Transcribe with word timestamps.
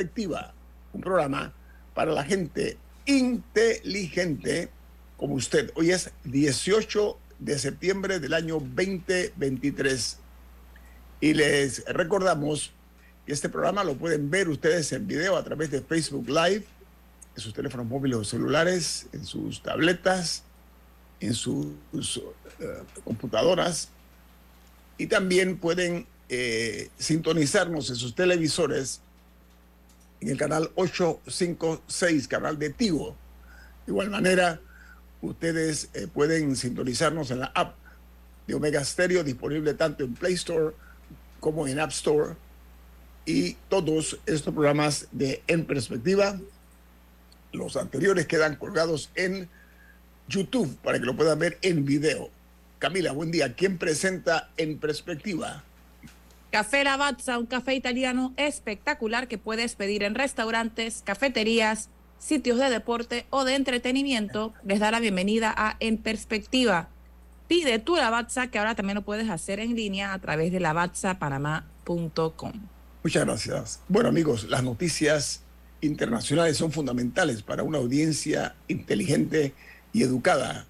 Perspectiva, 0.00 0.54
un 0.94 1.02
programa 1.02 1.52
para 1.92 2.10
la 2.10 2.24
gente 2.24 2.78
inteligente 3.04 4.70
como 5.18 5.34
usted. 5.34 5.70
Hoy 5.74 5.90
es 5.90 6.10
18 6.24 7.18
de 7.38 7.58
septiembre 7.58 8.18
del 8.18 8.32
año 8.32 8.54
2023 8.60 10.16
y 11.20 11.34
les 11.34 11.84
recordamos 11.84 12.72
que 13.26 13.34
este 13.34 13.50
programa 13.50 13.84
lo 13.84 13.94
pueden 13.94 14.30
ver 14.30 14.48
ustedes 14.48 14.90
en 14.92 15.06
video 15.06 15.36
a 15.36 15.44
través 15.44 15.70
de 15.70 15.82
Facebook 15.82 16.30
Live, 16.30 16.64
en 17.36 17.42
sus 17.42 17.52
teléfonos 17.52 17.86
móviles 17.86 18.16
o 18.20 18.24
celulares, 18.24 19.06
en 19.12 19.26
sus 19.26 19.62
tabletas, 19.62 20.44
en 21.20 21.34
sus, 21.34 21.66
eh, 22.58 22.64
computadoras 23.04 23.90
y 24.96 25.08
también 25.08 25.58
pueden 25.58 26.06
eh, 26.30 26.88
sintonizarnos 26.96 27.90
en 27.90 27.96
sus 27.96 28.14
televisores 28.14 29.02
en 30.20 30.28
el 30.28 30.36
canal 30.36 30.70
856, 30.74 32.28
canal 32.28 32.58
de 32.58 32.70
Tigo. 32.70 33.16
De 33.86 33.92
igual 33.92 34.10
manera, 34.10 34.60
ustedes 35.22 35.88
eh, 35.94 36.06
pueden 36.06 36.56
sintonizarnos 36.56 37.30
en 37.30 37.40
la 37.40 37.52
app 37.54 37.76
de 38.46 38.54
Omega 38.54 38.84
Stereo, 38.84 39.24
disponible 39.24 39.74
tanto 39.74 40.04
en 40.04 40.14
Play 40.14 40.34
Store 40.34 40.74
como 41.40 41.66
en 41.66 41.78
App 41.80 41.90
Store. 41.90 42.34
Y 43.26 43.54
todos 43.68 44.18
estos 44.26 44.52
programas 44.52 45.08
de 45.12 45.42
En 45.46 45.64
Perspectiva, 45.64 46.38
los 47.52 47.76
anteriores 47.76 48.26
quedan 48.26 48.56
colgados 48.56 49.10
en 49.14 49.48
YouTube 50.28 50.76
para 50.82 50.98
que 50.98 51.04
lo 51.04 51.16
puedan 51.16 51.38
ver 51.38 51.58
en 51.62 51.84
video. 51.84 52.30
Camila, 52.78 53.12
buen 53.12 53.30
día. 53.30 53.54
¿Quién 53.54 53.78
presenta 53.78 54.50
En 54.56 54.78
Perspectiva? 54.78 55.64
Café 56.50 56.82
Lavazza, 56.82 57.38
un 57.38 57.46
café 57.46 57.76
italiano 57.76 58.34
espectacular 58.36 59.28
que 59.28 59.38
puedes 59.38 59.76
pedir 59.76 60.02
en 60.02 60.16
restaurantes, 60.16 61.02
cafeterías, 61.04 61.90
sitios 62.18 62.58
de 62.58 62.68
deporte 62.68 63.24
o 63.30 63.44
de 63.44 63.54
entretenimiento. 63.54 64.52
Les 64.64 64.80
da 64.80 64.90
la 64.90 64.98
bienvenida 64.98 65.54
a 65.56 65.76
En 65.78 65.96
Perspectiva. 65.96 66.88
Pide 67.46 67.78
tu 67.78 67.94
Lavazza, 67.94 68.48
que 68.48 68.58
ahora 68.58 68.74
también 68.74 68.96
lo 68.96 69.02
puedes 69.02 69.30
hacer 69.30 69.60
en 69.60 69.76
línea 69.76 70.12
a 70.12 70.18
través 70.18 70.50
de 70.50 70.58
lavazzapanamá.com. 70.58 72.52
Muchas 73.04 73.24
gracias. 73.24 73.80
Bueno, 73.88 74.08
amigos, 74.08 74.48
las 74.48 74.64
noticias 74.64 75.42
internacionales 75.80 76.56
son 76.56 76.72
fundamentales 76.72 77.44
para 77.44 77.62
una 77.62 77.78
audiencia 77.78 78.56
inteligente 78.66 79.54
y 79.92 80.02
educada 80.02 80.66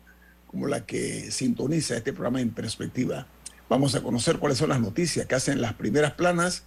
como 0.47 0.67
la 0.67 0.85
que 0.85 1.31
sintoniza 1.31 1.97
este 1.97 2.13
programa 2.13 2.43
en 2.43 2.51
perspectiva. 2.51 3.27
Vamos 3.71 3.95
a 3.95 4.03
conocer 4.03 4.39
cuáles 4.39 4.59
son 4.59 4.71
las 4.71 4.81
noticias 4.81 5.27
que 5.27 5.37
hacen 5.37 5.61
las 5.61 5.75
primeras 5.75 6.15
planas, 6.15 6.65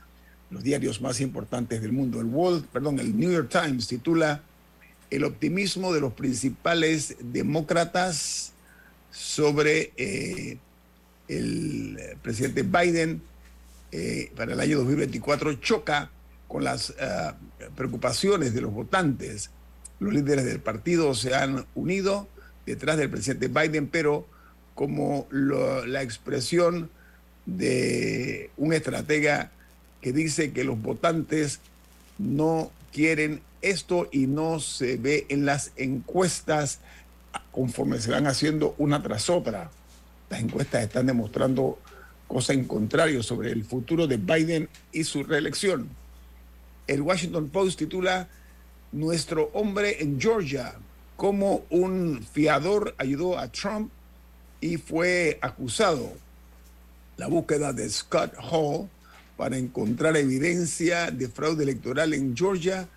los 0.50 0.64
diarios 0.64 1.02
más 1.02 1.20
importantes 1.20 1.82
del 1.82 1.92
mundo. 1.92 2.22
El 2.22 2.64
perdón, 2.72 2.98
el 2.98 3.20
New 3.20 3.30
York 3.30 3.50
Times 3.50 3.90
titula 3.90 4.42
El 5.10 5.26
optimismo 5.26 5.94
de 5.94 6.00
los 6.00 6.14
principales 6.14 7.18
demócratas 7.20 8.54
sobre 9.12 9.92
eh, 9.98 10.60
el 11.28 12.00
presidente 12.22 12.64
Biden 12.64 13.22
eh, 13.92 14.32
para 14.38 14.54
el 14.54 14.62
año 14.62 14.78
2024 14.78 15.56
choca 15.56 16.10
con 16.48 16.64
las 16.64 16.92
eh, 16.92 17.32
preocupaciones 17.76 18.54
de 18.54 18.62
los 18.62 18.72
votantes. 18.72 19.50
Los 20.00 20.14
líderes 20.14 20.46
del 20.46 20.62
partido 20.62 21.14
se 21.16 21.36
han 21.36 21.66
unido 21.76 22.30
detrás 22.66 22.96
del 22.96 23.10
presidente 23.10 23.50
Biden, 23.50 23.88
pero 23.88 24.26
como 24.76 25.28
la 25.32 26.02
expresión 26.02 26.90
de 27.46 28.50
un 28.58 28.74
estratega 28.74 29.52
que 30.02 30.14
dice 30.14 30.52
que 30.52 30.64
los 30.64 30.82
votantes 30.82 31.60
no 32.18 32.72
quieren 32.92 33.42
esto 33.62 34.10
y 34.12 34.28
no 34.28 34.60
se 34.60 34.98
ve 34.98 35.26
en 35.30 35.46
las 35.46 35.72
encuestas 35.78 36.80
conforme 37.52 38.00
se 38.00 38.12
van 38.12 38.28
haciendo 38.28 38.76
una 38.78 39.02
tras 39.02 39.30
otra. 39.30 39.72
Las 40.30 40.42
encuestas 40.42 40.84
están 40.84 41.08
demostrando 41.08 41.80
cosas 42.28 42.56
en 42.56 42.66
contrario 42.66 43.24
sobre 43.24 43.52
el 43.52 43.64
futuro 43.64 44.08
de 44.08 44.18
Biden 44.18 44.70
y 44.92 45.04
su 45.04 45.24
reelección. 45.24 45.90
El 46.88 47.02
Washington 47.02 47.50
Post 47.50 47.80
titula 47.80 48.28
Nuestro 48.92 49.50
hombre 49.54 50.02
en 50.02 50.20
Georgia, 50.20 50.74
como 51.16 51.64
un 51.70 52.26
fiador 52.34 52.96
ayudó 52.98 53.38
a 53.38 53.48
Trump 53.48 53.92
y 54.64 54.78
fue 54.78 55.40
acusado. 55.42 56.14
La 57.18 57.28
búsqueda 57.28 57.74
de 57.74 57.90
Scott 57.90 58.34
Hall 58.50 58.90
para 59.36 59.58
encontrar 59.58 60.16
evidencia 60.16 61.12
de 61.12 61.28
fraude 61.28 61.64
electoral 61.64 62.14
en 62.14 62.36
Georgia 62.36 62.88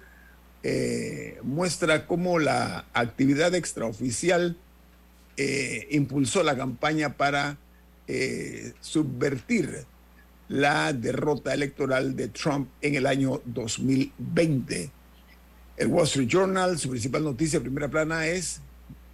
eh, 0.63 1.41
muestra 1.43 2.07
cómo 2.07 2.39
la 2.39 2.85
actividad 2.93 3.53
extraoficial 3.57 4.57
eh, 5.37 5.89
impulsó 5.91 6.45
la 6.45 6.57
campaña 6.57 7.17
para 7.17 7.59
eh, 8.07 8.73
subvertir 8.81 9.87
la 10.49 10.93
derrota 10.93 11.53
electoral 11.53 12.15
de 12.15 12.29
Trump 12.29 12.69
en 12.81 12.95
el 12.95 13.07
año 13.07 13.43
2020. 13.45 14.91
El 15.79 15.87
Wall 15.89 16.05
Street 16.05 16.29
Journal, 16.29 16.79
su 16.79 16.91
principal 16.91 17.25
noticia, 17.25 17.59
primera 17.59 17.89
plana, 17.89 18.29
es 18.29 18.61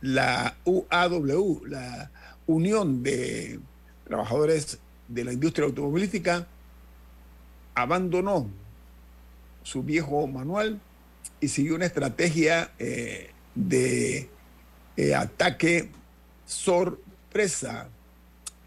la 0.03 0.55
UAW, 0.67 1.65
la 1.65 2.11
Unión 2.53 3.03
de 3.03 3.61
Trabajadores 4.05 4.79
de 5.09 5.25
la 5.25 5.33
Industria 5.33 5.67
Automovilística 5.67 6.47
abandonó 7.75 8.49
su 9.63 9.83
viejo 9.83 10.27
manual 10.27 10.81
y 11.41 11.49
siguió 11.49 11.75
una 11.75 11.87
estrategia 11.87 12.73
eh, 12.79 13.31
de 13.55 14.29
eh, 14.97 15.15
ataque 15.15 15.91
sorpresa 16.47 17.89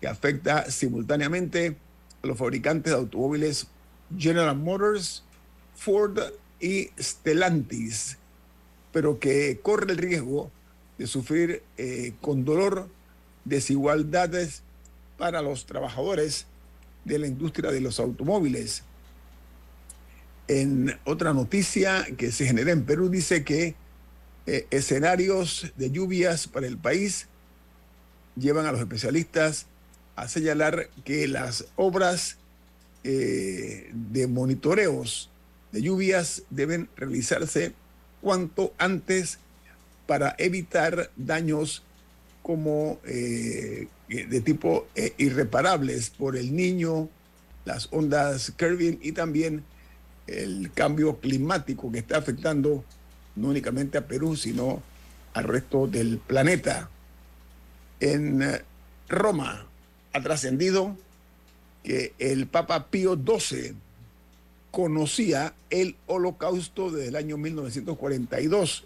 que 0.01 0.07
afecta 0.07 0.69
simultáneamente 0.71 1.75
a 2.23 2.27
los 2.27 2.37
fabricantes 2.37 2.91
de 2.91 2.99
automóviles 2.99 3.67
General 4.17 4.55
Motors, 4.55 5.23
Ford 5.75 6.19
y 6.59 6.89
Stellantis, 6.99 8.17
pero 8.91 9.19
que 9.19 9.59
corre 9.61 9.91
el 9.91 9.97
riesgo 9.97 10.51
de 10.97 11.07
sufrir 11.07 11.63
eh, 11.77 12.13
con 12.21 12.45
dolor 12.45 12.89
desigualdades 13.45 14.61
para 15.17 15.41
los 15.41 15.65
trabajadores 15.65 16.45
de 17.05 17.19
la 17.19 17.27
industria 17.27 17.71
de 17.71 17.81
los 17.81 17.99
automóviles. 17.99 18.83
En 20.47 20.99
otra 21.05 21.33
noticia 21.33 22.05
que 22.17 22.31
se 22.31 22.45
genera 22.45 22.71
en 22.71 22.85
Perú 22.85 23.09
dice 23.09 23.43
que 23.43 23.75
eh, 24.45 24.67
escenarios 24.69 25.71
de 25.75 25.89
lluvias 25.89 26.47
para 26.47 26.67
el 26.67 26.77
país 26.77 27.27
llevan 28.35 28.65
a 28.65 28.71
los 28.71 28.81
especialistas 28.81 29.65
a 30.15 30.27
señalar 30.27 30.89
que 31.03 31.27
las 31.27 31.65
obras 31.75 32.37
eh, 33.03 33.89
de 33.93 34.27
monitoreos 34.27 35.29
de 35.71 35.81
lluvias 35.81 36.43
deben 36.49 36.89
realizarse 36.95 37.73
cuanto 38.21 38.73
antes 38.77 39.39
para 40.07 40.35
evitar 40.37 41.11
daños 41.15 41.83
como 42.45 42.99
eh, 43.05 43.87
de 44.07 44.41
tipo 44.41 44.85
eh, 44.93 45.15
irreparables 45.17 46.11
por 46.11 46.37
el 46.37 46.55
niño, 46.55 47.09
las 47.65 47.87
ondas 47.91 48.51
Kelvin 48.55 48.99
y 49.01 49.13
también 49.13 49.63
el 50.27 50.71
cambio 50.71 51.19
climático 51.19 51.91
que 51.91 51.97
está 51.97 52.19
afectando 52.19 52.83
no 53.35 53.47
únicamente 53.47 53.97
a 53.97 54.05
Perú, 54.05 54.35
sino 54.35 54.83
al 55.33 55.45
resto 55.45 55.87
del 55.87 56.19
planeta. 56.19 56.91
En 57.99 58.43
eh, 58.43 58.61
Roma 59.09 59.65
ha 60.13 60.21
trascendido 60.21 60.95
que 61.83 62.13
el 62.19 62.45
Papa 62.45 62.91
Pío 62.91 63.15
XII 63.15 63.73
conocía 64.69 65.55
el 65.71 65.95
holocausto 66.05 66.91
desde 66.91 67.07
el 67.07 67.15
año 67.15 67.37
1942, 67.37 68.83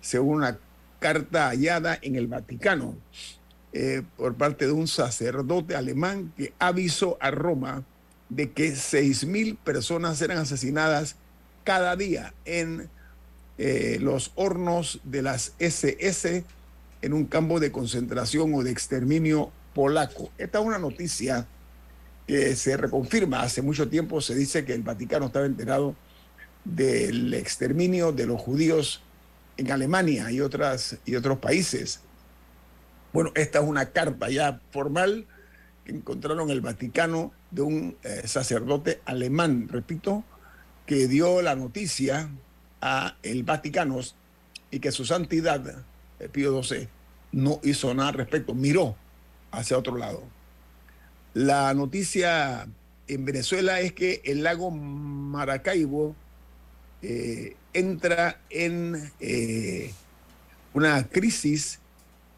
según 0.00 0.36
una 0.36 0.58
carta 1.02 1.48
hallada 1.48 1.98
en 2.00 2.16
el 2.16 2.28
Vaticano 2.28 2.96
eh, 3.74 4.02
por 4.16 4.36
parte 4.36 4.66
de 4.66 4.72
un 4.72 4.88
sacerdote 4.88 5.76
alemán 5.76 6.32
que 6.36 6.54
avisó 6.58 7.18
a 7.20 7.30
Roma 7.30 7.84
de 8.30 8.52
que 8.52 8.72
6.000 8.72 9.58
personas 9.58 10.22
eran 10.22 10.38
asesinadas 10.38 11.16
cada 11.64 11.96
día 11.96 12.32
en 12.46 12.88
eh, 13.58 13.98
los 14.00 14.32
hornos 14.36 15.00
de 15.04 15.20
las 15.20 15.52
SS 15.58 16.44
en 17.02 17.12
un 17.12 17.26
campo 17.26 17.60
de 17.60 17.72
concentración 17.72 18.54
o 18.54 18.62
de 18.62 18.70
exterminio 18.70 19.50
polaco. 19.74 20.30
Esta 20.38 20.60
es 20.60 20.64
una 20.64 20.78
noticia 20.78 21.46
que 22.26 22.56
se 22.56 22.76
reconfirma. 22.76 23.42
Hace 23.42 23.60
mucho 23.60 23.88
tiempo 23.88 24.20
se 24.20 24.34
dice 24.34 24.64
que 24.64 24.72
el 24.72 24.82
Vaticano 24.82 25.26
estaba 25.26 25.44
enterado 25.44 25.96
del 26.64 27.34
exterminio 27.34 28.12
de 28.12 28.26
los 28.26 28.40
judíos 28.40 29.02
en 29.56 29.70
Alemania 29.70 30.30
y, 30.30 30.40
otras, 30.40 30.98
y 31.04 31.16
otros 31.16 31.38
países. 31.38 32.00
Bueno, 33.12 33.30
esta 33.34 33.60
es 33.60 33.64
una 33.64 33.90
carta 33.90 34.30
ya 34.30 34.60
formal 34.70 35.26
que 35.84 35.92
encontraron 35.92 36.48
en 36.48 36.50
el 36.50 36.60
Vaticano 36.60 37.32
de 37.50 37.62
un 37.62 37.96
eh, 38.02 38.22
sacerdote 38.26 39.00
alemán, 39.04 39.68
repito, 39.68 40.24
que 40.86 41.08
dio 41.08 41.42
la 41.42 41.54
noticia 41.54 42.30
a 42.80 43.16
el 43.22 43.42
Vaticano 43.42 44.00
y 44.70 44.80
que 44.80 44.92
su 44.92 45.04
santidad, 45.04 45.84
eh, 46.18 46.28
Pío 46.28 46.62
XII, 46.62 46.88
no 47.32 47.60
hizo 47.62 47.92
nada 47.94 48.10
al 48.10 48.14
respecto, 48.14 48.54
miró 48.54 48.96
hacia 49.50 49.78
otro 49.78 49.96
lado. 49.96 50.22
La 51.34 51.72
noticia 51.74 52.66
en 53.08 53.24
Venezuela 53.24 53.80
es 53.80 53.92
que 53.92 54.22
el 54.24 54.42
lago 54.42 54.70
Maracaibo 54.70 56.14
eh, 57.02 57.56
entra 57.72 58.40
en 58.50 59.10
eh, 59.20 59.92
una 60.74 61.06
crisis 61.08 61.78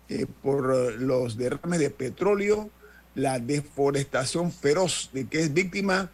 eh, 0.08 0.26
por 0.42 0.94
los 1.00 1.36
derrames 1.36 1.80
de 1.80 1.90
petróleo, 1.90 2.70
la 3.14 3.38
deforestación 3.38 4.50
feroz 4.52 5.10
de 5.12 5.26
que 5.26 5.40
es 5.40 5.54
víctima 5.54 6.10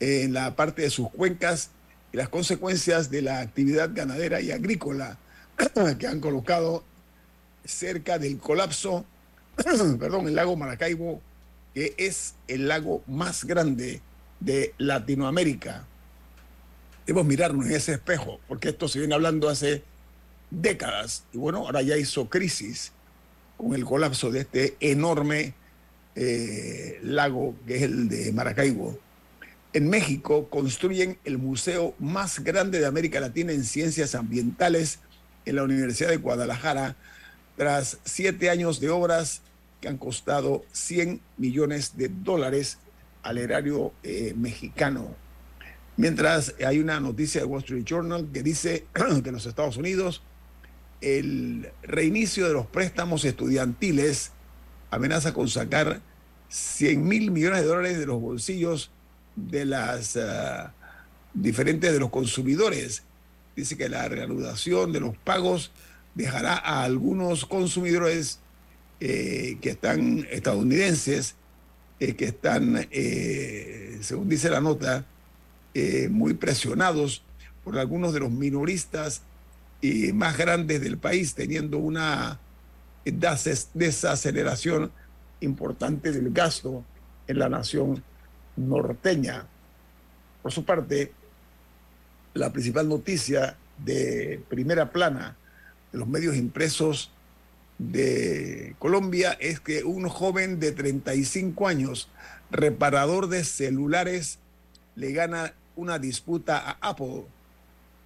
en 0.00 0.32
la 0.32 0.54
parte 0.54 0.82
de 0.82 0.90
sus 0.90 1.10
cuencas 1.10 1.70
y 2.12 2.16
las 2.16 2.28
consecuencias 2.28 3.10
de 3.10 3.22
la 3.22 3.40
actividad 3.40 3.90
ganadera 3.92 4.40
y 4.40 4.52
agrícola 4.52 5.18
que 5.98 6.06
han 6.06 6.20
colocado 6.20 6.84
cerca 7.64 8.18
del 8.18 8.38
colapso, 8.38 9.04
perdón, 9.98 10.28
el 10.28 10.36
lago 10.36 10.56
Maracaibo 10.56 11.20
que 11.74 11.94
es 11.96 12.34
el 12.46 12.68
lago 12.68 13.02
más 13.06 13.44
grande 13.44 14.00
de 14.40 14.74
Latinoamérica. 14.78 15.86
Debemos 17.08 17.26
mirarnos 17.26 17.64
en 17.64 17.72
ese 17.72 17.92
espejo, 17.92 18.38
porque 18.48 18.68
esto 18.68 18.86
se 18.86 18.98
viene 18.98 19.14
hablando 19.14 19.48
hace 19.48 19.82
décadas. 20.50 21.24
Y 21.32 21.38
bueno, 21.38 21.60
ahora 21.60 21.80
ya 21.80 21.96
hizo 21.96 22.28
crisis 22.28 22.92
con 23.56 23.74
el 23.74 23.86
colapso 23.86 24.30
de 24.30 24.40
este 24.40 24.76
enorme 24.80 25.54
eh, 26.16 27.00
lago 27.02 27.54
que 27.66 27.76
es 27.76 27.82
el 27.84 28.10
de 28.10 28.30
Maracaibo. 28.32 28.98
En 29.72 29.88
México 29.88 30.50
construyen 30.50 31.16
el 31.24 31.38
museo 31.38 31.94
más 31.98 32.40
grande 32.40 32.78
de 32.78 32.84
América 32.84 33.20
Latina 33.20 33.52
en 33.52 33.64
ciencias 33.64 34.14
ambientales 34.14 34.98
en 35.46 35.56
la 35.56 35.62
Universidad 35.62 36.10
de 36.10 36.18
Guadalajara, 36.18 36.94
tras 37.56 38.00
siete 38.04 38.50
años 38.50 38.80
de 38.80 38.90
obras 38.90 39.40
que 39.80 39.88
han 39.88 39.96
costado 39.96 40.62
100 40.72 41.22
millones 41.38 41.96
de 41.96 42.10
dólares 42.10 42.76
al 43.22 43.38
erario 43.38 43.94
eh, 44.02 44.34
mexicano. 44.36 45.16
Mientras 45.98 46.54
hay 46.64 46.78
una 46.78 47.00
noticia 47.00 47.40
de 47.40 47.46
Wall 47.48 47.58
Street 47.58 47.82
Journal 47.84 48.28
que 48.32 48.44
dice 48.44 48.86
que 48.94 49.28
en 49.28 49.32
los 49.32 49.46
Estados 49.46 49.76
Unidos 49.76 50.22
el 51.00 51.70
reinicio 51.82 52.46
de 52.46 52.52
los 52.52 52.66
préstamos 52.66 53.24
estudiantiles 53.24 54.30
amenaza 54.92 55.34
con 55.34 55.48
sacar 55.48 56.00
100 56.50 57.06
mil 57.06 57.32
millones 57.32 57.62
de 57.62 57.66
dólares 57.66 57.98
de 57.98 58.06
los 58.06 58.20
bolsillos 58.20 58.92
de 59.34 59.64
las 59.64 60.16
ah, 60.16 60.72
diferentes 61.34 61.92
de 61.92 61.98
los 61.98 62.10
consumidores. 62.10 63.02
Dice 63.56 63.76
que 63.76 63.88
la 63.88 64.08
reanudación 64.08 64.92
de 64.92 65.00
los 65.00 65.16
pagos 65.18 65.72
dejará 66.14 66.54
a 66.54 66.84
algunos 66.84 67.44
consumidores 67.44 68.38
eh, 69.00 69.58
que 69.60 69.70
están 69.70 70.28
estadounidenses, 70.30 71.34
eh, 71.98 72.14
que 72.14 72.26
están, 72.26 72.86
eh, 72.92 73.98
según 74.00 74.28
dice 74.28 74.48
la 74.48 74.60
nota, 74.60 75.04
muy 76.10 76.34
presionados 76.34 77.22
por 77.64 77.78
algunos 77.78 78.12
de 78.12 78.20
los 78.20 78.30
minoristas 78.30 79.22
y 79.80 80.12
más 80.12 80.36
grandes 80.36 80.80
del 80.80 80.98
país, 80.98 81.34
teniendo 81.34 81.78
una 81.78 82.40
desaceleración 83.04 84.90
importante 85.40 86.10
del 86.10 86.32
gasto 86.32 86.84
en 87.26 87.38
la 87.38 87.48
nación 87.48 88.02
norteña. 88.56 89.46
Por 90.42 90.52
su 90.52 90.64
parte, 90.64 91.12
la 92.34 92.52
principal 92.52 92.88
noticia 92.88 93.56
de 93.84 94.42
primera 94.48 94.90
plana 94.90 95.36
de 95.92 95.98
los 95.98 96.08
medios 96.08 96.36
impresos 96.36 97.10
de 97.78 98.74
Colombia 98.78 99.36
es 99.40 99.60
que 99.60 99.84
un 99.84 100.08
joven 100.08 100.58
de 100.58 100.72
35 100.72 101.68
años, 101.68 102.08
reparador 102.50 103.28
de 103.28 103.44
celulares, 103.44 104.38
le 104.98 105.12
gana 105.12 105.54
una 105.76 105.98
disputa 105.98 106.58
a 106.58 106.90
Apple. 106.90 107.24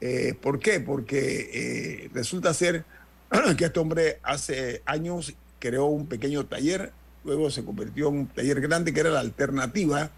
Eh, 0.01 0.35
¿Por 0.41 0.59
qué? 0.59 0.79
Porque 0.79 1.51
eh, 1.53 2.11
resulta 2.13 2.53
ser 2.53 2.85
que 3.57 3.65
este 3.65 3.81
hombre 3.81 4.21
hace 4.23 4.83
años 4.85 5.33
creó 5.59 5.87
un 5.87 6.07
pequeño 6.07 6.45
taller, 6.45 6.93
luego 7.25 7.51
se 7.51 7.65
convirtió 7.65 8.09
en 8.09 8.19
un 8.19 8.27
taller 8.27 8.61
grande 8.61 8.93
que 8.93 9.01
era 9.01 9.11
la 9.11 9.21
alternativa 9.21 10.11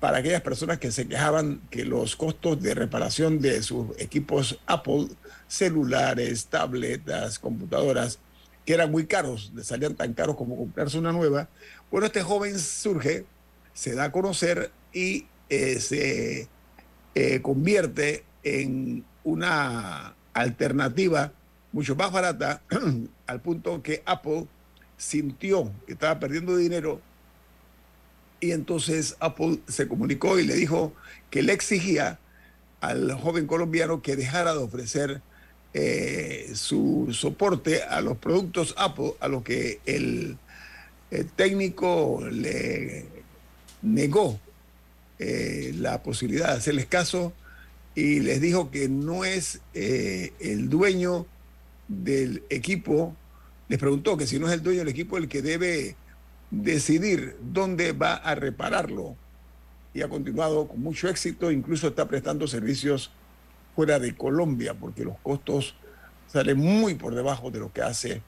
para 0.00 0.18
aquellas 0.18 0.40
personas 0.40 0.78
que 0.78 0.90
se 0.90 1.06
quejaban 1.06 1.60
que 1.70 1.84
los 1.84 2.16
costos 2.16 2.60
de 2.60 2.74
reparación 2.74 3.40
de 3.40 3.62
sus 3.62 3.88
equipos 4.00 4.58
Apple, 4.66 5.06
celulares, 5.46 6.46
tabletas, 6.46 7.38
computadoras, 7.38 8.18
que 8.66 8.74
eran 8.74 8.90
muy 8.90 9.06
caros, 9.06 9.52
le 9.54 9.62
salían 9.62 9.94
tan 9.94 10.14
caros 10.14 10.34
como 10.34 10.56
comprarse 10.56 10.98
una 10.98 11.12
nueva. 11.12 11.48
Bueno, 11.92 12.06
este 12.06 12.22
joven 12.22 12.58
surge, 12.58 13.24
se 13.74 13.94
da 13.94 14.04
a 14.04 14.12
conocer 14.12 14.72
y 14.92 15.26
eh, 15.52 15.80
se 15.80 16.48
eh, 17.14 17.42
convierte 17.42 18.24
en 18.42 19.04
una 19.22 20.14
alternativa 20.32 21.30
mucho 21.72 21.94
más 21.94 22.10
barata, 22.10 22.62
al 23.26 23.42
punto 23.42 23.82
que 23.82 24.02
Apple 24.06 24.46
sintió 24.96 25.70
que 25.86 25.92
estaba 25.92 26.18
perdiendo 26.18 26.56
dinero 26.56 27.02
y 28.40 28.52
entonces 28.52 29.14
Apple 29.20 29.58
se 29.68 29.86
comunicó 29.88 30.38
y 30.38 30.46
le 30.46 30.54
dijo 30.54 30.94
que 31.28 31.42
le 31.42 31.52
exigía 31.52 32.18
al 32.80 33.12
joven 33.12 33.46
colombiano 33.46 34.00
que 34.00 34.16
dejara 34.16 34.54
de 34.54 34.58
ofrecer 34.58 35.20
eh, 35.74 36.50
su 36.54 37.08
soporte 37.12 37.82
a 37.82 38.00
los 38.00 38.16
productos 38.16 38.74
Apple, 38.78 39.16
a 39.20 39.28
lo 39.28 39.44
que 39.44 39.80
el, 39.84 40.38
técnico 41.36 42.26
le 42.30 43.04
negó 43.82 44.40
eh, 45.24 45.72
la 45.78 46.02
posibilidad 46.02 46.48
de 46.48 46.54
hacerles 46.54 46.86
caso 46.86 47.32
y 47.94 48.18
les 48.18 48.40
dijo 48.40 48.72
que 48.72 48.88
no 48.88 49.24
es 49.24 49.60
eh, 49.72 50.32
el 50.40 50.68
dueño 50.68 51.26
del 51.86 52.42
equipo, 52.50 53.14
les 53.68 53.78
preguntó 53.78 54.16
que 54.16 54.26
si 54.26 54.40
no 54.40 54.48
es 54.48 54.54
el 54.54 54.64
dueño 54.64 54.80
del 54.80 54.88
equipo 54.88 55.18
el 55.18 55.28
que 55.28 55.40
debe 55.40 55.94
decidir 56.50 57.36
dónde 57.40 57.92
va 57.92 58.14
a 58.14 58.34
repararlo. 58.34 59.14
Y 59.94 60.02
ha 60.02 60.08
continuado 60.08 60.66
con 60.66 60.80
mucho 60.80 61.08
éxito, 61.08 61.52
incluso 61.52 61.86
está 61.86 62.08
prestando 62.08 62.48
servicios 62.48 63.12
fuera 63.76 64.00
de 64.00 64.16
Colombia, 64.16 64.74
porque 64.74 65.04
los 65.04 65.18
costos 65.22 65.76
salen 66.26 66.58
muy 66.58 66.94
por 66.94 67.14
debajo 67.14 67.52
de 67.52 67.60
lo 67.60 67.72
que 67.72 67.82
hace 67.82 68.22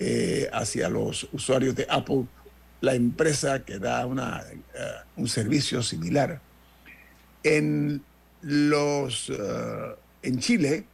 eh, 0.00 0.50
hacia 0.52 0.88
los 0.88 1.28
usuarios 1.32 1.76
de 1.76 1.86
Apple, 1.88 2.24
la 2.80 2.94
empresa 2.94 3.64
que 3.64 3.78
da 3.78 4.06
una, 4.06 4.42
eh, 4.50 4.56
un 5.16 5.28
servicio 5.28 5.82
similar. 5.82 6.40
En, 7.42 8.02
los, 8.42 9.30
eh, 9.30 9.94
en 10.22 10.38
Chile, 10.40 10.84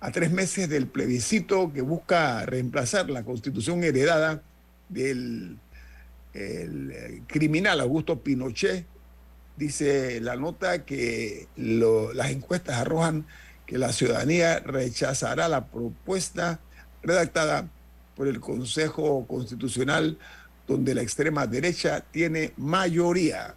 a 0.00 0.10
tres 0.10 0.30
meses 0.30 0.68
del 0.68 0.86
plebiscito 0.86 1.72
que 1.72 1.82
busca 1.82 2.44
reemplazar 2.46 3.10
la 3.10 3.24
constitución 3.24 3.82
heredada 3.84 4.42
del 4.88 5.58
criminal 7.26 7.80
Augusto 7.80 8.20
Pinochet, 8.20 8.86
dice 9.56 10.20
la 10.20 10.36
nota 10.36 10.84
que 10.84 11.48
las 11.56 12.30
encuestas 12.30 12.76
arrojan 12.76 13.26
que 13.66 13.76
la 13.76 13.92
ciudadanía 13.92 14.60
rechazará 14.60 15.46
la 15.48 15.66
propuesta 15.66 16.60
redactada 17.02 17.68
por 18.16 18.26
el 18.28 18.40
Consejo 18.40 19.26
Constitucional 19.26 20.18
donde 20.68 20.94
la 20.94 21.02
extrema 21.02 21.46
derecha 21.46 22.04
tiene 22.12 22.52
mayoría. 22.58 23.54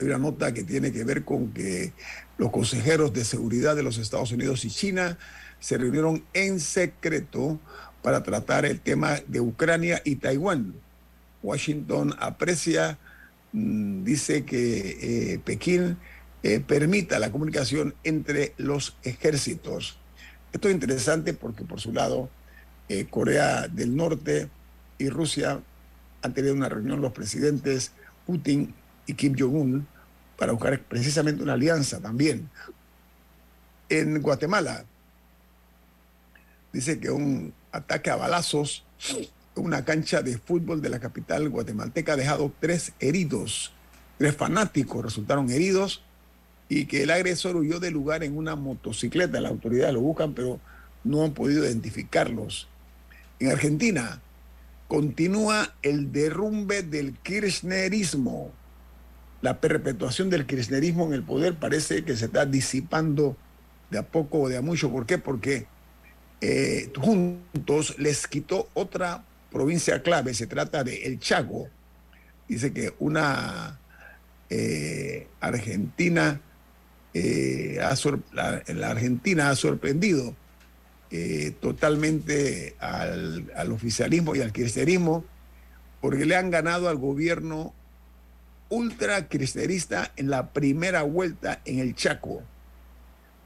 Hay 0.00 0.06
una 0.06 0.18
nota 0.18 0.52
que 0.52 0.64
tiene 0.64 0.90
que 0.90 1.04
ver 1.04 1.24
con 1.24 1.52
que 1.52 1.92
los 2.38 2.50
consejeros 2.50 3.12
de 3.12 3.24
seguridad 3.24 3.76
de 3.76 3.82
los 3.82 3.98
Estados 3.98 4.32
Unidos 4.32 4.64
y 4.64 4.70
China 4.70 5.18
se 5.60 5.78
reunieron 5.78 6.24
en 6.32 6.58
secreto 6.58 7.60
para 8.02 8.22
tratar 8.22 8.64
el 8.64 8.80
tema 8.80 9.20
de 9.28 9.40
Ucrania 9.40 10.00
y 10.04 10.16
Taiwán. 10.16 10.74
Washington 11.42 12.14
aprecia, 12.18 12.98
mm, 13.52 14.02
dice 14.02 14.44
que 14.44 15.34
eh, 15.34 15.38
Pekín 15.38 15.98
eh, 16.42 16.60
permita 16.60 17.18
la 17.18 17.30
comunicación 17.30 17.94
entre 18.02 18.54
los 18.56 18.96
ejércitos. 19.04 19.98
Esto 20.52 20.68
es 20.68 20.74
interesante 20.74 21.34
porque 21.34 21.64
por 21.64 21.78
su 21.78 21.92
lado 21.92 22.30
eh, 22.88 23.06
Corea 23.08 23.68
del 23.68 23.94
Norte 23.94 24.48
y 24.98 25.08
Rusia 25.08 25.60
han 26.22 26.34
tenido 26.34 26.54
una 26.54 26.68
reunión 26.68 27.00
los 27.00 27.12
presidentes 27.12 27.92
Putin 28.26 28.74
y 29.06 29.14
Kim 29.14 29.34
Jong-un 29.38 29.86
para 30.38 30.52
buscar 30.52 30.80
precisamente 30.80 31.42
una 31.42 31.54
alianza 31.54 32.00
también. 32.00 32.48
En 33.88 34.22
Guatemala 34.22 34.84
dice 36.72 36.98
que 36.98 37.10
un 37.10 37.52
ataque 37.70 38.10
a 38.10 38.16
balazos 38.16 38.84
en 39.08 39.64
una 39.64 39.84
cancha 39.84 40.22
de 40.22 40.38
fútbol 40.38 40.80
de 40.80 40.88
la 40.88 41.00
capital 41.00 41.48
guatemalteca 41.48 42.14
ha 42.14 42.16
dejado 42.16 42.52
tres 42.60 42.92
heridos. 43.00 43.72
Tres 44.18 44.36
fanáticos 44.36 45.04
resultaron 45.04 45.50
heridos 45.50 46.02
y 46.68 46.86
que 46.86 47.02
el 47.02 47.10
agresor 47.10 47.56
huyó 47.56 47.80
del 47.80 47.92
lugar 47.92 48.24
en 48.24 48.36
una 48.36 48.56
motocicleta. 48.56 49.40
Las 49.40 49.52
autoridades 49.52 49.94
lo 49.94 50.00
buscan, 50.00 50.32
pero 50.32 50.58
no 51.04 51.24
han 51.24 51.34
podido 51.34 51.64
identificarlos. 51.64 52.68
En 53.40 53.50
Argentina 53.50 54.22
continúa 54.92 55.74
el 55.80 56.12
derrumbe 56.12 56.82
del 56.82 57.14
kirchnerismo. 57.14 58.52
La 59.40 59.58
perpetuación 59.58 60.28
del 60.28 60.44
kirchnerismo 60.44 61.06
en 61.06 61.14
el 61.14 61.22
poder 61.22 61.54
parece 61.54 62.04
que 62.04 62.14
se 62.14 62.26
está 62.26 62.44
disipando 62.44 63.34
de 63.90 63.96
a 63.96 64.02
poco 64.02 64.40
o 64.42 64.50
de 64.50 64.58
a 64.58 64.60
mucho. 64.60 64.90
¿Por 64.90 65.06
qué? 65.06 65.16
Porque 65.16 65.66
eh, 66.42 66.92
juntos 67.00 67.98
les 67.98 68.26
quitó 68.26 68.68
otra 68.74 69.24
provincia 69.50 70.02
clave. 70.02 70.34
Se 70.34 70.46
trata 70.46 70.84
de 70.84 71.06
El 71.06 71.18
Chago. 71.18 71.70
Dice 72.46 72.74
que 72.74 72.92
una 72.98 73.80
eh, 74.50 75.26
eh, 77.14 77.80
Argentina 77.80 79.48
ha 79.48 79.56
sorprendido 79.56 80.36
eh, 81.14 81.52
totalmente 81.60 82.74
al, 82.80 83.70
oficialismo 83.70 84.34
y 84.34 84.40
al 84.40 84.50
cristianismo, 84.50 85.26
porque 86.00 86.24
le 86.24 86.36
han 86.36 86.50
ganado 86.50 86.88
al 86.88 86.96
gobierno 86.96 87.74
ultra 88.70 89.28
en 89.28 90.30
la 90.30 90.54
primera 90.54 91.02
vuelta 91.02 91.60
en 91.66 91.80
el 91.80 91.94
Chaco. 91.94 92.42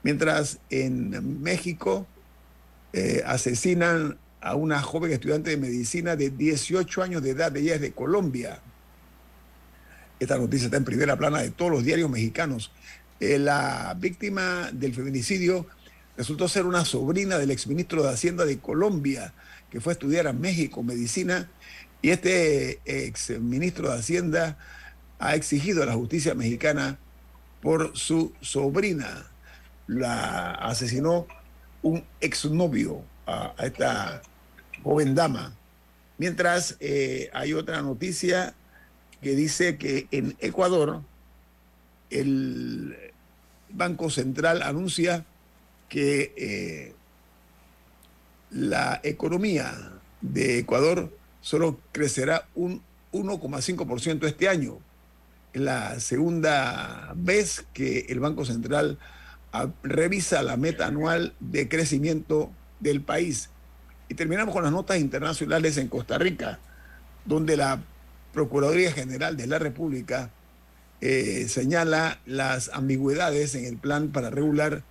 Mientras 0.05 0.61
en 0.71 1.43
México 1.43 2.07
eh, 2.93 3.25
asesinan 3.27 4.17
a 4.41 4.55
una 4.55 4.81
joven 4.81 5.11
estudiante 5.11 5.51
de 5.51 5.57
medicina 5.57 6.15
de 6.15 6.31
18 6.31 7.03
años 7.03 7.21
de 7.21 7.31
edad, 7.31 7.57
ella 7.57 7.75
es 7.75 7.81
de 7.81 7.91
Colombia. 7.91 8.61
Esta 10.21 10.39
noticia 10.39 10.67
está 10.67 10.77
en 10.77 10.85
primera 10.85 11.17
plana 11.17 11.43
de 11.43 11.51
todos 11.51 11.73
los 11.73 11.85
diarios 11.85 12.09
mexicanos. 12.09 12.71
Eh, 13.19 13.41
la 13.41 13.97
víctima 13.99 14.71
del 14.73 14.95
feminicidio 14.95 15.67
resultó 16.17 16.49
ser 16.49 16.67
una 16.67 16.85
sobrina 16.85 17.39
del 17.39 17.51
exministro 17.51 18.03
de 18.03 18.11
Hacienda 18.11 18.45
de 18.45 18.59
Colombia, 18.59 19.33
que 19.71 19.81
fue 19.81 19.93
a 19.93 19.95
estudiar 19.95 20.27
a 20.27 20.33
México 20.33 20.83
medicina, 20.83 21.51
y 22.03 22.11
este 22.11 22.81
exministro 22.85 23.91
de 23.91 23.99
Hacienda 23.99 24.59
ha 25.19 25.35
exigido 25.35 25.83
a 25.83 25.87
la 25.87 25.95
justicia 25.95 26.35
mexicana 26.35 26.99
por 27.61 27.97
su 27.97 28.33
sobrina. 28.41 29.27
La 29.87 30.53
asesinó 30.53 31.27
un 31.83 32.05
exnovio 32.21 33.03
a, 33.27 33.55
esta 33.59 34.23
joven 34.83 35.15
dama. 35.15 35.55
Mientras 36.19 36.77
eh, 36.81 37.31
hay 37.33 37.53
otra 37.53 37.83
noticia 37.83 38.55
que 39.21 39.35
dice 39.35 39.77
que 39.77 40.07
en 40.11 40.37
Ecuador 40.41 41.03
el 42.11 42.97
Banco 43.69 44.11
Central 44.11 44.63
anuncia 44.63 45.25
que 45.89 46.33
eh, 46.37 46.95
la 48.51 49.01
economía 49.03 49.73
de 50.21 50.59
Ecuador 50.59 51.17
solo 51.41 51.79
crecerá 51.93 52.49
un 52.55 52.83
1,5% 53.13 54.27
este 54.27 54.49
año. 54.49 54.79
La 55.53 56.01
segunda 56.01 57.13
vez 57.17 57.65
que 57.73 58.07
el 58.09 58.21
Banco 58.21 58.45
Central 58.45 58.99
ah, 59.53 59.69
revisa 59.83 60.43
la 60.43 60.57
meta 60.57 60.87
anual 60.87 61.35
de 61.41 61.69
crecimiento 61.69 62.51
del 62.81 63.01
país. 63.01 63.51
Y 64.09 64.15
terminamos 64.15 64.55
con 64.55 64.63
las 64.63 64.73
notas 64.73 64.99
internacionales 64.99 65.77
en 65.79 65.89
Costa 65.89 66.19
Rica, 66.19 66.59
donde 67.25 67.57
la 67.57 67.81
Procuraduría 68.33 68.93
General 68.93 69.37
de 69.37 69.47
la 69.47 69.59
República 69.59 70.31
eh, 71.01 71.47
señala 71.49 72.21
las 72.27 72.71
ambigüedades 72.73 73.55
en 73.55 73.65
el 73.65 73.79
plan 73.79 74.09
para 74.09 74.31
regular 74.31 74.83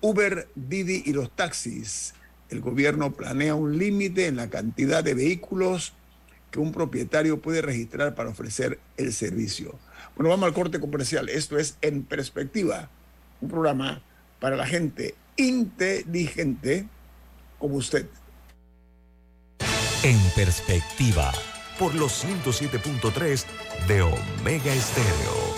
Uber, 0.00 0.48
Didi 0.54 1.02
y 1.06 1.12
los 1.12 1.30
taxis. 1.30 2.14
El 2.50 2.60
gobierno 2.60 3.12
planea 3.12 3.54
un 3.54 3.78
límite 3.78 4.26
en 4.26 4.36
la 4.36 4.48
cantidad 4.48 5.04
de 5.04 5.14
vehículos 5.14 5.92
que 6.50 6.60
un 6.60 6.72
propietario 6.72 7.40
puede 7.40 7.60
registrar 7.62 8.14
para 8.14 8.30
ofrecer 8.30 8.78
el 8.96 9.12
servicio. 9.12 9.78
Bueno, 10.16 10.30
vamos 10.30 10.46
al 10.46 10.54
corte 10.54 10.80
comercial. 10.80 11.28
Esto 11.28 11.58
es 11.58 11.76
En 11.82 12.04
Perspectiva, 12.04 12.88
un 13.40 13.50
programa 13.50 14.02
para 14.40 14.56
la 14.56 14.66
gente 14.66 15.14
inteligente 15.36 16.86
como 17.58 17.76
usted. 17.76 18.06
En 20.02 20.18
Perspectiva. 20.34 21.32
Por 21.78 21.94
los 21.94 22.24
107.3 22.24 23.44
de 23.86 24.02
Omega 24.02 24.74
Estéreo. 24.74 25.57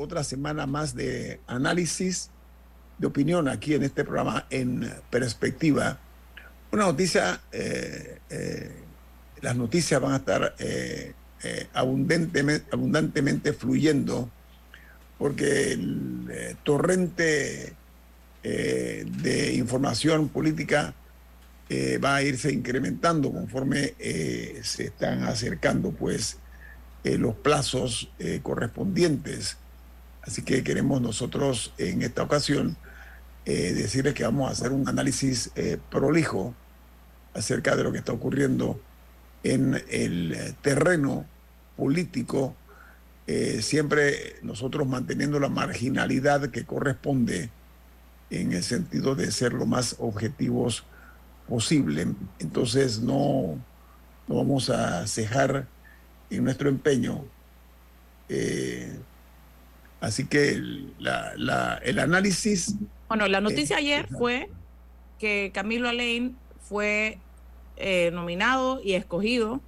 Otra 0.00 0.24
semana 0.24 0.66
más 0.66 0.94
de 0.94 1.40
análisis, 1.46 2.30
de 2.98 3.06
opinión 3.06 3.48
aquí 3.48 3.74
en 3.74 3.82
este 3.82 4.04
programa 4.04 4.46
en 4.50 4.90
perspectiva. 5.10 5.98
Una 6.72 6.86
noticia, 6.86 7.40
eh, 7.52 8.18
eh, 8.30 8.72
las 9.42 9.56
noticias 9.56 10.00
van 10.00 10.12
a 10.12 10.16
estar 10.16 10.54
eh, 10.58 11.12
abundantemente, 11.74 12.66
abundantemente 12.72 13.52
fluyendo 13.52 14.30
porque 15.18 15.72
el 15.72 16.56
torrente 16.62 17.74
de 18.42 19.54
información 19.54 20.30
política 20.30 20.94
va 22.02 22.16
a 22.16 22.22
irse 22.22 22.50
incrementando 22.50 23.30
conforme 23.30 23.94
se 24.62 24.84
están 24.84 25.24
acercando 25.24 25.90
pues 25.90 26.38
los 27.04 27.34
plazos 27.34 28.10
correspondientes. 28.42 29.58
Así 30.22 30.42
que 30.42 30.62
queremos 30.62 31.00
nosotros 31.00 31.72
en 31.78 32.02
esta 32.02 32.22
ocasión 32.22 32.76
eh, 33.46 33.72
decirles 33.72 34.14
que 34.14 34.24
vamos 34.24 34.48
a 34.48 34.52
hacer 34.52 34.72
un 34.72 34.88
análisis 34.88 35.50
prolijo 35.90 36.54
acerca 37.34 37.76
de 37.76 37.84
lo 37.84 37.92
que 37.92 37.98
está 37.98 38.12
ocurriendo 38.12 38.80
en 39.42 39.82
el 39.88 40.54
terreno 40.60 41.24
político, 41.76 42.54
siempre 43.60 44.36
nosotros 44.42 44.86
manteniendo 44.86 45.38
la 45.38 45.48
marginalidad 45.48 46.50
que 46.50 46.66
corresponde 46.66 47.48
en 48.30 48.52
el 48.52 48.62
sentido 48.62 49.14
de 49.14 49.30
ser 49.30 49.52
lo 49.52 49.66
más 49.66 49.96
objetivos 49.98 50.84
posible. 51.48 52.06
Entonces 52.38 53.00
no, 53.00 53.58
no 54.28 54.36
vamos 54.36 54.70
a 54.70 55.06
cejar 55.06 55.66
en 56.30 56.44
nuestro 56.44 56.68
empeño. 56.68 57.24
Eh, 58.28 58.96
así 60.00 60.26
que 60.26 60.50
el 60.50 61.98
análisis... 61.98 62.74
Bueno, 63.08 63.26
la 63.28 63.40
noticia 63.40 63.76
ayer 63.76 64.06
fue 64.08 64.48
que 65.18 65.50
Camilo 65.52 65.88
Alain 65.88 66.36
fue 66.60 67.18
eh, 67.76 68.10
nominado 68.12 68.80
y 68.82 68.94
escogido 68.94 69.60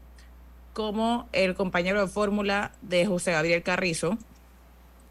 como 0.72 1.28
el 1.32 1.54
compañero 1.54 2.00
de 2.00 2.06
fórmula 2.06 2.72
de 2.82 3.06
José 3.06 3.32
Gabriel 3.32 3.62
Carrizo 3.62 4.18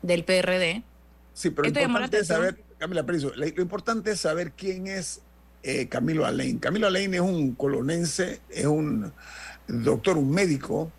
del 0.02 0.24
PRD. 0.24 0.84
Sí, 1.34 1.52
pero 1.52 1.70
lo 1.70 1.82
importante 1.82 2.20
es 2.20 2.28
saber, 2.28 2.64
Camila 2.78 3.04
lo 3.04 3.62
importante 3.62 4.12
es 4.12 4.20
saber 4.20 4.52
quién 4.54 4.88
es 4.88 5.22
eh, 5.64 5.88
Camilo 5.88 6.26
Alain. 6.26 6.58
Camilo 6.60 6.88
Alain 6.88 7.14
es 7.14 7.22
un 7.22 7.54
colonense, 7.54 8.42
es 8.50 8.66
un 8.66 9.14
doctor, 9.68 10.18
un 10.18 10.32
médico, 10.32 10.92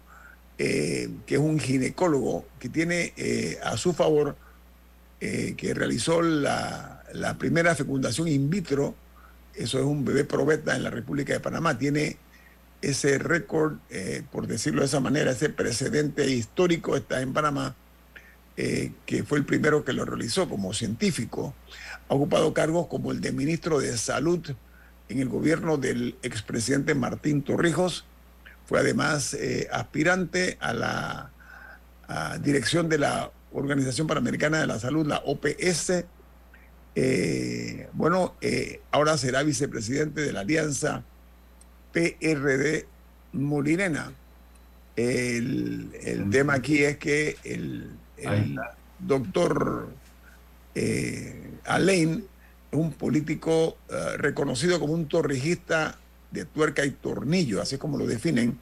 eh, 0.65 1.11
que 1.27 1.35
es 1.35 1.41
un 1.41 1.59
ginecólogo 1.59 2.47
que 2.61 2.69
tiene 2.69 3.15
eh, 3.17 3.59
a 3.65 3.77
su 3.77 3.93
favor, 3.93 4.37
eh, 5.21 5.55
que 5.57 5.75
realizó 5.75 6.23
la, 6.23 7.03
primera 7.37 7.75
fecundación 7.75 8.29
in 8.29 8.49
vitro, 8.49 8.95
eso 9.57 9.81
es 9.81 9.85
un 9.85 10.05
bebé 10.05 10.23
probeta 10.23 10.77
en 10.77 10.85
la 10.85 10.91
República 10.91 11.33
de 11.33 11.41
Panamá, 11.41 11.79
tiene 11.79 12.17
ese 12.81 13.19
récord, 13.19 13.79
por 14.31 14.47
decirlo 14.47 14.83
de 14.83 14.87
esa 14.87 15.01
manera, 15.01 15.33
ese 15.33 15.49
precedente 15.49 16.31
histórico 16.31 16.95
está 16.95 17.21
en 17.23 17.33
Panamá, 17.33 17.75
que 18.55 19.25
fue 19.27 19.39
el 19.39 19.45
primero 19.45 19.85
que 19.85 19.93
lo 19.93 20.05
realizó 20.05 20.49
como 20.49 20.75
científico. 20.75 21.55
Ha 22.09 22.15
ocupado 22.15 22.55
cargos 22.55 22.87
como 22.87 23.11
el 23.11 23.21
de 23.21 23.33
ministro 23.33 23.81
de 23.81 23.99
Salud 23.99 24.55
en 25.09 25.19
el 25.19 25.29
gobierno 25.29 25.77
del 25.77 26.15
expresidente 26.23 26.95
Martín 26.95 27.43
Torrijos, 27.43 28.05
fue 28.73 28.81
además 28.81 29.35
eh, 29.35 29.69
aspirante 29.71 30.57
a 30.59 30.73
la 30.73 31.31
dirección 32.41 32.89
de 32.89 32.97
la 32.97 33.31
Organización 33.53 34.07
Panamericana 34.07 34.63
de 34.63 34.67
la 34.67 34.79
Salud, 34.79 35.07
la 35.07 35.19
OPS. 35.27 36.07
Eh, 36.95 37.87
bueno, 37.93 38.35
eh, 38.41 38.81
ahora 38.91 39.19
será 39.19 39.43
vicepresidente 39.43 40.23
de 40.23 40.33
la 40.33 40.41
Alianza 40.41 41.05
PRD 41.93 42.87
Molinena. 43.35 44.15
El, 44.97 45.91
tema 46.31 46.55
aquí 46.55 46.83
es 46.83 46.97
que 46.97 47.37
el, 47.45 47.91
doctor 49.01 49.91
Alain 51.67 52.25
es 52.71 52.79
un 52.79 52.91
político 52.95 53.77
reconocido 54.17 54.81
como 54.81 54.95
un 54.95 55.09
torrijista 55.09 55.99
de 56.33 56.45
tuerca 56.45 56.85
y 56.85 56.91
tornillo, 56.91 57.61
así 57.61 57.79
como 57.79 57.99
lo 57.99 58.07
definen. 58.07 58.59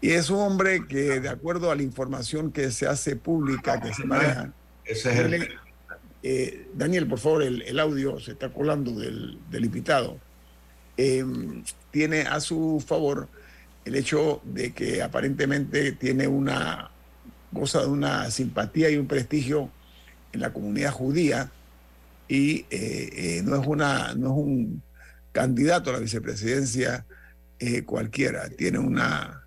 Y 0.00 0.10
es 0.10 0.30
un 0.30 0.40
hombre 0.40 0.86
que, 0.86 1.20
de 1.20 1.28
acuerdo 1.28 1.70
a 1.70 1.76
la 1.76 1.82
información 1.82 2.52
que 2.52 2.70
se 2.70 2.86
hace 2.86 3.16
pública, 3.16 3.80
que 3.80 3.92
se 3.92 4.04
maneja. 4.04 4.52
Ese 4.84 5.12
es 5.12 5.18
el... 5.18 5.48
Eh, 6.22 6.68
Daniel, 6.74 7.06
por 7.06 7.18
favor, 7.18 7.42
el, 7.42 7.78
audio 7.78 8.18
se 8.18 8.32
está 8.32 8.52
colando 8.52 8.92
del, 8.92 9.38
invitado. 9.52 10.18
Em, 10.96 11.62
tiene 11.92 12.22
a 12.22 12.40
su 12.40 12.82
favor 12.84 13.28
el 13.84 13.94
hecho 13.94 14.40
de 14.44 14.72
que 14.72 15.02
aparentemente 15.02 15.92
tiene 15.92 16.26
una 16.26 16.90
goza 17.52 17.82
de 17.82 17.86
una 17.86 18.30
simpatía 18.30 18.90
y 18.90 18.96
un 18.96 19.06
prestigio 19.06 19.70
en 20.32 20.40
la 20.40 20.52
comunidad 20.52 20.92
judía 20.92 21.50
y 22.28 22.66
eh, 22.68 22.68
eh, 22.70 23.42
no 23.44 23.60
es 23.60 23.66
una 23.66 24.14
no 24.14 24.26
es 24.26 24.36
un 24.36 24.82
candidato 25.38 25.90
a 25.90 25.92
la 25.92 25.98
vicepresidencia 26.00 27.06
eh, 27.60 27.84
cualquiera, 27.84 28.48
tiene 28.48 28.80
una, 28.80 29.46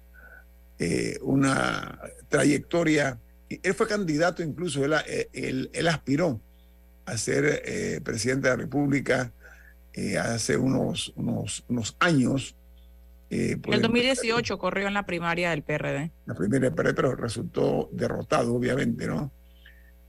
eh, 0.80 1.20
una 1.22 2.00
trayectoria. 2.30 3.20
Él 3.50 3.74
fue 3.74 3.90
candidato 3.90 4.42
incluso, 4.42 4.86
él, 4.86 4.94
eh, 5.06 5.28
él, 5.34 5.88
aspiró 5.90 6.40
a 7.04 7.18
ser 7.18 8.02
presidente 8.04 8.48
de 8.48 8.56
la 8.56 8.62
República 8.62 9.34
hace 10.18 10.56
unos, 10.56 11.12
unos, 11.18 11.66
unos 11.68 11.98
años. 12.00 12.56
en 13.30 13.62
el 13.74 13.82
2018 13.82 14.58
corrió 14.58 14.88
en 14.88 14.94
la 14.94 15.06
primaria 15.06 15.50
del 15.50 15.62
PRD. 15.62 16.10
La 16.26 16.36
primaria 16.36 16.70
del 16.70 16.74
PRD, 16.74 16.94
pero 16.94 17.18
resultó 17.18 17.90
derrotado, 17.92 18.56
obviamente, 18.56 19.08
¿no? 19.08 19.30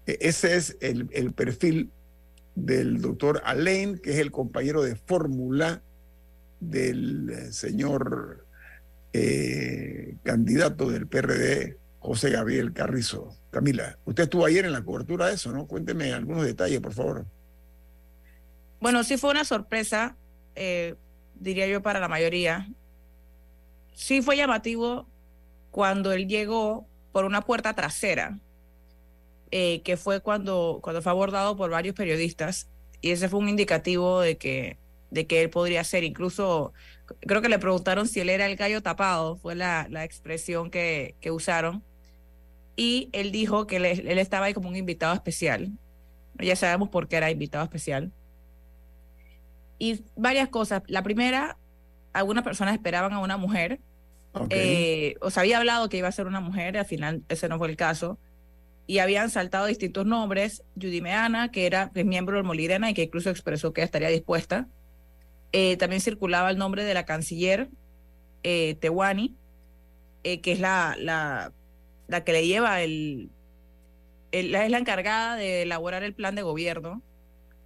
E, 0.06 0.16
ese 0.20 0.54
es 0.54 0.76
el, 0.80 1.08
el 1.10 1.32
perfil 1.32 1.90
del 2.54 3.00
doctor 3.00 3.42
Alain, 3.44 3.98
que 3.98 4.10
es 4.10 4.18
el 4.18 4.30
compañero 4.30 4.82
de 4.82 4.96
fórmula 4.96 5.82
del 6.60 7.30
eh, 7.30 7.52
señor 7.52 8.46
eh, 9.12 10.16
candidato 10.22 10.90
del 10.90 11.06
PRD, 11.06 11.78
José 11.98 12.30
Gabriel 12.30 12.72
Carrizo. 12.72 13.36
Camila, 13.50 13.98
usted 14.04 14.24
estuvo 14.24 14.46
ayer 14.46 14.64
en 14.64 14.72
la 14.72 14.82
cobertura 14.82 15.26
de 15.26 15.34
eso, 15.34 15.52
¿no? 15.52 15.66
Cuénteme 15.66 16.12
algunos 16.12 16.44
detalles, 16.44 16.80
por 16.80 16.94
favor. 16.94 17.26
Bueno, 18.80 19.04
sí 19.04 19.16
fue 19.16 19.30
una 19.30 19.44
sorpresa, 19.44 20.16
eh, 20.54 20.94
diría 21.34 21.66
yo, 21.66 21.82
para 21.82 22.00
la 22.00 22.08
mayoría. 22.08 22.68
Sí 23.94 24.22
fue 24.22 24.36
llamativo 24.36 25.06
cuando 25.70 26.12
él 26.12 26.26
llegó 26.26 26.86
por 27.12 27.24
una 27.24 27.42
puerta 27.42 27.74
trasera 27.74 28.38
eh, 29.54 29.82
que 29.82 29.98
fue 29.98 30.20
cuando, 30.20 30.80
cuando 30.82 31.02
fue 31.02 31.12
abordado 31.12 31.58
por 31.58 31.68
varios 31.68 31.94
periodistas 31.94 32.70
y 33.02 33.10
ese 33.10 33.28
fue 33.28 33.38
un 33.38 33.50
indicativo 33.50 34.22
de 34.22 34.38
que, 34.38 34.78
de 35.10 35.26
que 35.26 35.42
él 35.42 35.50
podría 35.50 35.84
ser. 35.84 36.04
Incluso 36.04 36.72
creo 37.20 37.42
que 37.42 37.50
le 37.50 37.58
preguntaron 37.58 38.08
si 38.08 38.20
él 38.20 38.30
era 38.30 38.46
el 38.46 38.56
gallo 38.56 38.80
tapado, 38.82 39.36
fue 39.36 39.54
la, 39.54 39.88
la 39.90 40.04
expresión 40.04 40.70
que, 40.70 41.16
que 41.20 41.30
usaron. 41.30 41.84
Y 42.76 43.10
él 43.12 43.30
dijo 43.30 43.66
que 43.66 43.76
él, 43.76 43.84
él, 43.84 44.18
estaba 44.18 44.46
ahí 44.46 44.54
como 44.54 44.70
un 44.70 44.76
invitado 44.76 45.12
especial. 45.12 45.70
Ya 46.38 46.56
sabemos 46.56 46.88
por 46.88 47.06
qué 47.06 47.16
era 47.16 47.30
invitado 47.30 47.62
especial. 47.62 48.10
Y 49.78 50.02
varias 50.16 50.48
cosas. 50.48 50.82
La 50.86 51.02
primera, 51.02 51.58
algunas 52.14 52.42
personas 52.42 52.72
esperaban 52.72 53.12
a 53.12 53.18
una 53.18 53.36
mujer. 53.36 53.80
Eh, 54.48 55.16
o 55.20 55.28
se 55.28 55.40
había 55.40 55.58
hablado 55.58 55.90
que 55.90 55.98
iba 55.98 56.08
a 56.08 56.12
ser 56.12 56.26
una 56.26 56.40
mujer, 56.40 56.78
al 56.78 56.86
final 56.86 57.22
ese 57.28 57.50
no 57.50 57.58
fue 57.58 57.68
el 57.68 57.76
caso 57.76 58.18
y 58.86 58.98
habían 58.98 59.30
saltado 59.30 59.66
distintos 59.66 60.06
nombres. 60.06 60.64
Judy 60.74 61.00
Meana, 61.00 61.50
que 61.50 61.66
era 61.66 61.90
miembro 61.94 62.36
del 62.36 62.44
Molirena 62.44 62.90
y 62.90 62.94
que 62.94 63.04
incluso 63.04 63.30
expresó 63.30 63.72
que 63.72 63.82
estaría 63.82 64.08
dispuesta. 64.08 64.68
Eh, 65.52 65.76
también 65.76 66.00
circulaba 66.00 66.50
el 66.50 66.58
nombre 66.58 66.84
de 66.84 66.94
la 66.94 67.04
canciller 67.04 67.68
eh, 68.42 68.78
eh, 70.24 70.40
que 70.40 70.52
es 70.52 70.60
la, 70.60 70.96
la, 70.98 71.52
la, 72.08 72.24
que 72.24 72.32
le 72.32 72.46
lleva 72.46 72.82
el, 72.82 73.30
es 74.30 74.50
la 74.50 74.78
encargada 74.78 75.36
de 75.36 75.62
elaborar 75.62 76.02
el 76.02 76.14
plan 76.14 76.34
de 76.34 76.42
gobierno. 76.42 77.02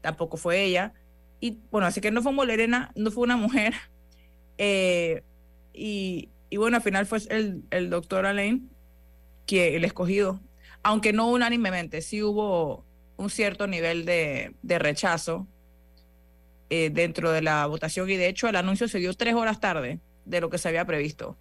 Tampoco 0.00 0.37
fue 0.37 0.64
ella. 0.64 0.92
Y 1.40 1.59
bueno, 1.70 1.87
así 1.87 2.00
que 2.00 2.11
no 2.11 2.22
fue 2.22 2.33
Molirena, 2.33 2.92
no 2.94 3.11
fue 3.11 3.24
una 3.24 3.37
mujer. 3.37 3.74
y, 4.59 6.31
y 6.50 6.57
bueno, 6.57 6.76
al 6.76 6.83
final 6.83 7.07
fue 7.07 7.18
el, 7.31 7.62
el 7.70 7.90
doctor 7.90 8.26
Alain 8.26 8.70
que 9.46 9.76
el 9.76 9.85
escogido 9.85 10.40
aunque 10.87 11.12
no 11.12 11.29
unánimemente, 11.29 12.01
sí 12.01 12.22
hubo 12.22 12.85
un 13.16 13.29
cierto 13.29 13.66
nivel 13.66 14.05
de, 14.05 14.55
rechazo 14.62 15.49
eh, 16.70 16.90
dentro 16.90 17.33
de 17.33 17.42
la 17.42 17.66
votación 17.66 18.09
y 18.09 18.16
de 18.16 18.29
hecho 18.29 18.46
el 18.46 18.55
anuncio 18.55 18.87
se 18.87 19.01
dio 19.01 19.12
tres 19.14 19.35
horas 19.35 19.59
tarde 19.59 19.99
de 20.25 20.40
lo 20.40 20.49
que 20.49 20.59
se 20.59 20.68
había 20.68 20.85
previsto. 20.85 21.37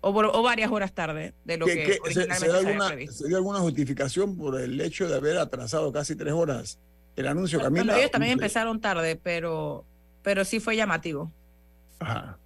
o, 0.00 0.42
varias 0.42 0.72
horas 0.72 0.92
tarde 0.92 1.32
de 1.44 1.58
lo 1.58 1.66
que 1.66 1.96
originalmente 2.02 2.50
se, 2.50 2.56
alguna, 2.56 2.88
previsto. 2.88 3.14
¿Se 3.14 3.28
dio 3.28 3.36
alguna 3.36 3.60
justificación 3.60 4.36
por 4.36 4.60
el 4.60 4.80
hecho 4.80 5.08
de 5.08 5.14
haber 5.14 5.38
atrasado 5.38 5.92
casi 5.92 6.16
tres 6.16 6.32
horas 6.32 6.80
el 7.14 7.28
anuncio, 7.28 7.60
Camila? 7.60 7.96
ellos 7.96 8.10
también 8.10 8.32
empezaron 8.32 8.80
tarde, 8.80 9.14
pero, 9.14 9.84
pero 10.24 10.44
sí 10.44 10.58
fue 10.58 10.74
llamativo. 10.74 11.30
Ajá. 12.00 12.36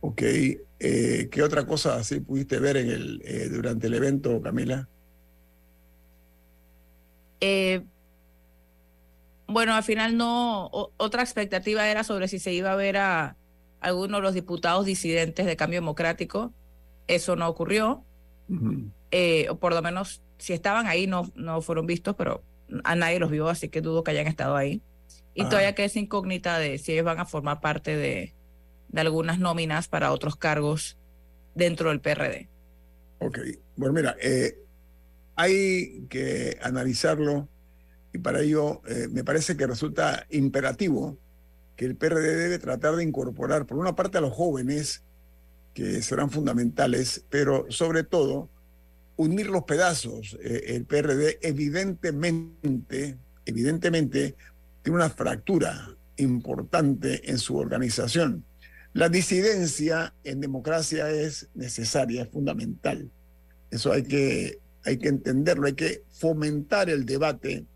Ok. 0.00 0.20
Eh, 0.20 1.28
¿Qué 1.30 1.42
otra 1.42 1.64
cosa 1.64 1.96
así 1.96 2.20
pudiste 2.20 2.58
ver 2.58 2.76
en 2.76 2.90
el, 2.90 3.22
eh, 3.24 3.48
durante 3.48 3.86
el 3.86 3.94
evento, 3.94 4.42
Camila? 4.42 4.86
Eh, 7.40 7.82
bueno, 9.46 9.74
al 9.74 9.82
final 9.82 10.16
no, 10.16 10.70
otra 10.96 11.22
expectativa 11.22 11.88
era 11.88 12.04
sobre 12.04 12.28
si 12.28 12.38
se 12.38 12.52
iba 12.52 12.72
a 12.72 12.76
ver 12.76 12.96
a 12.96 13.36
algunos 13.80 14.18
de 14.18 14.22
los 14.22 14.34
diputados 14.34 14.86
disidentes 14.86 15.46
de 15.46 15.56
Cambio 15.56 15.80
Democrático. 15.80 16.52
Eso 17.06 17.36
no 17.36 17.48
ocurrió. 17.48 18.04
Eh, 19.10 19.46
o 19.48 19.56
por 19.58 19.72
lo 19.72 19.82
menos, 19.82 20.22
si 20.38 20.52
estaban 20.52 20.86
ahí, 20.86 21.06
no, 21.06 21.30
no 21.34 21.60
fueron 21.62 21.86
vistos, 21.86 22.16
pero 22.16 22.42
a 22.82 22.96
nadie 22.96 23.20
los 23.20 23.30
vio, 23.30 23.48
así 23.48 23.68
que 23.68 23.80
dudo 23.80 24.02
que 24.02 24.10
hayan 24.10 24.26
estado 24.26 24.56
ahí. 24.56 24.82
Y 25.34 25.42
ah. 25.42 25.48
todavía 25.48 25.74
queda 25.74 25.86
esa 25.86 26.00
incógnita 26.00 26.58
de 26.58 26.78
si 26.78 26.92
ellos 26.92 27.04
van 27.04 27.20
a 27.20 27.26
formar 27.26 27.60
parte 27.60 27.96
de, 27.96 28.34
de 28.88 29.00
algunas 29.00 29.38
nóminas 29.38 29.86
para 29.88 30.12
otros 30.12 30.36
cargos 30.36 30.96
dentro 31.54 31.90
del 31.90 32.00
PRD. 32.00 32.48
Ok, 33.18 33.38
bueno, 33.76 33.94
mira, 33.94 34.16
eh, 34.20 34.58
hay 35.36 36.06
que 36.08 36.58
analizarlo 36.62 37.48
y 38.12 38.18
para 38.18 38.40
ello 38.40 38.82
eh, 38.88 39.08
me 39.10 39.22
parece 39.22 39.56
que 39.56 39.66
resulta 39.66 40.26
imperativo 40.30 41.18
que 41.76 41.84
el 41.84 41.96
PRD 41.96 42.36
debe 42.36 42.58
tratar 42.58 42.96
de 42.96 43.04
incorporar, 43.04 43.66
por 43.66 43.76
una 43.76 43.94
parte, 43.94 44.18
a 44.18 44.22
los 44.22 44.32
jóvenes, 44.32 45.02
que 45.74 46.00
serán 46.00 46.30
fundamentales, 46.30 47.24
pero 47.28 47.66
sobre 47.68 48.02
todo, 48.02 48.48
unir 49.16 49.48
los 49.48 49.64
pedazos. 49.64 50.38
Eh, 50.42 50.74
el 50.74 50.86
PRD 50.86 51.38
evidentemente, 51.42 53.18
evidentemente, 53.44 54.34
tiene 54.82 54.96
una 54.96 55.10
fractura 55.10 55.94
importante 56.16 57.30
en 57.30 57.38
su 57.38 57.56
organización. 57.58 58.44
La 58.94 59.10
disidencia 59.10 60.14
en 60.24 60.40
democracia 60.40 61.10
es 61.10 61.50
necesaria, 61.54 62.22
es 62.22 62.30
fundamental. 62.30 63.10
Eso 63.70 63.92
hay 63.92 64.04
que, 64.04 64.60
hay 64.86 64.98
que 64.98 65.08
entenderlo, 65.08 65.66
hay 65.66 65.74
que 65.74 66.04
fomentar 66.12 66.88
el 66.88 67.04
debate 67.04 67.66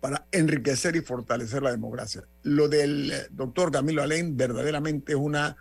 para 0.00 0.26
enriquecer 0.30 0.94
y 0.94 1.00
fortalecer 1.00 1.62
la 1.62 1.72
democracia. 1.72 2.22
Lo 2.42 2.68
del 2.68 3.12
doctor 3.30 3.72
Camilo 3.72 4.02
Alén 4.02 4.36
verdaderamente 4.36 5.12
es 5.12 5.18
una 5.18 5.56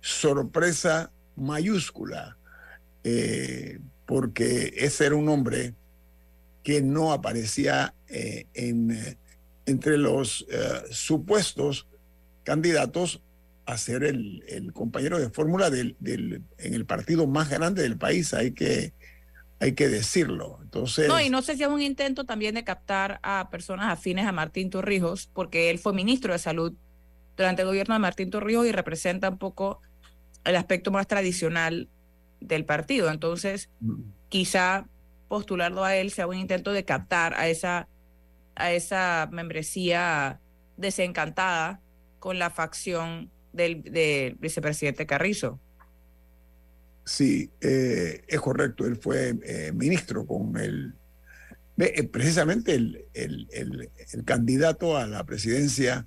sorpresa 0.00 1.12
mayúscula, 1.36 2.38
eh, 3.04 3.78
porque 4.06 4.72
ese 4.76 5.06
era 5.06 5.16
un 5.16 5.28
hombre 5.28 5.74
que 6.62 6.80
no 6.80 7.12
aparecía 7.12 7.94
eh, 8.08 8.46
en, 8.54 8.90
eh, 8.92 9.18
entre 9.66 9.98
los 9.98 10.46
supuestos 10.90 11.88
candidatos 12.42 13.22
a 13.66 13.76
ser 13.76 14.02
el, 14.04 14.72
compañero 14.72 15.18
de 15.18 15.28
fórmula 15.28 15.70
del, 15.70 15.96
en 16.00 16.74
el 16.74 16.86
partido 16.86 17.26
más 17.26 17.50
grande 17.50 17.82
del 17.82 17.98
país. 17.98 18.32
Hay 18.32 18.52
que 18.52 18.92
hay 19.62 19.74
que 19.74 19.88
decirlo. 19.88 20.58
Entonces, 20.60 21.06
no, 21.06 21.20
y 21.20 21.30
no 21.30 21.40
sé 21.40 21.56
si 21.56 21.62
es 21.62 21.68
un 21.68 21.80
intento 21.80 22.24
también 22.24 22.56
de 22.56 22.64
captar 22.64 23.20
a 23.22 23.48
personas 23.48 23.92
afines 23.92 24.26
a 24.26 24.32
Martín 24.32 24.70
Torrijos, 24.70 25.30
porque 25.32 25.70
él 25.70 25.78
fue 25.78 25.92
ministro 25.92 26.32
de 26.32 26.40
Salud 26.40 26.74
durante 27.36 27.62
el 27.62 27.68
gobierno 27.68 27.94
de 27.94 28.00
Martín 28.00 28.30
Torrijos 28.30 28.66
y 28.66 28.72
representa 28.72 29.30
un 29.30 29.38
poco 29.38 29.80
el 30.42 30.56
aspecto 30.56 30.90
más 30.90 31.06
tradicional 31.06 31.88
del 32.40 32.64
partido. 32.64 33.08
Entonces, 33.08 33.70
mm. 33.78 34.00
quizá 34.28 34.88
postularlo 35.28 35.84
a 35.84 35.94
él 35.94 36.10
sea 36.10 36.26
un 36.26 36.36
intento 36.36 36.72
de 36.72 36.84
captar 36.84 37.34
a 37.34 37.48
esa, 37.48 37.88
a 38.56 38.72
esa 38.72 39.28
membresía 39.30 40.40
desencantada 40.76 41.80
con 42.18 42.40
la 42.40 42.50
facción 42.50 43.30
del, 43.52 43.84
del 43.84 44.34
vicepresidente 44.34 45.06
Carrizo. 45.06 45.60
Sí, 47.04 47.50
eh, 47.60 48.22
es 48.26 48.40
correcto. 48.40 48.86
Él 48.86 48.96
fue 48.96 49.34
eh, 49.42 49.72
ministro 49.74 50.26
con 50.26 50.56
el. 50.56 50.94
Eh, 51.78 52.04
precisamente 52.04 52.74
el, 52.74 53.06
el, 53.12 53.48
el, 53.50 54.24
candidato 54.24 54.96
a 54.96 55.06
la 55.06 55.24
presidencia, 55.24 56.06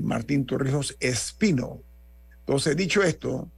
Martín 0.00 0.46
Torrijos 0.46 0.96
Espino. 0.98 1.82
Entonces, 2.40 2.74
dicho 2.74 3.02
esto, 3.02 3.48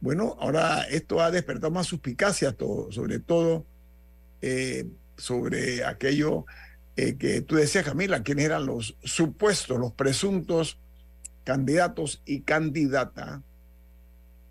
bueno, 0.00 0.36
ahora 0.38 0.82
esto 0.82 1.20
ha 1.20 1.30
despertado 1.30 1.72
más 1.72 1.86
suspicacia, 1.86 2.52
todo, 2.52 2.92
sobre 2.92 3.18
todo 3.18 3.66
sobre 5.16 5.84
aquello 5.84 6.44
que 6.94 7.40
tú 7.40 7.56
decías, 7.56 7.86
Camila, 7.86 8.22
quiénes 8.22 8.44
eran 8.44 8.66
los 8.66 8.96
supuestos, 9.02 9.80
los 9.80 9.92
presuntos 9.94 10.78
candidatos 11.44 12.22
y 12.26 12.42
candidata 12.42 13.42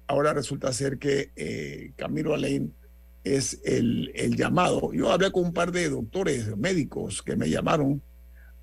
ahora 0.07 0.33
resulta 0.33 0.73
ser 0.73 0.97
que 0.97 1.31
eh, 1.35 1.91
Camilo 1.95 2.33
Alain 2.33 2.73
es 3.23 3.59
el, 3.65 4.11
el, 4.15 4.35
llamado. 4.35 4.93
Yo 4.93 5.11
hablé 5.11 5.31
con 5.31 5.45
un 5.45 5.53
par 5.53 5.71
de 5.71 5.89
doctores 5.89 6.55
médicos 6.57 7.21
que 7.21 7.35
me 7.35 7.49
llamaron 7.49 8.01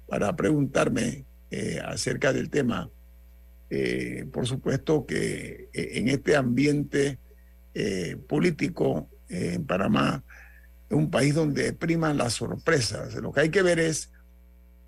para 0.07 0.35
preguntarme 0.35 1.27
eh, 1.51 1.81
acerca 1.85 2.33
del 2.33 2.51
tema. 2.51 2.91
Eh, 3.71 4.27
por 4.33 4.47
supuesto 4.47 5.05
que 5.07 5.69
en 5.73 6.09
este 6.09 6.37
ambiente 6.37 7.19
político 8.29 9.09
en 9.29 9.67
Panamá, 9.67 10.23
es 10.89 10.97
un 10.97 11.11
país 11.11 11.35
donde 11.35 11.73
priman 11.73 12.17
las 12.17 12.35
sorpresas. 12.35 13.15
Lo 13.17 13.33
que 13.33 13.41
hay 13.41 13.51
que 13.51 13.63
ver 13.63 13.81
es 13.81 14.13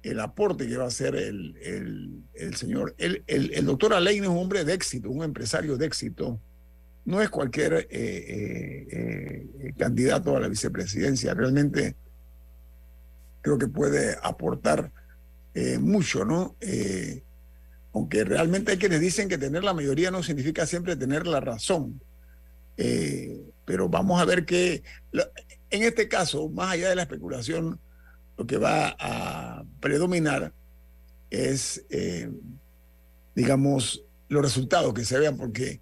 el 0.02 0.20
aporte 0.20 0.68
que 0.68 0.76
va 0.76 0.84
a 0.84 0.88
hacer 0.88 1.16
el, 1.16 1.56
el, 1.62 2.22
el 2.34 2.54
señor. 2.54 2.94
El, 2.98 3.24
el, 3.26 3.64
doctor 3.66 3.94
Alain 3.94 4.22
es 4.22 4.28
un 4.28 4.38
hombre 4.38 4.64
de 4.64 4.74
éxito, 4.74 5.10
un 5.10 5.24
empresario 5.24 5.76
de 5.76 5.86
éxito. 5.86 6.40
No 7.06 7.22
es 7.22 7.30
cualquier 7.30 7.72
eh, 7.74 7.86
eh, 7.90 9.48
eh, 9.60 9.72
candidato 9.78 10.36
a 10.36 10.40
la 10.40 10.48
vicepresidencia. 10.48 11.34
Realmente 11.34 11.94
creo 13.40 13.56
que 13.56 13.68
puede 13.68 14.16
aportar 14.22 14.92
mucho, 15.80 16.26
¿no? 16.26 16.54
aunque 17.94 18.24
realmente 18.24 18.72
hay 18.72 18.76
quienes 18.76 19.00
dicen 19.00 19.26
que 19.26 19.38
tener 19.38 19.64
la 19.64 19.72
mayoría 19.72 20.10
no 20.10 20.22
significa 20.22 20.66
siempre 20.66 20.96
tener 20.96 21.26
la 21.26 21.40
razón. 21.40 22.02
pero 23.64 23.88
vamos 23.88 24.20
a 24.20 24.26
ver 24.26 24.44
que 24.44 24.82
en 25.70 25.82
este 25.82 26.08
caso, 26.08 26.50
más 26.50 26.72
allá 26.72 26.90
de 26.90 26.96
la 26.96 27.02
especulación, 27.02 27.80
lo 28.36 28.46
que 28.46 28.58
va 28.58 28.94
a 28.98 29.64
predominar 29.80 30.52
es, 31.30 31.86
digamos, 33.34 34.04
los 34.28 34.42
resultados 34.42 34.92
que 34.92 35.06
se 35.06 35.18
vean, 35.18 35.38
porque 35.38 35.80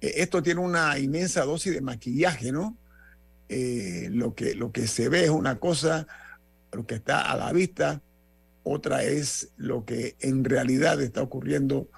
esto 0.00 0.42
tiene 0.42 0.60
una 0.60 0.98
inmensa 0.98 1.44
dosis 1.44 1.74
de 1.74 1.80
maquillaje, 1.80 2.52
¿no? 2.52 2.76
Eh, 3.48 4.08
lo, 4.10 4.34
que, 4.34 4.54
lo 4.54 4.70
que 4.72 4.86
se 4.86 5.08
ve 5.08 5.24
es 5.24 5.30
una 5.30 5.58
cosa, 5.58 6.06
lo 6.72 6.86
que 6.86 6.94
está 6.94 7.30
a 7.30 7.36
la 7.36 7.52
vista, 7.52 8.00
otra 8.62 9.02
es 9.02 9.50
lo 9.56 9.84
que 9.84 10.16
en 10.20 10.44
realidad 10.44 11.00
está 11.00 11.22
ocurriendo 11.22 11.88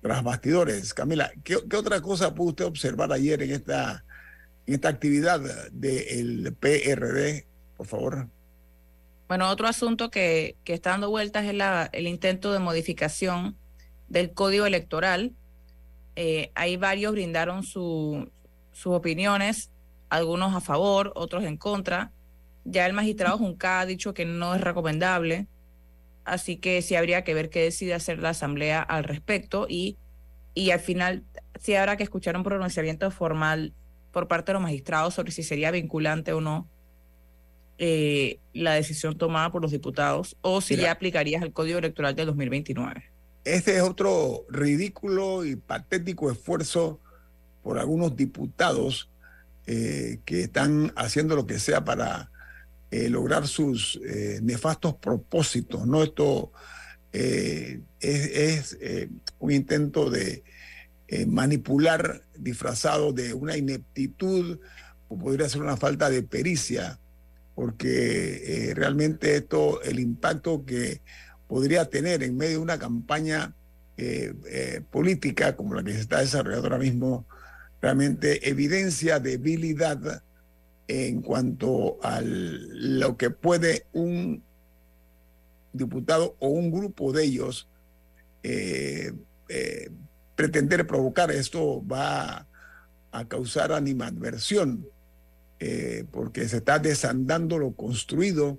tras 0.00 0.22
bastidores. 0.22 0.94
Camila, 0.94 1.32
¿qué, 1.42 1.56
otra 1.56 2.00
cosa 2.00 2.34
pudo 2.34 2.50
usted 2.50 2.64
observar 2.66 3.12
ayer 3.12 3.42
en 3.42 3.52
esta, 3.52 4.04
en 4.66 4.74
esta 4.74 4.88
actividad 4.88 5.40
del 5.72 6.54
PRD, 6.58 7.46
por 7.76 7.86
favor? 7.86 8.28
Bueno, 9.28 9.48
otro 9.48 9.66
asunto 9.66 10.10
que, 10.10 10.56
que 10.64 10.74
está 10.74 10.90
dando 10.90 11.10
vueltas 11.10 11.46
es 11.46 11.54
la, 11.54 11.88
el 11.92 12.06
intento 12.06 12.52
de 12.52 12.58
modificación 12.58 13.56
del 14.08 14.32
código 14.32 14.66
electoral. 14.66 15.32
Eh, 16.16 16.50
ahí 16.54 16.76
varios 16.76 17.12
brindaron 17.12 17.62
su, 17.62 18.30
sus 18.72 18.92
opiniones, 18.92 19.70
algunos 20.08 20.54
a 20.54 20.60
favor, 20.60 21.12
otros 21.14 21.44
en 21.44 21.56
contra. 21.56 22.12
Ya 22.64 22.86
el 22.86 22.92
magistrado 22.92 23.38
Junca 23.38 23.80
ha 23.80 23.86
dicho 23.86 24.14
que 24.14 24.24
no 24.24 24.54
es 24.54 24.60
recomendable, 24.60 25.46
así 26.24 26.56
que 26.56 26.82
sí 26.82 26.94
habría 26.94 27.24
que 27.24 27.34
ver 27.34 27.50
qué 27.50 27.62
decide 27.62 27.94
hacer 27.94 28.18
la 28.18 28.30
Asamblea 28.30 28.82
al 28.82 29.04
respecto 29.04 29.66
y, 29.68 29.96
y 30.54 30.70
al 30.70 30.80
final 30.80 31.24
sí 31.60 31.74
habrá 31.74 31.96
que 31.96 32.04
escuchar 32.04 32.36
un 32.36 32.44
pronunciamiento 32.44 33.10
formal 33.10 33.72
por 34.12 34.28
parte 34.28 34.50
de 34.50 34.54
los 34.54 34.62
magistrados 34.62 35.14
sobre 35.14 35.32
si 35.32 35.42
sería 35.42 35.70
vinculante 35.70 36.32
o 36.32 36.40
no 36.40 36.68
eh, 37.78 38.38
la 38.52 38.74
decisión 38.74 39.16
tomada 39.16 39.50
por 39.50 39.62
los 39.62 39.72
diputados 39.72 40.36
o 40.42 40.60
si 40.60 40.76
ya 40.76 40.92
aplicarías 40.92 41.42
el 41.42 41.52
Código 41.52 41.78
Electoral 41.78 42.14
del 42.14 42.26
2029. 42.26 43.10
Este 43.44 43.76
es 43.76 43.82
otro 43.82 44.44
ridículo 44.48 45.44
y 45.44 45.56
patético 45.56 46.30
esfuerzo 46.30 47.00
por 47.62 47.78
algunos 47.78 48.16
diputados 48.16 49.10
eh, 49.66 50.20
que 50.24 50.42
están 50.42 50.92
haciendo 50.96 51.36
lo 51.36 51.46
que 51.46 51.58
sea 51.58 51.84
para 51.84 52.30
eh, 52.90 53.08
lograr 53.08 53.46
sus 53.48 54.00
nefastos 54.42 54.94
propósitos. 54.94 55.86
¿no? 55.86 56.02
Esto 56.02 56.52
es, 57.12 58.76
un 59.38 59.50
intento 59.50 60.08
de 60.08 60.44
eh, 61.14 61.26
manipular 61.26 62.22
disfrazado 62.38 63.12
de 63.12 63.34
una 63.34 63.54
ineptitud 63.54 64.58
o 65.08 65.18
podría 65.18 65.46
ser 65.46 65.60
una 65.60 65.76
falta 65.76 66.08
de 66.08 66.22
pericia, 66.22 66.98
porque 67.54 68.70
eh, 68.70 68.74
realmente 68.74 69.36
esto, 69.36 69.82
el 69.82 70.00
impacto 70.00 70.64
que 70.64 71.02
podría 71.52 71.84
tener 71.84 72.22
en 72.22 72.34
medio 72.34 72.52
de 72.52 72.62
una 72.62 72.78
campaña 72.78 73.52
política 74.90 75.54
como 75.54 75.74
la 75.74 75.84
que 75.84 75.92
se 75.92 76.00
está 76.00 76.20
desarrollando 76.20 76.66
ahora 76.66 76.78
mismo, 76.78 77.26
realmente 77.82 78.48
evidencia 78.48 79.20
debilidad 79.20 80.22
en 80.88 81.20
cuanto 81.20 81.98
a 82.02 82.22
lo 82.22 83.16
que 83.18 83.28
puede 83.30 83.84
un 83.92 84.42
diputado 85.72 86.36
o 86.38 86.48
un 86.48 86.70
grupo 86.70 87.12
de 87.12 87.24
ellos 87.24 87.68
eh, 88.42 89.12
eh, 89.48 89.90
pretender 90.34 90.86
provocar. 90.86 91.30
Esto 91.30 91.86
va 91.86 92.46
a 93.10 93.28
causar 93.28 93.72
animadversión 93.72 94.86
eh, 95.60 96.04
porque 96.10 96.48
se 96.48 96.58
está 96.58 96.78
desandando 96.78 97.58
lo 97.58 97.72
construido 97.72 98.58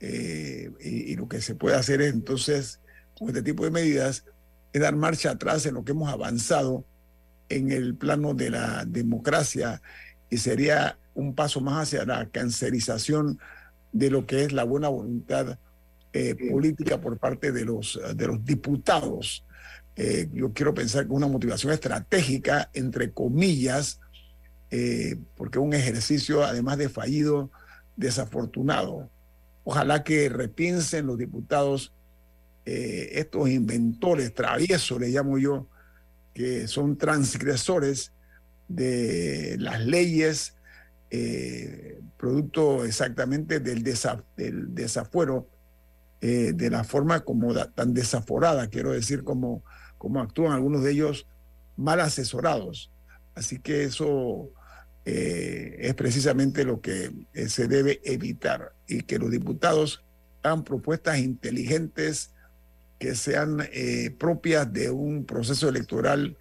y, 0.00 1.16
lo 1.16 1.28
que 1.28 1.40
se 1.40 1.54
puede 1.54 1.76
hacer 1.76 2.00
es 2.00 2.12
entonces 2.12 2.80
con 3.18 3.28
este 3.28 3.42
tipo 3.42 3.64
de 3.64 3.70
medidas 3.70 4.24
es 4.72 4.80
dar 4.80 4.94
marcha 4.94 5.32
atrás 5.32 5.66
en 5.66 5.74
lo 5.74 5.84
que 5.84 5.92
hemos 5.92 6.12
avanzado 6.12 6.84
en 7.48 7.72
el 7.72 7.96
plano 7.96 8.34
de 8.34 8.50
la 8.50 8.84
democracia 8.84 9.82
y 10.30 10.36
sería 10.36 10.98
un 11.14 11.34
paso 11.34 11.60
más 11.60 11.88
hacia 11.88 12.04
la 12.04 12.28
cancerización 12.28 13.40
de 13.92 14.10
lo 14.10 14.26
que 14.26 14.44
es 14.44 14.52
la 14.52 14.64
buena 14.64 14.88
voluntad 14.88 15.58
eh, 16.12 16.36
política 16.50 17.00
por 17.00 17.18
parte 17.18 17.52
de 17.52 17.64
los, 17.64 17.98
de 18.14 18.26
los 18.26 18.44
diputados. 18.44 19.44
Eh, 19.96 20.28
yo 20.32 20.52
quiero 20.52 20.74
pensar 20.74 21.06
que 21.06 21.12
una 21.12 21.26
motivación 21.26 21.72
estratégica, 21.72 22.70
entre 22.72 23.12
comillas, 23.12 24.00
eh, 24.70 25.16
porque 25.36 25.58
un 25.58 25.74
ejercicio, 25.74 26.44
además 26.44 26.78
de 26.78 26.88
fallido, 26.88 27.50
desafortunado. 27.96 29.10
Ojalá 29.70 30.02
que 30.02 30.30
repiensen 30.30 31.06
los 31.06 31.18
diputados 31.18 31.92
estos 32.64 33.48
inventores, 33.48 34.34
traviesos, 34.34 35.00
le 35.00 35.08
llamo 35.08 35.38
yo, 35.38 35.66
que 36.34 36.68
son 36.68 36.96
transgresores 36.96 38.12
de 38.68 39.56
las 39.58 39.80
leyes, 39.80 40.54
producto 42.18 42.84
exactamente 42.84 43.60
del, 43.60 43.82
del 43.82 44.74
desafuero 44.74 45.48
eh, 46.20 46.52
de 46.52 46.68
la 46.68 46.82
forma 46.82 47.20
como 47.20 47.54
tan 47.68 47.94
desaforada, 47.94 48.66
quiero 48.66 48.90
decir, 48.90 49.22
como, 49.22 49.62
como 49.98 50.20
actúan 50.20 50.52
algunos 50.52 50.82
de 50.82 50.90
ellos 50.90 51.28
mal 51.76 52.00
asesorados. 52.00 52.90
Así 53.36 53.60
que 53.60 53.84
eso 53.84 54.50
eh, 55.10 55.76
es 55.78 55.94
precisamente 55.94 56.64
lo 56.64 56.82
que 56.82 57.10
eh, 57.32 57.48
se 57.48 57.66
debe 57.66 58.00
evitar 58.04 58.74
y 58.86 59.00
que 59.02 59.18
los 59.18 59.30
diputados 59.30 60.04
hagan 60.42 60.64
propuestas 60.64 61.18
inteligentes 61.18 62.34
que 62.98 63.14
sean 63.14 63.64
propias 64.18 64.72
de 64.72 64.90
un 64.90 65.24
proceso 65.24 65.68
electoral 65.68 66.36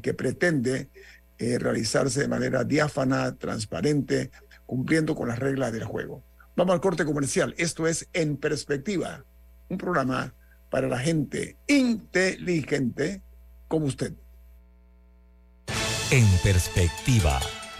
que 0.00 0.14
pretende 0.14 0.90
realizarse 1.36 2.20
de 2.20 2.28
manera 2.28 2.62
diáfana, 2.62 3.34
transparente, 3.36 4.30
cumpliendo 4.64 5.16
con 5.16 5.26
las 5.26 5.40
reglas 5.40 5.72
del 5.72 5.82
juego. 5.82 6.22
Vamos 6.54 6.74
al 6.74 6.80
corte 6.80 7.04
comercial. 7.04 7.52
Esto 7.58 7.88
es 7.88 8.08
En 8.12 8.36
Perspectiva, 8.36 9.24
un 9.68 9.76
programa 9.76 10.34
para 10.70 10.86
la 10.86 10.98
gente 10.98 11.56
inteligente 11.66 13.22
como 13.66 13.86
usted. 13.86 14.12
En 16.10 16.26
Perspectiva. 16.44 17.40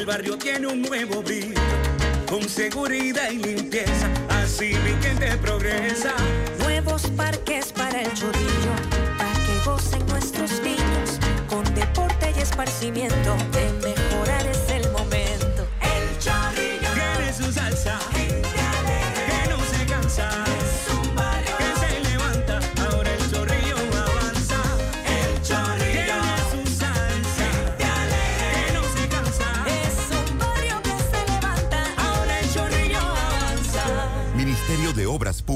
el 0.00 0.06
barrio 0.06 0.38
tiene 0.38 0.66
un 0.66 0.80
nuevo 0.80 1.22
brillo, 1.22 1.60
con 2.26 2.48
seguridad 2.48 3.30
y 3.30 3.36
limpieza, 3.36 4.08
así 4.30 4.72
mi 4.82 5.02
gente 5.02 5.36
progresa. 5.36 6.14
Nuevos 6.60 7.02
parques 7.10 7.70
para 7.70 8.00
el 8.00 8.12
chorrillo, 8.14 8.72
para 9.18 9.32
que 9.34 9.68
gocen 9.68 10.06
nuestros 10.06 10.58
niños, 10.62 11.20
con 11.50 11.62
deporte 11.74 12.32
y 12.34 12.40
esparcimiento, 12.40 13.36
de 13.52 13.72
mejorar 13.74 13.99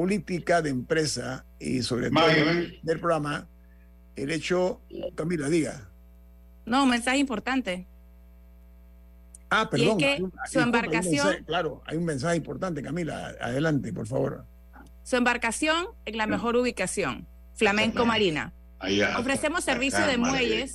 Política 0.00 0.62
de 0.62 0.70
empresa 0.70 1.44
y 1.58 1.82
sobre 1.82 2.10
todo 2.10 2.26
del 2.82 3.00
programa, 3.00 3.46
el 4.16 4.30
hecho, 4.30 4.80
Camila, 5.14 5.50
diga. 5.50 5.90
No, 6.64 6.84
un 6.84 6.88
mensaje 6.88 7.18
importante. 7.18 7.86
Ah, 9.50 9.68
perdón. 9.70 9.98
que 9.98 10.24
su 10.50 10.58
embarcación. 10.58 11.44
claro, 11.44 11.82
hay 11.84 11.98
un 11.98 12.06
mensaje 12.06 12.38
importante, 12.38 12.82
Camila. 12.82 13.34
Adelante, 13.42 13.92
por 13.92 14.06
favor. 14.06 14.46
Su 15.02 15.16
embarcación 15.16 15.88
en 16.06 16.16
la 16.16 16.26
mejor 16.26 16.56
ubicación, 16.56 17.28
Flamenco 17.52 18.06
Marina. 18.06 18.54
Ofrecemos 19.18 19.64
servicio 19.64 20.06
de 20.06 20.16
muelles. 20.16 20.72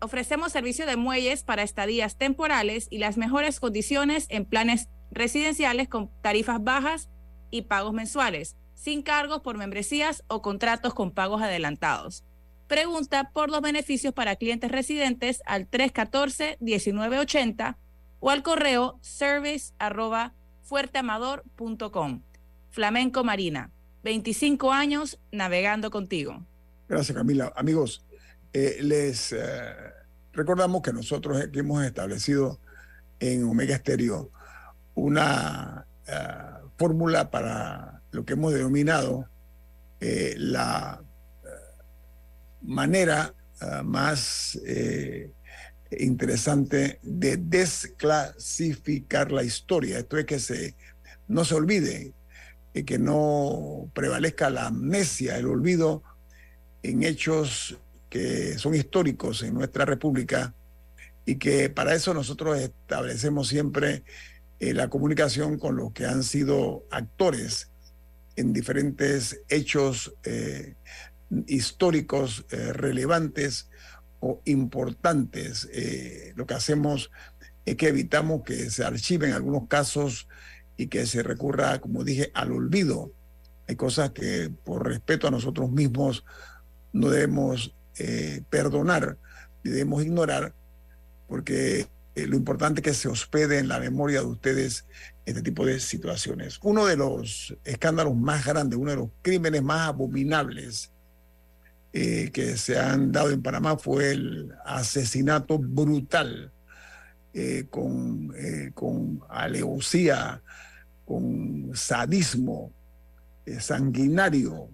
Ofrecemos 0.00 0.52
servicio 0.52 0.84
de 0.84 0.96
muelles 0.96 1.42
para 1.42 1.62
estadías 1.62 2.18
temporales 2.18 2.86
y 2.90 2.98
las 2.98 3.16
mejores 3.16 3.60
condiciones 3.60 4.26
en 4.28 4.44
planes 4.44 4.90
residenciales 5.10 5.88
con 5.88 6.10
tarifas 6.20 6.62
bajas 6.62 7.08
y 7.50 7.62
pagos 7.62 7.92
mensuales, 7.92 8.54
sin 8.74 9.02
cargos 9.02 9.40
por 9.40 9.58
membresías 9.58 10.22
o 10.28 10.42
contratos 10.42 10.94
con 10.94 11.10
pagos 11.10 11.42
adelantados. 11.42 12.22
Pregunta 12.66 13.30
por 13.32 13.50
los 13.50 13.62
beneficios 13.62 14.14
para 14.14 14.36
clientes 14.36 14.70
residentes 14.70 15.42
al 15.44 15.68
314-1980 15.68 17.76
o 18.20 18.30
al 18.30 18.42
correo 18.42 18.98
service 19.00 19.74
fuerteamador.com. 20.62 22.22
Flamenco 22.70 23.24
Marina. 23.24 23.72
25 24.04 24.72
años 24.72 25.18
navegando 25.32 25.90
contigo. 25.90 26.46
Gracias, 26.88 27.16
Camila. 27.16 27.52
Amigos, 27.56 28.04
eh, 28.52 28.78
les 28.80 29.32
eh, 29.32 29.38
recordamos 30.32 30.82
que 30.82 30.92
nosotros 30.92 31.40
aquí 31.40 31.58
hemos 31.58 31.84
establecido 31.84 32.60
en 33.18 33.44
Omega 33.44 33.76
Stereo 33.76 34.30
una 34.94 35.86
eh, 36.06 36.14
fórmula 36.80 37.30
para 37.30 38.00
lo 38.10 38.24
que 38.24 38.32
hemos 38.32 38.54
denominado 38.54 39.28
la 40.00 41.02
manera 42.62 43.34
más 43.84 44.58
interesante 45.90 46.98
de 47.02 47.36
desclasificar 47.36 49.30
la 49.30 49.44
historia. 49.44 49.98
Esto 49.98 50.16
es 50.16 50.24
que 50.24 50.38
se, 50.38 50.74
no 51.28 51.44
se 51.44 51.54
olvide, 51.54 52.14
y 52.72 52.84
que 52.84 52.98
no 52.98 53.90
prevalezca 53.92 54.48
la 54.48 54.68
amnesia, 54.68 55.36
el 55.36 55.48
olvido 55.48 56.02
en 56.82 57.02
hechos 57.02 57.76
que 58.08 58.56
son 58.58 58.74
históricos 58.74 59.42
en 59.42 59.52
nuestra 59.54 59.84
república 59.84 60.54
y 61.26 61.36
que 61.36 61.68
para 61.68 61.94
eso 61.94 62.14
nosotros 62.14 62.58
establecemos 62.58 63.48
siempre 63.48 64.02
eh, 64.60 64.74
la 64.74 64.88
comunicación 64.90 65.58
con 65.58 65.76
los 65.76 65.92
que 65.92 66.04
han 66.04 66.22
sido 66.22 66.84
actores 66.90 67.70
en 68.36 68.52
diferentes 68.52 69.40
hechos 69.48 70.14
eh, 70.22 70.74
históricos 71.46 72.44
eh, 72.50 72.74
relevantes 72.74 73.70
o 74.20 74.42
importantes. 74.44 75.66
lo 76.34 76.46
que 76.46 76.52
hacemos 76.52 77.10
es 77.64 77.76
que 77.76 77.88
evitamos 77.88 78.42
que 78.42 78.68
se 78.68 78.84
archiven 78.84 79.32
algunos 79.32 79.66
casos 79.66 80.28
y 80.76 80.88
que 80.88 81.06
se 81.06 81.22
recurra, 81.22 81.80
como 81.80 82.04
dije, 82.04 82.30
al 82.34 82.52
olvido. 82.52 83.10
Hay 83.66 83.76
cosas 83.76 84.10
que 84.10 84.52
por 84.62 84.86
respeto 84.86 85.26
a 85.26 85.30
nosotros 85.30 85.70
mismos 85.70 86.22
no 86.92 87.08
debemos 87.08 87.74
perdonar, 88.50 89.16
debemos 89.64 90.04
ignorar, 90.04 90.52
porque 91.26 91.86
eh, 92.22 92.26
lo 92.26 92.36
importante 92.36 92.82
que 92.82 92.94
se 92.94 93.08
hospede 93.08 93.58
en 93.58 93.68
la 93.68 93.78
memoria 93.78 94.20
de 94.20 94.26
ustedes 94.26 94.86
este 95.24 95.42
tipo 95.42 95.64
de 95.64 95.80
situaciones. 95.80 96.58
Uno 96.62 96.86
de 96.86 96.96
los 96.96 97.56
escándalos 97.64 98.16
más 98.16 98.44
grandes, 98.44 98.78
uno 98.78 98.90
de 98.90 98.96
los 98.96 99.10
crímenes 99.22 99.62
más 99.62 99.88
abominables 99.88 100.90
eh, 101.92 102.30
que 102.32 102.56
se 102.56 102.78
han 102.78 103.12
dado 103.12 103.30
en 103.30 103.42
Panamá 103.42 103.76
fue 103.76 104.12
el 104.12 104.52
asesinato 104.64 105.58
brutal 105.58 106.52
con, 107.70 108.34
con 108.74 109.20
alevosía, 109.28 110.42
con 111.04 111.70
sadismo 111.74 112.72
sanguinario 113.60 114.68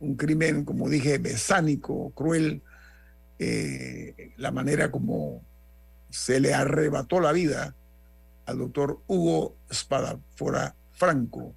un 0.00 0.14
crimen, 0.16 0.64
como 0.64 0.88
dije, 0.88 1.18
besánico, 1.18 2.10
cruel, 2.10 2.62
eh, 3.38 4.32
la 4.36 4.50
manera 4.50 4.90
como 4.90 5.42
se 6.10 6.40
le 6.40 6.54
arrebató 6.54 7.20
la 7.20 7.32
vida 7.32 7.74
al 8.46 8.58
doctor 8.58 9.00
Hugo 9.06 9.56
Spadafora 9.72 10.74
Franco, 10.92 11.54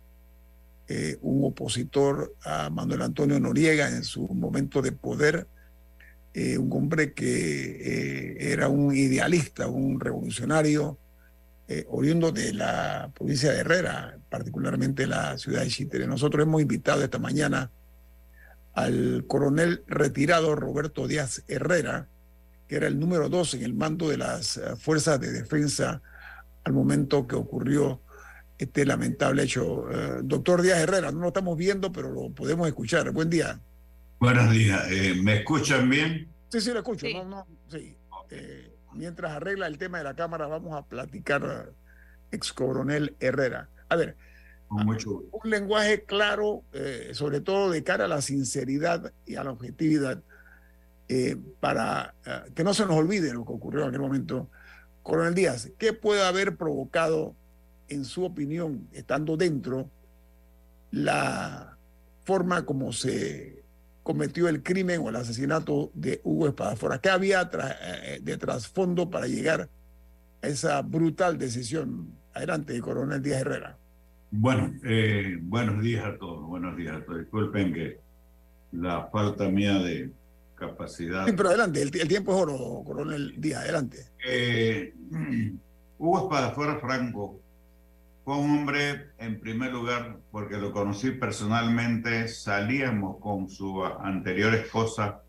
eh, 0.88 1.18
un 1.22 1.46
opositor 1.46 2.36
a 2.44 2.70
Manuel 2.70 3.02
Antonio 3.02 3.40
Noriega 3.40 3.90
en 3.90 4.04
su 4.04 4.28
momento 4.28 4.82
de 4.82 4.92
poder, 4.92 5.48
eh, 6.34 6.58
un 6.58 6.72
hombre 6.74 7.14
que 7.14 8.52
era 8.52 8.68
un 8.68 8.96
idealista, 8.96 9.68
un 9.68 10.00
revolucionario, 10.00 10.98
oriundo 11.88 12.34
de 12.34 12.52
la 12.52 13.10
provincia 13.16 13.50
de 13.50 13.60
Herrera, 13.60 14.18
particularmente 14.30 15.08
la 15.08 15.38
ciudad 15.38 15.62
de 15.62 15.70
Chitere. 15.70 16.06
Nosotros 16.06 16.44
hemos 16.46 16.62
invitado 16.62 17.02
esta 17.02 17.18
mañana 17.18 17.72
al 18.74 19.26
coronel 19.28 19.84
retirado 19.88 20.56
Roberto 20.56 21.08
Díaz 21.08 21.44
Herrera, 21.48 22.08
que 22.68 22.76
era 22.78 22.88
el 22.88 23.00
número 23.00 23.30
dos 23.30 23.54
en 23.54 23.64
el 23.64 23.74
mando 23.74 24.10
de 24.10 24.18
las 24.18 24.58
eh, 24.58 24.76
fuerzas 24.78 25.20
de 25.20 25.32
defensa 25.32 26.02
al 26.64 26.74
momento 26.74 27.28
que 27.28 27.36
ocurrió 27.36 28.02
este 28.58 28.86
lamentable 28.86 29.44
hecho. 29.44 29.90
Eh, 29.92 30.20
doctor 30.24 30.62
Díaz 30.62 30.80
Herrera, 30.80 31.12
no 31.12 31.20
lo 31.20 31.28
estamos 31.28 31.58
viendo, 31.58 31.92
pero 31.92 32.12
lo 32.12 32.30
podemos 32.30 32.68
escuchar. 32.68 33.12
Buen 33.12 33.30
día. 33.30 33.60
Buenos 34.20 34.52
días. 34.52 34.90
Eh, 34.90 35.16
¿Me 35.22 35.40
escuchan 35.40 35.90
bien? 35.90 36.30
Sí, 36.50 36.62
sí, 36.62 36.72
lo 36.72 36.80
escucho. 36.80 37.08
mientras 38.94 39.32
arregla 39.32 39.68
el 39.68 39.78
tema 39.78 39.98
de 39.98 40.04
la 40.04 40.16
cámara, 40.16 40.48
vamos 40.48 40.76
a 40.76 40.86
platicar, 40.86 41.74
ex 42.32 42.54
coronel 42.54 43.16
Herrera. 43.20 43.70
A 43.90 43.96
ver, 43.96 44.16
un 44.72 45.50
lenguaje 45.50 46.04
claro, 46.04 46.64
eh, 46.72 47.10
sobre 47.14 47.42
todo 47.42 47.70
de 47.72 47.84
cara 47.84 48.06
a 48.06 48.08
la 48.08 48.22
sinceridad 48.22 49.12
y 49.26 49.36
a 49.36 49.44
la 49.44 49.52
objetividad, 49.52 50.24
eh, 51.10 51.38
para 51.60 52.16
eh, 52.26 52.52
que 52.56 52.64
no 52.64 52.74
se 52.74 52.86
nos 52.86 52.96
olvide 52.96 53.34
lo 53.34 53.46
que 53.46 53.52
ocurrió 53.52 53.82
en 53.82 53.90
aquel 53.90 54.02
momento. 54.02 54.50
Coronel 55.04 55.36
Díaz, 55.36 55.72
¿qué 55.78 55.92
puede 55.92 56.24
haber 56.24 56.56
provocado, 56.56 57.36
en 57.90 58.06
su 58.06 58.24
opinión, 58.24 58.88
estando 58.94 59.36
dentro, 59.36 59.90
la 60.92 61.78
forma 62.24 62.66
como 62.66 62.94
se 62.94 63.64
cometió 64.04 64.48
el 64.48 64.64
crimen 64.64 65.02
o 65.04 65.10
el 65.10 65.18
asesinato 65.18 65.92
de 65.94 66.22
Hugo 66.24 66.48
Espadafora? 66.48 67.00
¿Qué 67.00 67.10
había 67.10 67.50
de 68.22 68.38
trasfondo 68.38 69.10
para 69.10 69.28
llegar 69.28 69.70
a 70.42 70.48
esa 70.48 70.82
brutal 70.82 71.38
decisión? 71.38 72.16
Adelante, 72.34 72.80
Coronel 72.80 73.22
Díaz 73.22 73.42
Herrera. 73.42 73.81
Bueno, 74.34 74.74
eh, 74.86 75.38
buenos 75.42 75.84
días 75.84 76.06
a 76.06 76.18
todos, 76.18 76.48
buenos 76.48 76.78
días 76.78 76.96
a 76.96 77.04
todos. 77.04 77.20
Disculpen 77.20 77.74
que 77.74 78.00
la 78.72 79.10
falta 79.12 79.50
mía 79.50 79.74
de 79.80 80.10
capacidad. 80.56 81.26
Sí, 81.26 81.34
pero 81.36 81.50
adelante, 81.50 81.82
el, 81.82 81.92
tiempo 81.92 82.34
es 82.34 82.42
oro, 82.42 82.82
coronel 82.86 83.34
Díaz, 83.38 83.64
adelante. 83.64 83.98
Eh, 84.26 84.94
Hugo 85.98 86.20
Espadafora 86.20 86.80
Franco 86.80 87.42
fue 88.24 88.38
un 88.38 88.60
hombre, 88.60 89.08
en 89.18 89.42
primer 89.42 89.74
lugar, 89.74 90.20
porque 90.32 90.56
lo 90.56 90.72
conocí 90.72 91.12
personalmente, 91.12 92.30
salíamos 92.30 93.18
con 93.18 93.50
su 93.50 93.84
anterior 93.84 94.54
esposa, 94.54 95.24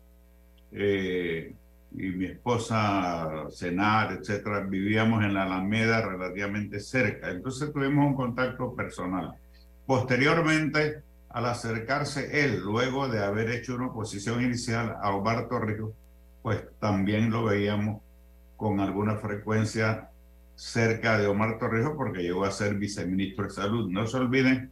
eh, 0.71 1.53
y 1.95 2.09
mi 2.09 2.25
esposa 2.25 3.45
cenar, 3.51 4.13
etcétera, 4.13 4.61
vivíamos 4.61 5.23
en 5.23 5.33
la 5.33 5.43
Alameda 5.43 6.01
relativamente 6.01 6.79
cerca. 6.79 7.29
Entonces 7.29 7.71
tuvimos 7.71 8.07
un 8.07 8.15
contacto 8.15 8.73
personal. 8.75 9.33
Posteriormente, 9.85 11.03
al 11.29 11.45
acercarse 11.45 12.45
él, 12.45 12.61
luego 12.61 13.07
de 13.07 13.23
haber 13.23 13.51
hecho 13.51 13.75
una 13.75 13.87
oposición 13.87 14.43
inicial 14.43 14.97
a 15.01 15.11
Omar 15.11 15.47
Torrijos, 15.47 15.91
pues 16.41 16.63
también 16.79 17.29
lo 17.29 17.45
veíamos 17.45 18.01
con 18.57 18.79
alguna 18.79 19.17
frecuencia 19.17 20.09
cerca 20.55 21.17
de 21.17 21.27
Omar 21.27 21.57
Torrijos 21.57 21.93
porque 21.95 22.21
llegó 22.21 22.45
a 22.45 22.51
ser 22.51 22.75
viceministro 22.75 23.45
de 23.45 23.51
Salud. 23.51 23.89
No 23.89 24.07
se 24.07 24.17
olviden, 24.17 24.71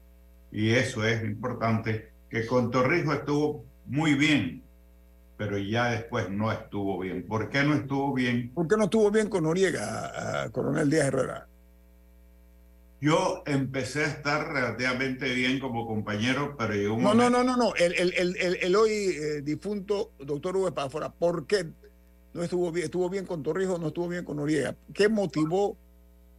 y 0.52 0.72
eso 0.72 1.06
es 1.06 1.24
importante, 1.24 2.10
que 2.30 2.46
con 2.46 2.72
Torrijos 2.72 3.16
estuvo 3.16 3.66
muy 3.86 4.16
bien 4.16 4.64
pero 5.42 5.58
ya 5.58 5.90
después 5.90 6.30
no 6.30 6.52
estuvo 6.52 7.00
bien. 7.00 7.26
¿Por 7.26 7.50
qué 7.50 7.64
no 7.64 7.74
estuvo 7.74 8.14
bien? 8.14 8.52
¿Por 8.54 8.68
qué 8.68 8.78
no 8.78 8.84
estuvo 8.84 9.10
bien 9.10 9.28
con 9.28 9.46
Noriega, 9.46 10.48
coronel 10.52 10.88
Díaz 10.88 11.08
Herrera? 11.08 11.48
Yo 13.00 13.42
empecé 13.48 14.04
a 14.04 14.08
estar 14.10 14.54
relativamente 14.54 15.34
bien 15.34 15.60
como 15.60 15.88
compañero, 15.88 16.56
pero 16.60 16.76
llegó 16.76 16.94
un 16.94 17.02
No, 17.02 17.16
no, 17.16 17.32
no, 17.32 17.44
no, 17.44 17.58
no. 17.58 17.74
El, 17.74 17.96
el, 17.96 18.14
el, 18.16 18.58
el 18.62 18.76
hoy 18.76 18.92
eh, 18.92 19.42
difunto 19.42 20.12
doctor 20.20 20.56
Hugo 20.56 20.68
Espafora, 20.68 21.12
¿por 21.12 21.48
qué 21.48 21.72
no 22.36 22.44
estuvo 22.44 22.72
bien? 22.72 22.86
¿Estuvo 22.86 23.10
bien 23.10 23.26
con 23.26 23.42
Torrijos, 23.42 23.80
no 23.80 23.88
estuvo 23.88 24.10
bien 24.10 24.24
con 24.24 24.38
Noriega? 24.38 24.76
¿Qué 24.94 25.10
motivó 25.10 25.76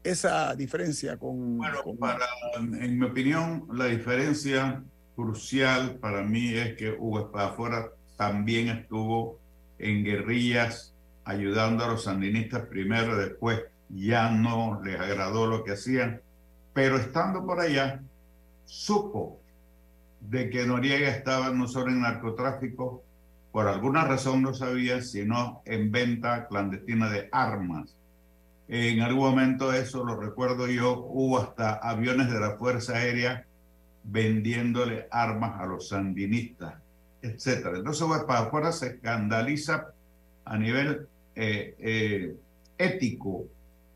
esa 0.05 0.55
diferencia 0.55 1.17
con... 1.17 1.59
Bueno, 1.59 1.79
Para, 1.99 2.25
en 2.55 3.01
mi 3.01 3.05
opinión, 3.05 3.67
la 3.73 3.87
diferencia 3.87 4.81
crucial 5.17 5.97
para 5.97 6.23
mí 6.23 6.55
es 6.55 6.77
que 6.77 6.93
Hugo 6.93 7.19
Espafora 7.19 7.91
también 8.17 8.69
estuvo 8.69 9.39
en 9.79 10.05
guerrillas 10.05 10.95
ayudando 11.25 11.85
a 11.85 11.89
los 11.89 12.05
sandinistas 12.05 12.67
primero, 12.67 13.17
después 13.17 13.63
ya 13.89 14.31
no 14.31 14.81
les 14.83 14.99
agradó 14.99 15.47
lo 15.47 15.65
que 15.65 15.73
hacían, 15.73 16.21
pero 16.73 16.97
estando 16.97 17.45
por 17.45 17.61
allá, 17.61 18.01
supo 18.65 19.39
de 20.21 20.51
que 20.51 20.67
Noriega 20.67 21.09
estaba 21.09 21.51
no 21.51 21.69
solo 21.69 21.91
en 21.91 22.01
narcotráfico, 22.01 23.03
por 23.51 23.69
alguna 23.69 24.05
razón 24.05 24.43
no 24.43 24.55
sabía, 24.55 25.03
sino 25.03 25.63
en 25.67 25.93
venta 25.93 26.47
clandestina 26.49 27.11
de 27.11 27.29
armas. 27.33 27.95
En 28.69 29.03
algún 29.03 29.31
momento, 29.31 29.73
eso 29.73 30.05
lo 30.05 30.19
recuerdo 30.19 30.69
yo, 30.69 31.05
hubo 31.07 31.39
hasta 31.39 31.75
aviones 31.75 32.31
de 32.31 32.41
la 32.41 32.57
Fuerza 32.57 32.95
Aérea 32.95 33.45
vendiéndole 34.05 35.07
armas 35.11 35.61
a 35.61 35.67
los 35.67 35.89
sandinistas 35.89 36.82
etcétera. 37.23 37.79
Entonces, 37.79 38.07
para 38.27 38.41
afuera 38.41 38.73
se 38.73 38.89
escandaliza 38.89 39.89
a 40.45 40.59
nivel 40.59 41.07
eh, 41.35 41.75
eh, 41.79 42.35
ético 42.77 43.47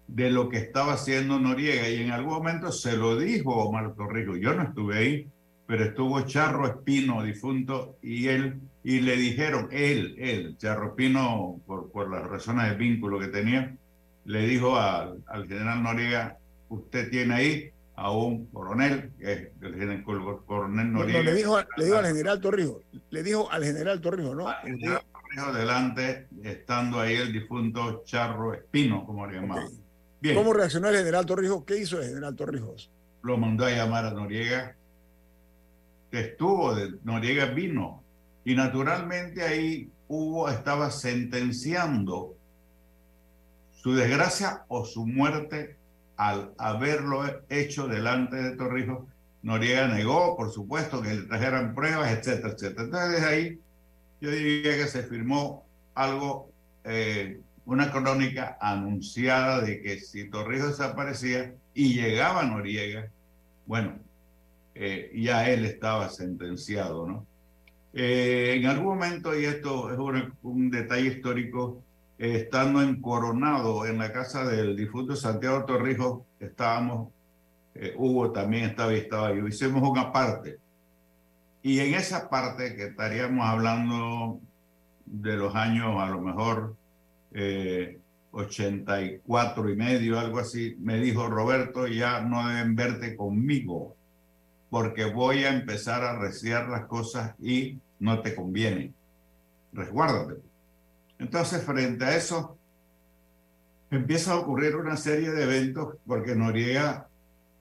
de 0.07 0.31
lo 0.31 0.49
que 0.49 0.59
estaba 0.59 0.95
haciendo 0.95 1.39
Noriega 1.41 1.89
y 1.89 2.03
en 2.03 2.12
algún 2.12 2.35
momento 2.35 2.70
se 2.70 2.97
lo 2.97 3.18
dijo 3.18 3.55
Omar 3.55 3.95
Torrijos. 3.95 4.39
Yo 4.41 4.55
no 4.55 4.62
estuve 4.62 4.99
ahí, 4.99 5.29
pero 5.66 5.85
estuvo 5.85 6.20
Charro 6.22 6.66
Espino, 6.66 7.22
difunto, 7.24 7.97
y 8.01 8.29
él, 8.29 8.61
y 8.85 9.01
le 9.01 9.16
dijeron, 9.16 9.68
él, 9.72 10.14
él, 10.18 10.57
Charro 10.59 10.91
Espino, 10.91 11.61
por, 11.66 11.91
por 11.91 12.09
las 12.09 12.22
razones 12.24 12.70
de 12.70 12.77
vínculo 12.77 13.18
que 13.18 13.29
tenía, 13.29 13.77
le 14.24 14.47
dijo 14.47 14.77
al, 14.77 15.22
al 15.27 15.49
general 15.49 15.83
Noriega, 15.83 16.39
usted 16.68 17.11
tiene 17.11 17.35
ahí 17.35 17.70
a 17.97 18.11
un 18.12 18.47
coronel, 18.47 19.12
que 19.18 19.32
es 19.32 19.49
el 19.62 19.74
general, 19.74 20.05
coronel 20.05 20.92
No, 20.92 20.99
Noriega. 21.01 21.18
no, 21.20 21.24
le, 21.24 21.34
dijo, 21.34 21.59
le 21.76 21.84
dijo 21.84 21.97
al 21.97 22.07
general 22.07 22.40
Torrijos, 22.40 22.82
le 23.11 23.22
dijo 23.22 23.51
al 23.51 23.64
general 23.64 24.01
Torrijos, 24.01 24.36
¿no? 24.36 24.49
al 24.49 24.62
general 24.62 25.03
Torrijos 25.12 25.57
delante, 25.57 26.28
estando 26.42 27.01
ahí 27.01 27.14
el 27.14 27.32
difunto 27.32 28.03
Charro 28.05 28.55
Espino, 28.55 29.05
como 29.05 29.26
le 29.26 29.40
llamaban. 29.40 29.70
Bien. 30.20 30.34
¿Cómo 30.34 30.53
reaccionó 30.53 30.88
el 30.88 30.97
general 30.97 31.26
Torrijos? 31.26 31.64
¿Qué 31.64 31.78
hizo 31.78 32.01
el 32.01 32.09
general 32.09 32.36
Torrijos? 32.36 32.90
lo 33.26 33.36
mandó 33.36 33.66
a 33.66 33.70
llamar 33.70 34.07
a 34.07 34.12
Noriega, 34.12 34.76
que 36.11 36.20
estuvo, 36.20 36.74
de, 36.74 36.94
Noriega 37.03 37.47
vino, 37.47 38.03
y 38.44 38.55
naturalmente 38.55 39.42
ahí 39.42 39.90
Hugo 40.07 40.49
estaba 40.49 40.92
sentenciando 40.92 42.36
su 43.82 43.94
desgracia 43.94 44.64
o 44.68 44.84
su 44.84 45.05
muerte 45.05 45.76
al 46.16 46.52
haberlo 46.58 47.24
hecho 47.48 47.88
delante 47.88 48.36
de 48.36 48.56
Torrijos. 48.56 49.06
Noriega 49.42 49.86
negó, 49.88 50.36
por 50.36 50.50
supuesto, 50.50 51.02
que 51.02 51.14
le 51.14 51.22
trajeran 51.22 51.74
pruebas, 51.74 52.10
etcétera, 52.10 52.54
etcétera. 52.54 52.84
Entonces, 52.84 53.10
desde 53.12 53.26
ahí, 53.26 53.60
yo 54.20 54.30
diría 54.30 54.76
que 54.76 54.88
se 54.88 55.02
firmó 55.04 55.64
algo, 55.94 56.50
eh, 56.84 57.40
una 57.64 57.90
crónica 57.92 58.58
anunciada 58.60 59.60
de 59.60 59.80
que 59.80 60.00
si 60.00 60.28
Torrijos 60.28 60.78
desaparecía 60.78 61.54
y 61.74 61.94
llegaba 61.94 62.44
Noriega, 62.44 63.08
bueno, 63.66 63.98
eh, 64.74 65.10
ya 65.14 65.48
él 65.48 65.64
estaba 65.64 66.08
sentenciado, 66.08 67.06
¿no? 67.06 67.26
Eh, 67.98 68.56
en 68.56 68.66
algún 68.66 68.86
momento, 68.86 69.38
y 69.38 69.46
esto 69.46 69.90
es 69.90 69.98
un, 70.42 70.70
detalle 70.70 71.08
histórico, 71.08 71.82
estando 72.18 72.82
en 72.82 73.00
Coronado, 73.00 73.86
en 73.86 73.98
la 73.98 74.12
casa 74.12 74.44
del 74.44 74.76
difunto 74.76 75.16
Santiago 75.16 75.64
Torrijos, 75.64 76.22
estábamos, 76.40 77.12
eh, 77.74 77.94
Hugo 77.96 78.32
también 78.32 78.64
estaba 78.64 78.92
y 78.94 78.98
estaba 78.98 79.34
yo, 79.34 79.46
hicimos 79.46 79.88
una 79.88 80.12
parte. 80.12 80.58
Y 81.62 81.80
en 81.80 81.94
esa 81.94 82.30
parte, 82.30 82.76
que 82.76 82.86
estaríamos 82.86 83.46
hablando 83.46 84.40
de 85.04 85.36
los 85.36 85.54
años 85.54 86.00
a 86.00 86.06
lo 86.06 86.20
mejor 86.20 86.74
eh, 87.32 87.98
84 88.32 89.70
y 89.70 89.76
medio, 89.76 90.18
algo 90.18 90.38
así, 90.38 90.76
me 90.80 90.98
dijo 90.98 91.28
Roberto, 91.28 91.86
ya 91.86 92.20
no 92.20 92.48
deben 92.48 92.76
verte 92.76 93.16
conmigo, 93.16 93.94
porque 94.70 95.06
voy 95.06 95.44
a 95.44 95.52
empezar 95.52 96.02
a 96.04 96.18
reciar 96.18 96.68
las 96.68 96.86
cosas 96.86 97.34
y 97.40 97.78
no 97.98 98.20
te 98.20 98.34
conviene. 98.34 98.92
Resguárdate. 99.72 100.40
Entonces, 101.18 101.62
frente 101.62 102.04
a 102.04 102.16
eso, 102.16 102.56
empieza 103.90 104.32
a 104.32 104.36
ocurrir 104.36 104.76
una 104.76 104.96
serie 104.96 105.30
de 105.30 105.44
eventos, 105.44 105.96
porque 106.06 106.34
Noriega, 106.34 107.08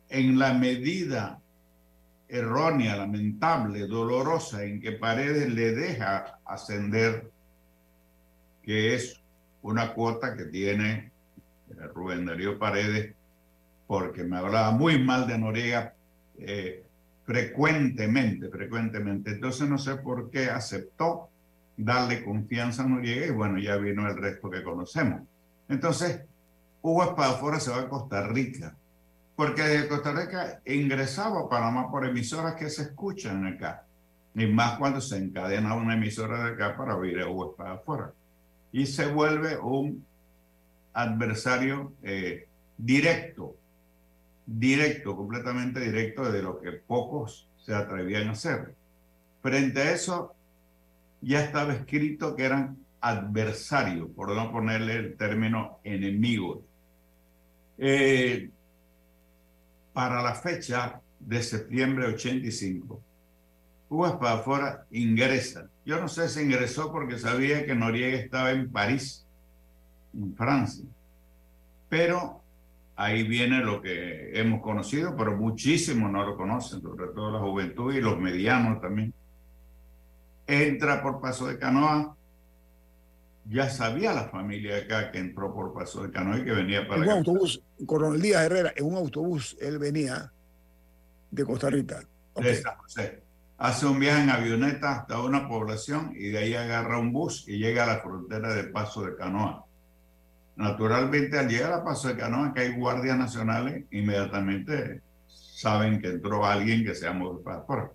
en 0.09 0.37
la 0.37 0.53
medida 0.53 1.39
errónea, 2.27 2.95
lamentable, 2.95 3.87
dolorosa, 3.87 4.63
en 4.63 4.81
que 4.81 4.93
Paredes 4.93 5.53
le 5.53 5.73
deja 5.73 6.39
ascender, 6.45 7.31
que 8.63 8.95
es 8.95 9.21
una 9.61 9.93
cuota 9.93 10.35
que 10.35 10.45
tiene 10.45 11.11
eh, 11.69 11.87
Rubén 11.93 12.25
Darío 12.25 12.57
Paredes, 12.57 13.13
porque 13.87 14.23
me 14.23 14.37
hablaba 14.37 14.71
muy 14.71 14.99
mal 14.99 15.27
de 15.27 15.37
Noriega 15.37 15.93
eh, 16.37 16.83
frecuentemente, 17.23 18.49
frecuentemente. 18.49 19.31
Entonces 19.31 19.69
no 19.69 19.77
sé 19.77 19.95
por 19.95 20.29
qué 20.29 20.49
aceptó 20.49 21.29
darle 21.77 22.23
confianza 22.23 22.83
a 22.83 22.87
Noriega 22.87 23.27
y 23.27 23.31
bueno, 23.31 23.57
ya 23.59 23.77
vino 23.77 24.07
el 24.07 24.17
resto 24.17 24.49
que 24.49 24.63
conocemos. 24.63 25.21
Entonces, 25.67 26.21
Hugo 26.81 27.03
Espadafora 27.03 27.59
se 27.59 27.71
va 27.71 27.81
a 27.81 27.89
Costa 27.89 28.27
Rica, 28.27 28.75
porque 29.35 29.63
de 29.63 29.87
Costa 29.87 30.13
Rica 30.13 30.61
ingresaba 30.65 31.41
a 31.41 31.49
Panamá 31.49 31.89
por 31.89 32.05
emisoras 32.05 32.55
que 32.55 32.69
se 32.69 32.83
escuchan 32.83 33.45
acá, 33.45 33.85
y 34.35 34.45
más 34.47 34.77
cuando 34.77 35.01
se 35.01 35.17
encadena 35.17 35.75
una 35.75 35.95
emisora 35.95 36.43
de 36.43 36.51
acá 36.51 36.77
para 36.77 36.95
oír 36.95 37.19
a 37.21 37.29
Hugo 37.29 37.51
Espadafora. 37.51 38.11
Y 38.71 38.85
se 38.85 39.07
vuelve 39.07 39.57
un 39.57 40.05
adversario 40.93 41.93
eh, 42.03 42.47
directo, 42.77 43.55
directo, 44.45 45.15
completamente 45.15 45.79
directo 45.79 46.31
de 46.31 46.41
lo 46.43 46.59
que 46.59 46.71
pocos 46.73 47.47
se 47.65 47.73
atrevían 47.73 48.27
a 48.27 48.31
hacer. 48.33 48.75
Frente 49.41 49.81
a 49.81 49.91
eso, 49.91 50.34
ya 51.25 51.43
estaba 51.43 51.73
escrito 51.73 52.35
que 52.35 52.45
eran 52.45 52.77
adversarios, 53.01 54.09
por 54.15 54.33
no 54.35 54.51
ponerle 54.51 54.95
el 54.95 55.17
término 55.17 55.79
enemigos. 55.83 56.59
Eh, 57.79 58.49
para 59.91 60.21
la 60.21 60.35
fecha 60.35 61.01
de 61.19 61.41
septiembre 61.41 62.07
de 62.07 62.13
85, 62.13 63.01
Hugo 63.89 64.07
Espadafora 64.07 64.85
ingresa. 64.91 65.67
Yo 65.83 65.99
no 65.99 66.07
sé 66.07 66.29
si 66.29 66.41
ingresó 66.41 66.91
porque 66.91 67.17
sabía 67.17 67.65
que 67.65 67.73
Noriega 67.73 68.17
estaba 68.17 68.51
en 68.51 68.71
París, 68.71 69.25
en 70.13 70.35
Francia, 70.35 70.85
pero 71.89 72.41
ahí 72.95 73.23
viene 73.23 73.63
lo 73.63 73.81
que 73.81 74.39
hemos 74.39 74.61
conocido, 74.61 75.15
pero 75.15 75.35
muchísimos 75.35 76.11
no 76.11 76.23
lo 76.23 76.37
conocen, 76.37 76.81
sobre 76.81 77.07
todo 77.07 77.31
la 77.31 77.39
juventud 77.39 77.93
y 77.93 78.01
los 78.01 78.19
medianos 78.19 78.79
también. 78.79 79.11
Entra 80.47 81.01
por 81.01 81.21
Paso 81.21 81.47
de 81.47 81.57
Canoa, 81.57 82.15
ya 83.47 83.69
sabía 83.69 84.13
la 84.13 84.25
familia 84.29 84.77
acá 84.77 85.11
que 85.11 85.19
entró 85.19 85.53
por 85.53 85.73
Paso 85.73 86.03
de 86.03 86.11
Canoa 86.11 86.39
y 86.39 86.45
que 86.45 86.51
venía 86.51 86.87
para 86.87 86.97
En 86.97 87.03
un 87.03 87.09
acá. 87.09 87.17
autobús, 87.19 87.61
Coronel 87.85 88.21
Díaz 88.21 88.43
Herrera, 88.43 88.73
en 88.75 88.85
un 88.85 88.95
autobús, 88.95 89.57
él 89.59 89.77
venía 89.79 90.31
de 91.31 91.45
Costa 91.45 91.69
Rica. 91.69 92.01
De 92.35 92.55
San 92.55 92.77
José. 92.77 93.23
Hace 93.57 93.85
un 93.85 93.99
viaje 93.99 94.23
en 94.23 94.29
avioneta 94.29 94.91
hasta 94.91 95.21
una 95.21 95.47
población 95.47 96.13
y 96.15 96.27
de 96.29 96.39
ahí 96.39 96.55
agarra 96.55 96.99
un 96.99 97.13
bus 97.13 97.47
y 97.47 97.57
llega 97.57 97.83
a 97.83 97.87
la 97.87 97.99
frontera 97.99 98.53
de 98.53 98.65
Paso 98.65 99.03
de 99.03 99.15
Canoa. 99.15 99.65
Naturalmente, 100.57 101.37
al 101.37 101.47
llegar 101.47 101.73
a 101.73 101.83
Paso 101.83 102.07
de 102.09 102.17
Canoa, 102.17 102.53
que 102.53 102.61
hay 102.61 102.75
guardias 102.75 103.17
nacionales, 103.17 103.85
inmediatamente 103.91 105.01
saben 105.27 106.01
que 106.01 106.09
entró 106.09 106.45
alguien 106.45 106.83
que 106.83 106.95
se 106.95 107.05
llama 107.05 107.29
Espadafora. 107.37 107.91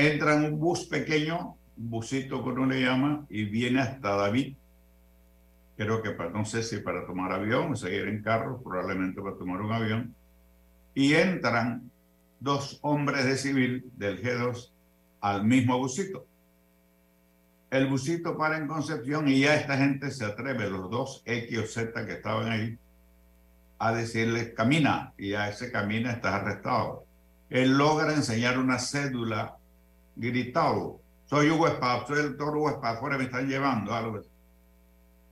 Entra 0.00 0.34
en 0.34 0.54
un 0.54 0.58
bus 0.58 0.86
pequeño, 0.86 1.56
un 1.76 1.90
busito 1.90 2.42
que 2.42 2.48
uno 2.48 2.64
le 2.64 2.80
llama, 2.80 3.26
y 3.28 3.44
viene 3.44 3.82
hasta 3.82 4.16
David. 4.16 4.56
Creo 5.76 6.00
que 6.00 6.12
para, 6.12 6.30
no 6.30 6.46
sé 6.46 6.62
si 6.62 6.78
para 6.78 7.04
tomar 7.04 7.32
avión 7.32 7.72
o 7.72 7.76
seguir 7.76 8.08
en 8.08 8.22
carro, 8.22 8.62
probablemente 8.62 9.20
para 9.20 9.36
tomar 9.36 9.60
un 9.60 9.72
avión. 9.72 10.14
Y 10.94 11.12
entran 11.12 11.90
dos 12.40 12.78
hombres 12.80 13.26
de 13.26 13.36
civil 13.36 13.90
del 13.98 14.22
G2 14.22 14.70
al 15.20 15.44
mismo 15.44 15.76
busito. 15.76 16.24
El 17.70 17.86
busito 17.86 18.38
para 18.38 18.56
en 18.56 18.68
Concepción 18.68 19.28
y 19.28 19.40
ya 19.40 19.54
esta 19.54 19.76
gente 19.76 20.10
se 20.10 20.24
atreve, 20.24 20.70
los 20.70 20.90
dos 20.90 21.22
X 21.26 21.58
o 21.58 21.66
Z 21.66 22.06
que 22.06 22.14
estaban 22.14 22.50
ahí, 22.50 22.78
a 23.78 23.92
decirle 23.92 24.54
camina 24.54 25.12
y 25.18 25.34
a 25.34 25.50
ese 25.50 25.70
camina 25.70 26.12
estás 26.12 26.36
arrestado. 26.36 27.04
Él 27.50 27.76
logra 27.76 28.14
enseñar 28.14 28.58
una 28.58 28.78
cédula 28.78 29.59
gritado, 30.20 31.00
soy 31.26 31.50
Hugo 31.50 31.68
Espada, 31.68 32.06
soy 32.06 32.20
el 32.20 32.28
doctor 32.36 32.56
Hugo 32.56 32.70
Espada, 32.70 33.18
me 33.18 33.24
están 33.24 33.48
llevando 33.48 33.94
algo. 33.94 34.18
así. 34.18 34.28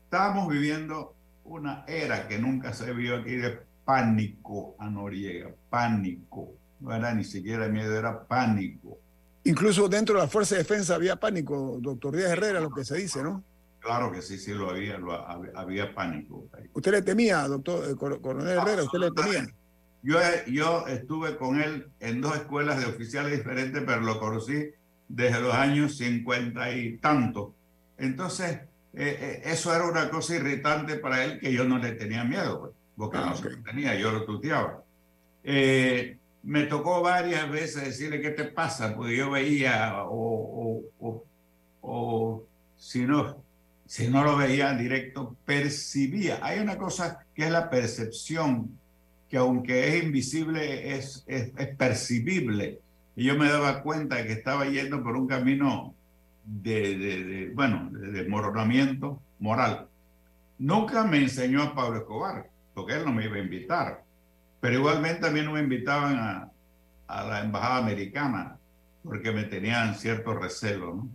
Estamos 0.05 0.49
viviendo 0.49 1.15
una 1.45 1.85
era 1.87 2.27
que 2.29 2.39
nunca 2.39 2.73
se 2.73 2.93
vio 2.93 3.17
aquí 3.17 3.37
de 3.37 3.59
pánico 3.85 4.75
a 4.79 4.89
Noriega, 4.89 5.51
pánico. 5.71 6.53
No 6.81 6.95
era 6.95 7.13
ni 7.15 7.25
siquiera 7.25 7.69
miedo, 7.69 7.97
era 7.97 8.23
pánico. 8.25 8.99
Incluso 9.45 9.89
dentro 9.89 10.17
de 10.17 10.23
la 10.23 10.29
Fuerza 10.29 10.55
de 10.55 10.63
Defensa 10.63 10.95
había 10.95 11.17
pánico, 11.17 11.79
doctor 11.81 12.15
Díaz 12.17 12.31
Herrera, 12.33 12.61
lo 12.61 12.71
que 12.71 12.85
se 12.85 12.97
dice, 12.97 13.23
¿no? 13.23 13.43
Claro 13.81 14.13
que 14.13 14.21
sí, 14.23 14.39
sí 14.39 14.53
lo 14.53 14.71
había, 14.71 14.99
lo 14.99 15.13
había, 15.15 15.51
había 15.55 15.95
pánico. 15.95 16.47
Usted 16.75 16.93
le 16.93 17.03
temía, 17.03 17.47
doctor 17.49 17.91
eh, 17.91 17.95
Cor- 17.97 18.21
Coronel 18.21 18.59
Herrera, 18.59 18.83
usted 18.85 18.99
le 18.99 19.11
temía. 19.13 19.47
Yo, 20.03 20.19
yo 20.47 20.87
estuve 20.87 21.37
con 21.37 21.61
él 21.61 21.89
en 22.01 22.21
dos 22.21 22.37
escuelas 22.37 22.79
de 22.79 22.87
oficiales 22.87 23.37
diferentes, 23.37 23.83
pero 23.87 24.01
lo 24.01 24.21
conocí 24.21 24.69
desde 25.09 25.41
los 25.41 25.55
años 25.55 25.97
50 25.97 26.73
y 26.77 26.99
tanto. 26.99 27.55
Entonces, 27.97 28.61
eh, 28.95 29.19
eh, 29.21 29.43
eso 29.45 29.75
era 29.75 29.87
una 29.87 30.11
cosa 30.11 30.37
irritante 30.37 30.97
para 30.97 31.25
él 31.25 31.39
que 31.41 31.53
yo 31.53 31.65
no 31.65 31.79
le 31.79 31.93
tenía 31.93 32.25
miedo, 32.25 32.61
pues, 32.61 32.73
porque 32.97 33.19
Ah, 33.19 33.27
no 33.27 33.33
ok. 33.33 33.37
se 33.43 33.51
lo 33.51 33.63
tenía, 33.63 33.95
yo 33.97 34.13
lo 34.13 34.25
tuteaba. 34.25 34.83
Eh, 35.45 36.17
me 36.43 36.65
tocó 36.65 37.03
varias 37.03 37.51
veces 37.51 37.85
decirle, 37.85 38.21
¿qué 38.21 38.31
te 38.31 38.45
pasa? 38.45 38.95
Porque 38.95 39.17
yo 39.17 39.31
veía, 39.31 40.03
o, 40.05 40.13
o, 40.19 40.83
o, 41.01 41.25
o 41.83 42.45
si 42.77 43.01
no, 43.05 43.43
si 43.87 44.09
no 44.09 44.23
lo 44.25 44.37
veía 44.37 44.71
en 44.71 44.79
directo, 44.79 45.37
percibía. 45.45 46.39
Hay 46.43 46.59
una 46.61 46.77
cosa 46.77 47.25
que 47.35 47.45
es 47.45 47.51
la 47.51 47.71
percepción, 47.71 48.79
que 49.29 49.37
aunque 49.37 49.89
es 49.99 50.05
invisible, 50.05 50.95
es, 50.97 51.25
es, 51.27 51.53
es 51.57 51.77
percibible. 51.77 52.81
Y 53.19 53.25
yo 53.25 53.37
me 53.37 53.49
daba 53.49 53.83
cuenta 53.83 54.25
que 54.25 54.31
estaba 54.31 54.67
yendo 54.67 55.03
por 55.03 55.17
un 55.17 55.27
camino 55.27 55.93
de, 56.45 57.51
bueno, 57.53 57.89
de 57.91 58.13
desmoronamiento 58.13 59.21
moral. 59.41 59.89
Nunca 60.57 61.03
me 61.03 61.19
enseñó 61.19 61.65
a 61.65 61.75
Pablo 61.75 61.99
Escobar, 61.99 62.49
porque 62.75 62.95
él 62.95 63.05
no 63.05 63.13
me 63.13 63.25
iba 63.25 63.35
a 63.35 63.41
invitar. 63.41 64.05
Pero 64.61 64.77
igualmente 64.77 65.33
mí 65.33 65.43
no 65.43 65.51
me 65.51 65.63
invitaban 65.63 66.17
a, 66.17 66.53
a 67.09 67.25
la 67.25 67.41
embajada 67.41 67.79
americana, 67.79 68.57
porque 69.03 69.33
me 69.33 69.43
tenían 69.43 69.97
cierto 69.97 70.35
recelo, 70.35 70.95
¿no? 70.95 71.09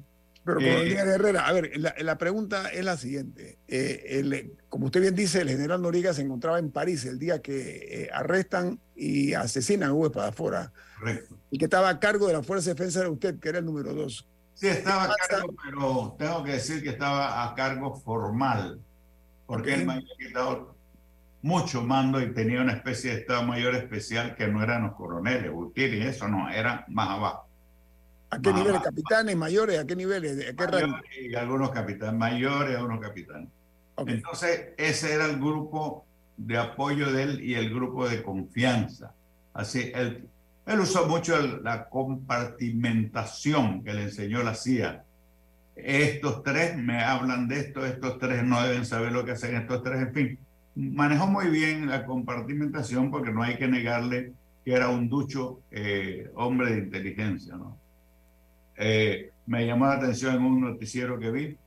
Pero 0.46 0.58
con 0.58 0.66
Eh, 0.66 0.94
Herrera, 0.94 1.48
a 1.48 1.54
ver, 1.54 1.72
la, 1.78 1.96
la 2.00 2.18
pregunta 2.18 2.68
es 2.70 2.84
la 2.84 2.98
siguiente. 2.98 3.60
Eh, 3.68 4.04
el- 4.20 4.54
como 4.70 4.88
usted 4.88 5.00
bien 5.02 5.16
dice, 5.16 5.42
el 5.42 5.50
general 5.50 5.82
Noriega 5.82 6.14
se 6.14 6.22
encontraba 6.22 6.60
en 6.60 6.70
París 6.72 7.06
el 7.06 7.18
día 7.18 7.42
que 7.42 8.04
eh, 8.04 8.10
arrestan 8.14 8.80
y 8.96 9.34
asesinan 9.34 9.90
a 9.90 9.94
Hugo 9.94 10.08
Espadafora. 10.08 10.72
Correcto. 11.00 11.38
Y 11.50 11.58
que 11.58 11.66
estaba 11.66 11.88
a 11.90 12.00
cargo 12.00 12.28
de 12.28 12.34
la 12.34 12.44
Fuerza 12.44 12.70
de 12.70 12.74
Defensa 12.76 13.02
de 13.02 13.10
usted, 13.10 13.40
que 13.40 13.50
era 13.50 13.60
el 13.60 13.66
número 13.66 13.94
dos. 13.94 14.28
Sí, 14.56 14.68
estaba 14.68 15.06
a 15.06 15.14
cargo, 15.30 15.56
pero 15.64 16.16
tengo 16.20 16.44
que 16.44 16.52
decir 16.54 16.84
que 16.84 16.90
estaba 16.90 17.44
a 17.44 17.56
cargo 17.56 17.96
formal, 17.96 18.80
porque 19.46 19.74
él 19.74 19.86
me 19.86 19.94
había 19.94 20.08
quitado 20.18 20.76
mucho 21.42 21.82
mando 21.82 22.22
y 22.22 22.34
tenía 22.34 22.62
una 22.62 22.74
especie 22.74 23.12
de 23.12 23.22
Estado 23.22 23.44
Mayor 23.44 23.76
especial 23.76 24.36
que 24.36 24.48
no 24.48 24.64
eran 24.64 24.84
los 24.84 24.94
coroneles, 24.96 25.52
Gutiérrez, 25.52 26.16
eso 26.16 26.28
no, 26.28 26.50
era 26.50 26.86
más 26.88 27.10
abajo. 27.10 27.43
¿A 28.34 28.40
qué 28.42 28.50
Ah, 28.50 28.54
niveles? 28.54 28.82
¿Capitanes, 28.82 29.36
mayores? 29.36 29.80
¿A 29.80 29.86
qué 29.86 29.96
niveles? 29.96 30.50
¿A 30.50 30.54
qué 30.56 30.68
rango? 30.68 30.88
Mayores 30.88 31.18
y 31.22 31.36
algunos 31.36 31.70
capitanes 31.72 32.20
mayores, 32.20 32.76
algunos 32.78 33.00
capitanes. 33.00 33.50
Entonces, 34.08 34.70
ese 34.78 35.14
era 35.14 35.26
el 35.26 35.38
grupo 35.38 36.06
de 36.36 36.58
apoyo 36.58 37.12
de 37.12 37.24
él 37.24 37.42
y 37.42 37.54
el 37.54 37.70
grupo 37.74 38.10
de 38.10 38.24
confianza. 38.24 39.14
Así, 39.54 39.92
él, 39.94 40.28
él 40.66 40.80
usó 40.80 41.08
mucho 41.08 41.38
el- 41.38 41.64
la 41.64 41.88
compartimentación 41.90 43.84
que 43.84 43.94
le 43.94 44.04
enseñó 44.04 44.42
la 44.42 44.56
CIA. 44.56 45.04
Estos 45.76 46.44
tres 46.44 46.76
me 46.78 47.04
hablan 47.04 47.48
de 47.48 47.60
esto, 47.60 47.86
estos 47.86 48.18
tres 48.20 48.44
no 48.44 48.62
deben 48.64 48.86
saber 48.86 49.12
lo 49.12 49.24
que 49.26 49.32
hacen 49.32 49.56
estos 49.56 49.84
tres, 49.84 50.02
en 50.02 50.14
fin. 50.14 50.40
Manejó 50.76 51.28
muy 51.28 51.48
bien 51.50 51.88
la 51.88 52.06
compartimentación 52.06 53.12
porque 53.12 53.32
no 53.32 53.44
hay 53.44 53.58
que 53.58 53.68
negarle 53.68 54.34
que 54.66 54.74
era 54.74 54.90
un 54.90 55.08
ducho 55.10 55.60
eh, 55.72 56.30
hombre 56.36 56.72
de 56.72 56.78
inteligencia, 56.80 57.56
¿no? 57.56 57.78
Eh, 58.78 59.32
me 59.46 59.66
llamó 59.66 59.88
la 59.88 59.94
atención 59.94 60.36
en 60.36 60.44
un 60.44 60.62
noticiero 60.62 61.20
que 61.20 61.32
vi, 61.32 61.58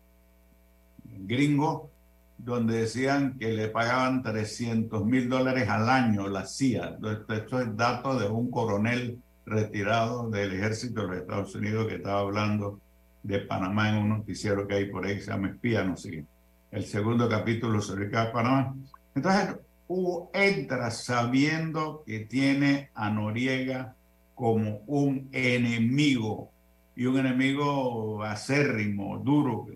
gringo, 1.04 1.90
donde 2.38 2.80
decían 2.80 3.38
que 3.38 3.52
le 3.52 3.68
pagaban 3.68 4.22
300 4.22 5.04
mil 5.04 5.28
dólares 5.28 5.68
al 5.68 5.88
año 5.88 6.28
la 6.28 6.46
CIA. 6.46 6.98
Esto, 7.28 7.61
es 7.61 7.76
dato 7.76 8.18
de 8.18 8.28
un 8.28 8.50
coronel 8.50 9.20
retirado 9.44 10.28
del 10.30 10.52
ejército 10.52 11.02
de 11.02 11.09
los 11.09 11.16
Estados 11.18 11.54
Unidos 11.54 11.86
que 11.86 11.96
estaba 11.96 12.20
hablando 12.20 12.80
de 13.22 13.40
Panamá 13.40 13.90
en 13.90 13.96
un 13.96 14.09
noticiero 14.11 14.66
que 14.66 14.74
hay 14.74 14.86
por 14.86 15.07
ahí 15.07 15.16
que 15.16 15.22
se 15.22 15.30
llama 15.30 15.48
Espía, 15.48 15.84
no 15.84 15.96
sé. 15.96 16.24
El 16.70 16.84
segundo 16.84 17.28
capítulo 17.28 17.80
se 17.80 17.96
dedica 17.96 18.22
a 18.22 18.32
Panamá. 18.32 18.74
Entonces, 19.14 19.57
Hugo 19.88 20.30
entra 20.34 20.90
sabiendo 20.90 22.02
que 22.04 22.20
tiene 22.20 22.90
a 22.94 23.09
Noriega 23.09 23.94
como 24.34 24.82
un 24.86 25.28
enemigo 25.32 26.50
y 26.97 27.05
un 27.05 27.18
enemigo 27.18 28.24
acérrimo, 28.24 29.18
duro. 29.18 29.66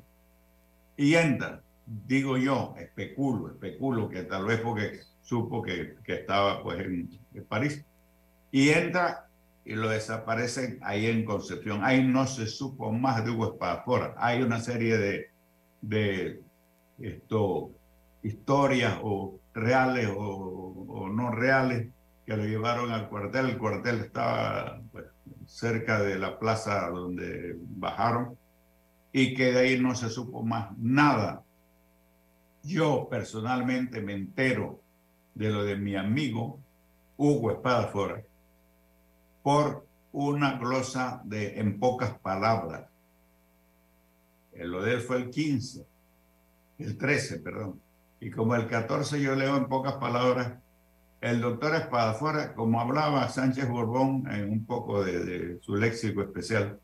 Y 0.97 1.15
entra, 1.15 1.63
digo 1.87 2.39
yo, 2.39 2.75
especulo, 2.79 3.51
especulo, 3.51 4.09
que 4.09 4.23
tal 4.23 4.47
vez 4.47 4.61
porque 4.61 5.01
supo 5.23 5.63
que, 5.63 5.97
que 6.03 6.15
estaba 6.15 6.63
pues 6.63 6.81
en, 6.81 7.21
París. 7.47 7.85
Y 8.51 8.71
entra 8.71 9.29
y 9.65 9.75
lo 9.75 9.91
desaparecen 9.91 10.79
ahí 10.83 11.07
en 11.07 11.25
Concepción. 11.25 11.85
Ahí 11.85 12.03
no 12.03 12.27
se 12.27 12.47
supo 12.47 12.91
más 12.91 13.23
de 13.25 13.31
Hugo 13.31 13.53
Espadafora. 13.53 14.15
Hay 14.17 14.43
una 14.43 14.59
serie 14.61 14.97
de, 14.97 15.31
de 15.83 16.41
esto, 16.99 17.71
historias 18.23 18.99
o 19.03 19.39
reales 19.53 20.09
o, 20.09 20.87
o 20.89 21.09
no 21.11 21.31
reales 21.31 21.89
que 22.27 22.37
lo 22.37 22.45
llevaron 22.45 22.91
al 22.93 23.09
cuartel. 23.09 23.51
El 23.51 23.59
cuartel 23.59 24.01
estaba 24.01 24.81
pues, 24.91 25.05
cerca 25.51 26.01
de 26.01 26.17
la 26.17 26.39
plaza 26.39 26.89
donde 26.91 27.57
bajaron 27.59 28.39
y 29.13 29.35
que 29.35 29.53
de 29.53 29.59
ahí 29.59 29.81
no 29.81 29.97
se 29.97 30.09
supo 30.09 30.45
más 30.45 30.71
nada. 30.79 31.43
Yo 32.63 33.09
personalmente 33.11 34.01
me 34.01 34.15
entero 34.15 34.81
de 35.35 35.51
lo 35.51 35.65
de 35.65 35.77
mi 35.77 35.97
amigo 35.97 36.61
Hugo 37.17 37.51
Espadafora 37.51 38.23
por 39.43 39.85
una 40.13 40.57
glosa 40.57 41.21
de 41.25 41.59
en 41.59 41.81
pocas 41.81 42.17
palabras. 42.21 42.89
El 44.53 44.71
lo 44.71 44.83
de 44.83 44.95
él 44.95 45.01
fue 45.01 45.17
el 45.17 45.31
15, 45.31 45.85
el 46.79 46.97
13, 46.97 47.41
perdón. 47.41 47.81
Y 48.21 48.31
como 48.31 48.55
el 48.55 48.69
14 48.69 49.21
yo 49.21 49.35
leo 49.35 49.57
en 49.57 49.67
pocas 49.67 49.95
palabras, 49.95 50.59
el 51.21 51.41
doctor 51.41 51.75
Espadafora, 51.75 52.55
como 52.55 52.81
hablaba 52.81 53.29
Sánchez 53.29 53.69
Borbón 53.69 54.27
en 54.31 54.51
un 54.51 54.65
poco 54.65 55.05
de, 55.05 55.59
su 55.61 55.77
léxico 55.77 56.23
especial, 56.23 56.79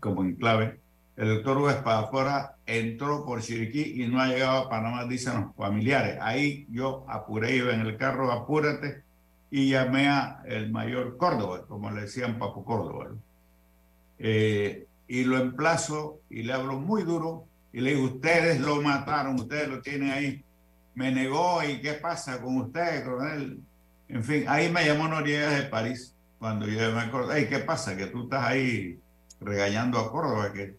como 0.00 0.22
en 0.22 0.36
clave, 0.36 0.80
el 1.16 1.28
doctor 1.28 1.58
Hugo 1.58 1.70
Espadafora 1.70 2.56
entró 2.66 3.24
por 3.24 3.40
Chiriquí 3.40 4.02
y 4.02 4.08
no 4.08 4.20
ha 4.20 4.28
llegado 4.28 4.58
a 4.58 4.68
Panamá, 4.68 5.04
dicen 5.04 5.40
los 5.40 5.54
familiares. 5.54 6.18
Ahí 6.20 6.66
yo 6.70 7.04
apuré, 7.08 7.56
iba 7.56 7.72
en 7.72 7.80
el 7.80 7.96
carro, 7.96 8.32
apúrate, 8.32 9.02
y 9.50 9.70
llamé 9.70 10.08
a 10.08 10.42
el 10.46 10.72
mayor 10.72 11.16
Córdoba, 11.16 11.64
como 11.68 11.90
le 11.90 12.02
decían 12.02 12.38
Papo 12.38 12.64
Córdoba. 12.64 13.10
Eh, 14.18 14.86
y 15.06 15.24
lo 15.24 15.38
emplazo 15.38 16.20
y 16.28 16.42
le 16.42 16.52
hablo 16.52 16.80
muy 16.80 17.02
duro 17.04 17.46
y 17.72 17.80
le 17.80 17.94
digo, 17.94 18.06
ustedes 18.06 18.60
lo 18.60 18.80
mataron, 18.82 19.36
ustedes 19.36 19.68
lo 19.68 19.80
tienen 19.80 20.10
ahí. 20.10 20.44
Me 20.94 21.10
negó 21.10 21.62
y 21.62 21.80
qué 21.80 21.94
pasa 21.94 22.40
con 22.40 22.56
usted, 22.58 23.04
coronel. 23.04 23.60
En 24.08 24.22
fin, 24.22 24.44
ahí 24.48 24.70
me 24.70 24.84
llamó 24.84 25.08
Noriega 25.08 25.50
de 25.50 25.62
París 25.64 26.14
cuando 26.38 26.66
yo 26.66 26.92
me 26.92 27.00
acordé, 27.00 27.40
hey, 27.40 27.46
¿qué 27.48 27.58
pasa? 27.60 27.96
Que 27.96 28.06
tú 28.06 28.24
estás 28.24 28.44
ahí 28.44 29.00
regañando 29.40 29.98
a 29.98 30.10
Córdoba, 30.10 30.52
que 30.52 30.76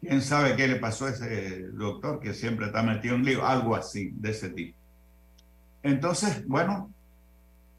quién 0.00 0.22
sabe 0.22 0.56
qué 0.56 0.68
le 0.68 0.76
pasó 0.76 1.06
a 1.06 1.10
ese 1.10 1.68
doctor 1.72 2.20
que 2.20 2.34
siempre 2.34 2.66
está 2.66 2.82
metido 2.82 3.14
en 3.14 3.24
lío, 3.24 3.46
algo 3.46 3.74
así, 3.74 4.12
de 4.14 4.30
ese 4.30 4.50
tipo. 4.50 4.78
Entonces, 5.82 6.46
bueno, 6.46 6.90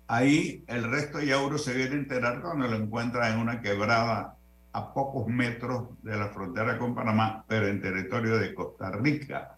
ahí 0.07 0.63
el 0.67 0.89
resto 0.89 1.22
ya 1.22 1.39
uno 1.39 1.57
se 1.57 1.74
viene 1.74 1.95
a 1.95 1.99
enterar 1.99 2.41
cuando 2.41 2.67
lo 2.67 2.76
encuentra 2.76 3.30
en 3.32 3.39
una 3.39 3.61
quebrada 3.61 4.36
a 4.74 4.93
pocos 4.93 5.28
metros 5.28 5.89
de 6.01 6.17
la 6.17 6.30
frontera 6.30 6.78
con 6.78 6.95
Panamá, 6.95 7.43
pero 7.47 7.67
en 7.67 7.82
territorio 7.82 8.38
de 8.38 8.53
Costa 8.53 8.91
Rica. 8.91 9.57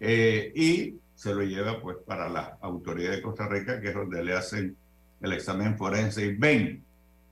Eh, 0.00 0.52
y 0.54 0.98
se 1.24 1.34
lo 1.34 1.42
lleva 1.42 1.80
pues 1.80 1.96
para 2.06 2.28
la 2.28 2.58
autoridad 2.60 3.12
de 3.12 3.22
Costa 3.22 3.48
Rica, 3.48 3.80
que 3.80 3.88
es 3.88 3.94
donde 3.94 4.22
le 4.22 4.34
hacen 4.34 4.76
el 5.22 5.32
examen 5.32 5.78
forense 5.78 6.26
y 6.26 6.36
ven 6.36 6.84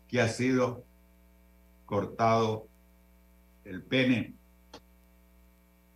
que 0.08 0.22
ha 0.22 0.28
sido 0.28 0.82
cortado 1.84 2.66
el 3.66 3.82
pene, 3.82 4.32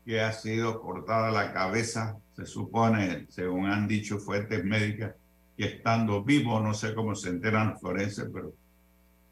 que 0.05 0.21
ha 0.21 0.31
sido 0.35 0.83
cortada 0.83 1.31
la 1.31 1.55
cabeza, 1.55 2.19
se 2.35 2.45
supone, 2.45 3.29
según 3.31 3.65
han 3.65 3.89
dicho 3.89 4.19
fuentes 4.19 4.63
médicas, 4.63 5.15
que 5.57 5.65
estando 5.65 6.23
vivo, 6.23 6.61
no 6.61 6.75
sé 6.75 6.95
cómo 6.95 7.15
se 7.15 7.31
enteran 7.31 7.71
los 7.71 7.81
forenses, 7.81 8.29
pero 8.31 8.53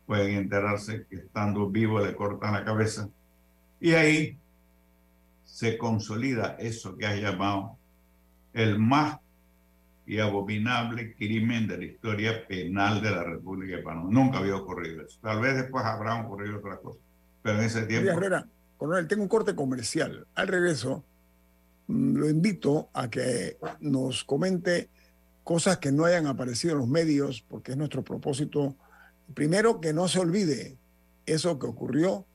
pueden 0.06 0.36
enterarse 0.36 1.04
que 1.10 1.16
estando 1.16 1.68
vivo 1.68 2.00
le 2.00 2.16
cortan 2.16 2.54
la 2.54 2.64
cabeza. 2.64 3.10
Y 3.78 3.92
ahí 3.92 4.38
se 5.44 5.76
consolida 5.76 6.56
eso 6.58 6.96
que 6.96 7.04
has 7.04 7.20
llamado 7.20 7.76
el 8.54 8.78
más 8.78 9.18
y 10.06 10.18
abominable 10.18 11.14
crimen 11.14 11.66
de 11.66 11.78
la 11.78 11.84
historia 11.84 12.46
penal 12.46 13.02
de 13.02 13.10
la 13.10 13.24
República 13.24 13.76
de 13.76 13.82
Panamá. 13.82 14.08
Nunca 14.10 14.38
había 14.38 14.56
ocurrido 14.56 15.02
eso. 15.02 15.18
Tal 15.22 15.40
vez 15.40 15.56
después 15.56 15.84
habrá 15.84 16.22
ocurrido 16.22 16.58
otra 16.58 16.76
cosa, 16.76 17.00
pero 17.42 17.58
en 17.58 17.64
ese 17.64 17.82
tiempo... 17.82 18.06
María 18.06 18.18
Herrera, 18.18 18.46
coronel, 18.76 19.08
tengo 19.08 19.22
un 19.22 19.28
corte 19.28 19.54
comercial. 19.54 20.26
Al 20.34 20.48
regreso, 20.48 21.02
mm, 21.88 22.16
lo 22.16 22.28
invito 22.28 22.90
a 22.92 23.08
que 23.08 23.56
nos 23.80 24.24
comente 24.24 24.88
cosas 25.42 25.78
que 25.78 25.92
no 25.92 26.04
hayan 26.04 26.26
aparecido 26.26 26.74
en 26.74 26.80
los 26.80 26.88
medios, 26.88 27.44
porque 27.48 27.72
es 27.72 27.78
nuestro 27.78 28.02
propósito. 28.02 28.76
Primero, 29.34 29.80
que 29.80 29.92
no 29.92 30.08
se 30.08 30.20
olvide 30.20 30.76
eso 31.26 31.58
que 31.58 31.66
ocurrió, 31.66 32.26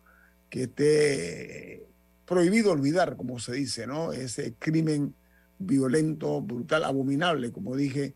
que 0.49 0.63
esté 0.63 1.85
prohibido 2.25 2.71
olvidar, 2.71 3.15
como 3.15 3.39
se 3.39 3.53
dice, 3.53 3.87
¿no? 3.87 4.11
Ese 4.11 4.53
crimen 4.57 5.13
violento, 5.59 6.41
brutal, 6.41 6.83
abominable, 6.85 7.51
como 7.51 7.75
dije, 7.75 8.15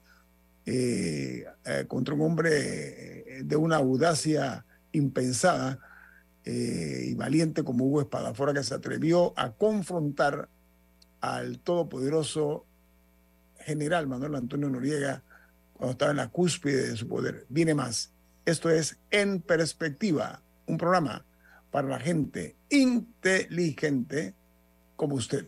eh, 0.65 1.45
eh, 1.65 1.85
contra 1.87 2.15
un 2.15 2.21
hombre 2.21 3.39
eh, 3.39 3.43
de 3.43 3.55
una 3.55 3.75
audacia 3.77 4.65
impensada 4.93 5.79
y 6.45 7.13
valiente 7.13 7.63
como 7.63 7.85
Hugo 7.85 8.01
Espadafora, 8.01 8.53
que 8.53 8.63
se 8.63 8.75
atrevió 8.75 9.33
a 9.37 9.53
confrontar 9.53 10.49
al 11.21 11.59
todopoderoso 11.59 12.65
general 13.59 14.07
Manuel 14.07 14.35
Antonio 14.35 14.69
Noriega 14.69 15.23
cuando 15.71 15.93
estaba 15.93 16.11
en 16.11 16.17
la 16.17 16.27
cúspide 16.27 16.89
de 16.89 16.97
su 16.97 17.07
poder. 17.07 17.45
Viene 17.47 17.73
más. 17.73 18.11
Esto 18.43 18.69
es 18.69 18.97
En 19.09 19.39
Perspectiva, 19.39 20.41
un 20.65 20.77
programa 20.77 21.23
para 21.71 21.87
la 21.87 21.99
gente 21.99 22.57
inteligente 22.69 24.35
como 24.97 25.15
usted. 25.15 25.47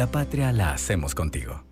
La 0.00 0.06
patria 0.06 0.50
la 0.50 0.72
hacemos 0.72 1.14
contigo. 1.14 1.62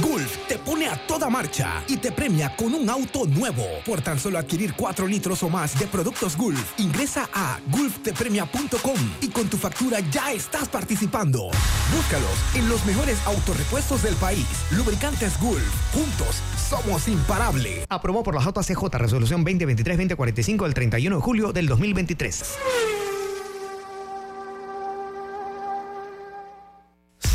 Gulf 0.00 0.46
te 0.46 0.56
pone 0.56 0.86
a 0.86 0.96
toda 1.08 1.28
marcha 1.28 1.82
y 1.88 1.96
te 1.96 2.12
premia 2.12 2.54
con 2.54 2.72
un 2.72 2.88
auto 2.88 3.26
nuevo. 3.26 3.64
Por 3.84 4.00
tan 4.00 4.16
solo 4.16 4.38
adquirir 4.38 4.74
4 4.76 5.08
litros 5.08 5.42
o 5.42 5.48
más 5.48 5.76
de 5.76 5.88
productos 5.88 6.36
Gulf, 6.36 6.78
ingresa 6.78 7.28
a 7.34 7.58
gulftepremia.com 7.72 8.96
y 9.22 9.28
con 9.30 9.48
tu 9.48 9.56
factura 9.56 9.98
ya 10.12 10.30
estás 10.30 10.68
participando. 10.68 11.50
Búscalos 11.92 12.54
en 12.54 12.68
los 12.68 12.86
mejores 12.86 13.18
autorepuestos 13.26 14.04
del 14.04 14.14
país. 14.14 14.46
Lubricantes 14.70 15.36
Gulf. 15.40 15.92
Juntos 15.92 16.36
somos 16.70 17.08
imparables. 17.08 17.86
Aprobó 17.88 18.22
por 18.22 18.36
la 18.36 18.40
JCJ 18.40 18.84
Resolución 18.98 19.44
2023-2045 19.44 20.62
del 20.62 20.74
31 20.74 21.16
de 21.16 21.22
julio 21.22 21.52
del 21.52 21.66
2023. 21.66 22.56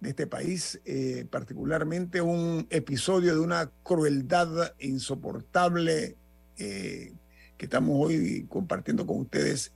de 0.00 0.10
este 0.10 0.26
país, 0.26 0.80
eh, 0.86 1.26
particularmente 1.30 2.22
un 2.22 2.66
episodio 2.70 3.34
de 3.34 3.40
una 3.40 3.70
crueldad 3.82 4.74
insoportable 4.78 6.16
eh, 6.56 7.12
que 7.58 7.66
estamos 7.66 8.06
hoy 8.06 8.46
compartiendo 8.48 9.06
con 9.06 9.20
ustedes 9.20 9.72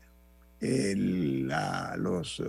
eh, 0.60 0.94
los, 0.96 2.42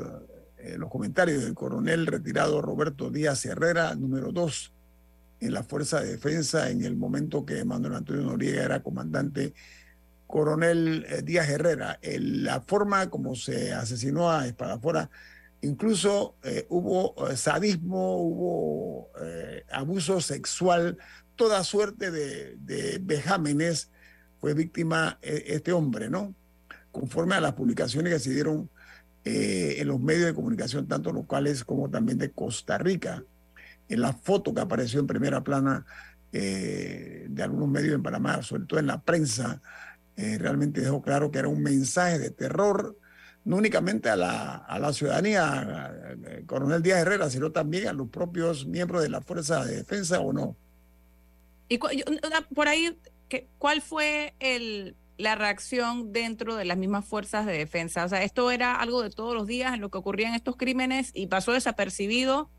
comentarios 0.90 1.44
del 1.44 1.54
coronel 1.54 2.08
retirado 2.08 2.62
Roberto 2.62 3.10
Díaz 3.10 3.46
Herrera, 3.46 3.94
número 3.96 4.32
dos 4.32 4.72
en 5.42 5.54
la 5.54 5.64
Fuerza 5.64 6.00
de 6.00 6.12
Defensa 6.12 6.70
en 6.70 6.84
el 6.86 6.96
momento 6.96 7.46
que 7.46 7.66
Manuel 7.66 7.96
Antonio 7.96 8.24
Noriega 8.24 8.64
era 8.64 8.82
comandante. 8.82 9.54
Coronel 10.28 11.06
Díaz 11.24 11.50
Herrera, 11.50 12.00
el- 12.02 12.46
la 12.46 12.62
forma 12.62 13.10
como 13.10 13.36
se 13.36 13.74
asesinó 13.74 14.32
a 14.32 14.48
Espadafora, 14.48 15.10
incluso 15.66 16.36
eh, 16.44 16.66
hubo 16.70 17.30
eh, 17.30 17.36
sadismo, 17.36 18.18
hubo 18.18 19.10
eh, 19.22 19.64
abuso 19.72 20.22
sexual, 20.22 20.98
toda 21.36 21.64
suerte 21.64 22.12
de, 22.12 22.56
de 22.58 23.00
vejámenes 23.02 23.92
fue 24.40 24.54
víctima 24.54 25.18
este 25.22 25.74
hombre, 25.74 26.10
¿no? 26.10 26.36
Conforme 26.92 27.36
a 27.36 27.42
las 27.42 27.54
publicaciones 27.54 28.14
que 28.14 28.20
se 28.20 28.34
dieron 28.34 28.70
en 29.24 29.88
los 29.88 30.00
medios 30.00 30.28
de 30.28 30.36
comunicación, 30.36 30.88
tanto 30.88 31.12
locales 31.12 31.64
como 31.64 31.90
también 31.90 32.20
de 32.20 32.30
Costa 32.30 32.78
Rica. 32.78 33.24
En 33.90 34.02
la 34.02 34.14
foto 34.14 34.54
que 34.54 34.62
apareció 34.62 35.00
en 35.00 35.08
primera 35.08 35.44
plana 35.44 35.84
de 36.32 37.42
algunos 37.42 37.68
medios 37.70 37.96
en 37.96 38.04
Panamá, 38.04 38.44
sobre 38.44 38.66
todo 38.66 38.80
en 38.80 38.88
la 38.88 39.02
prensa, 39.02 39.62
realmente 40.16 40.82
dejó 40.82 41.02
claro 41.02 41.32
que 41.32 41.40
era 41.40 41.48
un 41.48 41.64
mensaje 41.64 42.20
de 42.20 42.30
terror, 42.30 42.96
no 43.46 43.58
únicamente 43.58 44.10
a 44.10 44.16
la, 44.16 44.56
a 44.56 44.80
la 44.80 44.92
ciudadanía, 44.92 45.94
eh, 46.28 46.44
coronel 46.46 46.82
Díaz 46.82 47.00
Herrera, 47.00 47.30
sino 47.30 47.52
también 47.52 47.88
a 47.88 47.94
los 47.94 48.10
propios 48.10 48.66
miembros 48.66 49.02
de 49.04 49.10
la 49.10 49.22
Fuerza 49.22 49.64
de 49.64 49.78
Defensa 49.78 50.20
o 50.20 50.34
no. 50.34 50.56
Y 51.70 51.78
por 51.78 52.68
ahí, 52.68 52.98
¿qué- 53.30 53.48
¿cuál 53.58 53.82
fue 53.82 54.34
el, 54.40 54.96
la 55.18 55.36
reacción 55.36 56.12
dentro 56.12 56.56
de 56.56 56.66
las 56.66 56.78
mismas 56.78 57.06
fuerzas 57.06 57.46
de 57.46 57.54
defensa? 57.58 58.06
O 58.06 58.10
sea, 58.10 58.24
esto 58.24 58.52
era 58.52 58.76
algo 58.76 59.02
de 59.02 59.10
todos 59.10 59.34
los 59.36 59.48
días 59.48 59.74
en 59.74 59.82
lo 59.82 59.90
que 59.90 59.98
ocurrían 59.98 60.34
estos 60.36 60.58
crímenes 60.58 61.12
y 61.14 61.28
pasó 61.28 61.54
desapercibido. 61.54 62.50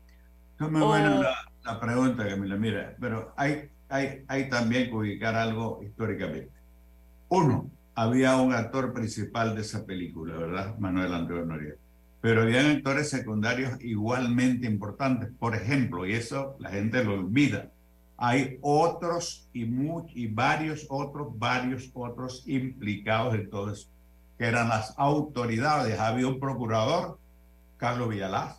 Es 0.59 0.69
muy 0.69 0.81
O- 0.81 0.87
buena 0.87 1.19
la, 1.19 1.35
la 1.63 1.79
pregunta, 1.79 2.27
Camila. 2.27 2.55
Mira, 2.57 2.95
pero 2.99 3.33
hay, 3.37 3.69
hay, 3.89 4.23
hay 4.27 4.49
también 4.49 4.89
que 4.89 4.95
ubicar 4.95 5.35
algo 5.35 5.81
históricamente. 5.83 6.51
Uno, 7.29 7.69
había 7.97 8.37
un 8.37 8.53
actor 8.53 8.93
principal 8.93 9.55
de 9.55 9.61
esa 9.61 9.85
película, 9.85 10.37
¿verdad? 10.37 10.77
Manuel 10.79 11.13
Antonio 11.13 11.45
Noriega. 11.45 11.75
Pero 12.21 12.43
había 12.43 12.69
actores 12.71 13.09
secundarios 13.09 13.79
igualmente 13.81 14.67
importantes. 14.67 15.29
Por 15.39 15.55
ejemplo, 15.55 16.05
y 16.05 16.13
eso 16.13 16.55
la 16.59 16.69
gente 16.71 17.03
lo 17.03 17.15
olvida, 17.15 17.71
hay 18.17 18.57
otros 18.61 19.47
y, 19.53 19.65
mu- 19.65 20.07
y 20.13 20.27
varios 20.27 20.85
otros, 20.89 21.27
varios 21.37 21.91
otros 21.93 22.43
implicados 22.47 23.35
en 23.35 23.49
todo 23.49 23.71
eso, 23.71 23.89
que 24.37 24.45
eran 24.45 24.69
las 24.69 24.93
autoridades. 24.97 25.99
Había 25.99 26.27
un 26.27 26.39
procurador, 26.39 27.19
Carlos 27.77 28.09
Villalaz, 28.09 28.57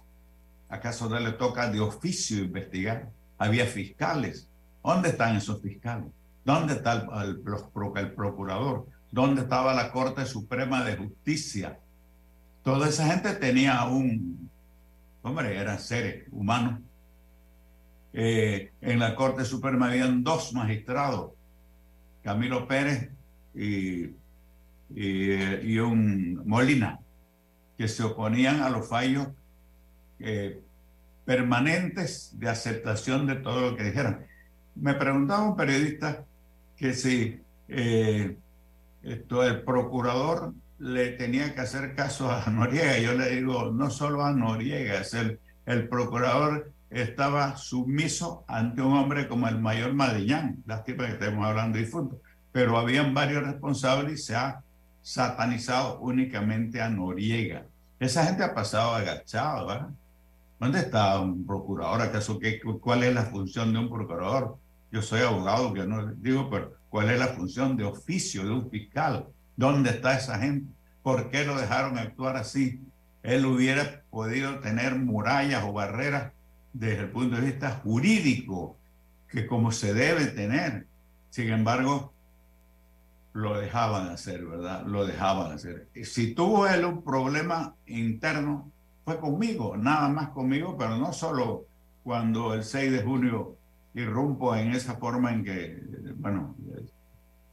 ¿Acaso 0.68 1.08
no 1.08 1.18
le 1.18 1.32
toca 1.32 1.70
de 1.70 1.80
oficio 1.80 2.38
investigar? 2.44 3.10
Había 3.38 3.66
fiscales. 3.66 4.48
¿Dónde 4.84 5.10
están 5.10 5.36
esos 5.36 5.62
fiscales? 5.62 6.12
¿Dónde 6.44 6.74
está 6.74 6.92
el, 6.92 7.42
el 7.46 7.96
el 7.96 8.12
procurador? 8.14 8.86
¿Dónde 9.10 9.42
estaba 9.42 9.74
la 9.74 9.90
Corte 9.90 10.26
Suprema 10.26 10.84
de 10.84 10.96
Justicia? 10.96 11.78
Toda 12.62 12.88
esa 12.88 13.06
gente 13.06 13.34
tenía 13.34 13.84
un, 13.84 14.50
hombre, 15.22 15.56
eran 15.56 15.78
seres 15.78 16.26
humanos. 16.30 16.80
Eh, 18.12 18.72
en 18.80 18.98
la 18.98 19.14
Corte 19.14 19.44
Suprema 19.44 19.88
habían 19.88 20.22
dos 20.22 20.52
magistrados, 20.52 21.32
Camilo 22.22 22.66
Pérez 22.66 23.10
y 23.54 24.10
y, 24.94 25.78
un 25.78 26.42
Molina, 26.46 27.00
que 27.76 27.88
se 27.88 28.02
oponían 28.02 28.62
a 28.62 28.70
los 28.70 28.88
fallos 28.88 29.28
eh, 30.18 30.60
permanentes 31.24 32.32
de 32.38 32.48
aceptación 32.48 33.26
de 33.26 33.36
todo 33.36 33.70
lo 33.70 33.76
que 33.76 33.84
dijeran. 33.84 34.26
Me 34.74 34.94
preguntaba 34.94 35.48
un 35.48 35.56
periodista 35.56 36.24
que 36.76 36.94
si 36.94 37.40
eh, 37.68 38.36
esto, 39.02 39.44
el 39.44 39.62
procurador 39.62 40.54
le 40.78 41.10
tenía 41.10 41.54
que 41.54 41.60
hacer 41.60 41.94
caso 41.94 42.30
a 42.30 42.48
Noriega. 42.50 42.98
Yo 42.98 43.14
le 43.14 43.30
digo, 43.30 43.70
no 43.72 43.90
solo 43.90 44.24
a 44.24 44.32
Noriega, 44.32 45.00
es 45.00 45.14
el, 45.14 45.40
el 45.66 45.88
procurador 45.88 46.72
estaba 46.90 47.56
sumiso 47.56 48.44
ante 48.48 48.80
un 48.80 48.94
hombre 48.94 49.28
como 49.28 49.48
el 49.48 49.58
mayor 49.60 49.92
Madillán, 49.92 50.62
lástima 50.66 51.06
que 51.06 51.12
estemos 51.12 51.46
hablando 51.46 51.76
de 51.76 51.84
difunto, 51.84 52.20
pero 52.50 52.78
habían 52.78 53.12
varios 53.12 53.44
responsables 53.44 54.20
y 54.20 54.22
se 54.22 54.36
ha 54.36 54.62
satanizado 55.02 55.98
únicamente 56.00 56.80
a 56.80 56.88
Noriega. 56.88 57.66
Esa 58.00 58.24
gente 58.24 58.44
ha 58.44 58.54
pasado 58.54 58.94
agachado, 58.94 59.66
¿verdad? 59.66 59.88
¿Dónde 60.58 60.80
está 60.80 61.20
un 61.20 61.46
procurador? 61.46 62.00
¿Acaso 62.00 62.38
qué, 62.38 62.60
cuál 62.80 63.04
es 63.04 63.14
la 63.14 63.24
función 63.24 63.72
de 63.72 63.78
un 63.78 63.88
procurador? 63.88 64.58
Yo 64.90 65.02
soy 65.02 65.20
abogado, 65.20 65.72
que 65.74 65.86
no 65.86 66.06
digo, 66.14 66.48
pero 66.50 66.72
¿cuál 66.88 67.10
es 67.10 67.18
la 67.18 67.28
función 67.28 67.76
de 67.76 67.84
oficio 67.84 68.44
de 68.44 68.50
un 68.50 68.70
fiscal? 68.70 69.26
¿Dónde 69.56 69.90
está 69.90 70.16
esa 70.16 70.38
gente? 70.38 70.72
¿Por 71.02 71.30
qué 71.30 71.44
lo 71.44 71.58
dejaron 71.58 71.98
actuar 71.98 72.36
así? 72.36 72.80
Él 73.22 73.44
hubiera 73.44 74.02
podido 74.10 74.60
tener 74.60 74.94
murallas 74.94 75.64
o 75.64 75.72
barreras 75.72 76.32
desde 76.72 77.02
el 77.02 77.10
punto 77.10 77.36
de 77.36 77.42
vista 77.42 77.80
jurídico, 77.82 78.76
que 79.28 79.46
como 79.46 79.72
se 79.72 79.92
debe 79.92 80.26
tener. 80.26 80.86
Sin 81.30 81.50
embargo, 81.50 82.12
lo 83.34 83.58
dejaban 83.58 84.08
hacer, 84.08 84.44
¿verdad? 84.46 84.86
Lo 84.86 85.06
dejaban 85.06 85.52
hacer. 85.52 85.88
Si 86.02 86.34
tuvo 86.34 86.66
él 86.66 86.84
un 86.84 87.02
problema 87.02 87.74
interno, 87.86 88.70
fue 89.04 89.18
conmigo, 89.20 89.76
nada 89.76 90.08
más 90.08 90.30
conmigo, 90.30 90.76
pero 90.78 90.96
no 90.96 91.12
solo 91.12 91.66
cuando 92.02 92.54
el 92.54 92.64
6 92.64 92.92
de 92.92 93.02
junio 93.02 93.57
irrumpo 94.02 94.54
en 94.54 94.72
esa 94.72 94.96
forma 94.96 95.32
en 95.32 95.44
que, 95.44 95.82
bueno, 96.16 96.56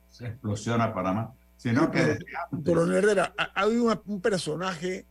se 0.10 0.28
explosiona 0.28 0.94
Panamá, 0.94 1.34
sino 1.58 1.92
que... 1.92 2.18
Coronel 2.66 3.04
Herrera, 3.04 3.34
hay 3.54 3.78
un 3.78 4.22
personaje 4.22 5.06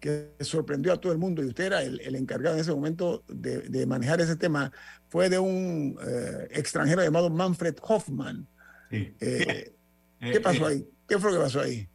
que 0.00 0.34
sorprendió 0.40 0.92
a 0.92 1.00
todo 1.00 1.12
el 1.12 1.18
mundo 1.18 1.42
y 1.42 1.46
usted 1.46 1.64
era 1.64 1.82
el, 1.82 2.14
encargado 2.14 2.54
en 2.54 2.60
ese 2.60 2.72
momento 2.72 3.24
de, 3.28 3.86
manejar 3.86 4.20
ese 4.20 4.36
tema, 4.36 4.72
fue 5.08 5.28
de 5.28 5.38
un 5.38 5.98
eh, 6.06 6.48
extranjero 6.52 7.02
llamado 7.02 7.30
Manfred 7.30 7.76
Hoffman. 7.82 8.46
Eh, 8.90 9.74
¿Qué 10.20 10.36
eh, 10.36 10.40
pasó 10.40 10.66
ahí? 10.66 10.86
¿Qué 11.06 11.18
fue 11.18 11.30
lo 11.30 11.38
que 11.38 11.44
pasó 11.44 11.60
ahí? 11.60 11.88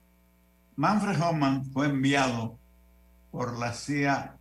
Manfred 0.75 1.21
Hoffman 1.21 1.65
fue 1.65 1.87
enviado 1.87 2.59
por 3.31 3.57
la 3.57 3.73
CIA 3.73 4.37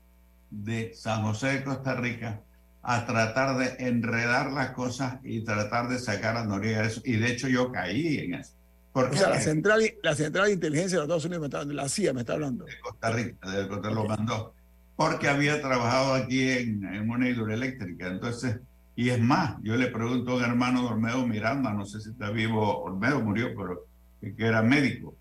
de 0.51 0.93
San 0.95 1.23
José 1.23 1.49
de 1.49 1.65
Costa 1.65 1.95
Rica 1.95 2.43
a 2.83 3.07
tratar 3.07 3.57
de 3.59 3.87
enredar 3.87 4.53
las 4.53 4.73
cosas 4.73 5.19
y 5.23 5.45
tratar 5.45 5.89
de 5.89 5.99
sacar 5.99 6.37
a 6.37 6.45
Noriega 6.45 6.83
de 6.83 6.89
eso. 6.89 7.01
Y 7.05 7.17
de 7.17 7.31
hecho 7.31 7.49
yo 7.49 7.71
caí 7.71 8.19
en 8.19 8.35
eso. 8.35 8.55
O 8.95 9.13
sea, 9.13 9.31
la 9.31 9.41
central, 9.41 9.83
la 10.03 10.15
central 10.15 10.47
de 10.47 10.53
inteligencia 10.53 10.99
de 10.99 11.07
los 11.07 11.07
Estados 11.07 11.25
Unidos, 11.25 11.41
me 11.41 11.47
está, 11.47 11.65
la 11.65 11.89
CIA 11.89 12.13
me 12.13 12.21
está 12.21 12.35
hablando. 12.35 12.65
De 12.65 12.79
Costa 12.81 13.11
Rica, 13.11 13.51
de 13.51 13.69
Costa 13.69 13.91
lo 13.91 14.05
mandó. 14.05 14.55
Porque 14.97 15.29
había 15.29 15.63
trabajado 15.63 16.15
aquí 16.15 16.51
en, 16.51 16.85
en, 16.85 17.09
una 17.09 17.29
hidroeléctrica. 17.29 18.09
Entonces, 18.09 18.61
y 18.95 19.09
es 19.09 19.21
más, 19.21 19.57
yo 19.63 19.77
le 19.77 19.87
pregunto 19.87 20.33
a 20.33 20.37
un 20.37 20.43
hermano 20.43 20.83
de 20.83 20.89
Olmedo 20.89 21.27
Miranda, 21.27 21.73
no 21.73 21.87
sé 21.87 22.01
si 22.01 22.11
está 22.11 22.31
vivo, 22.31 22.83
Olmedo 22.83 23.21
murió, 23.23 23.55
pero 23.57 23.87
que 24.21 24.45
era 24.45 24.61
médico. 24.63 25.17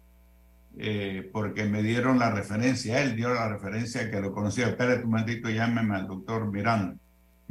Eh, 0.77 1.29
porque 1.31 1.65
me 1.65 1.81
dieron 1.81 2.17
la 2.19 2.31
referencia, 2.31 3.01
él 3.01 3.15
dio 3.15 3.33
la 3.33 3.47
referencia 3.47 4.09
que 4.11 4.19
lo 4.19 4.33
conocía. 4.33 4.67
Espérate 4.67 5.03
un 5.03 5.11
momentito, 5.11 5.49
llámeme 5.49 5.95
al 5.95 6.07
doctor 6.07 6.51
Miranda. 6.51 6.95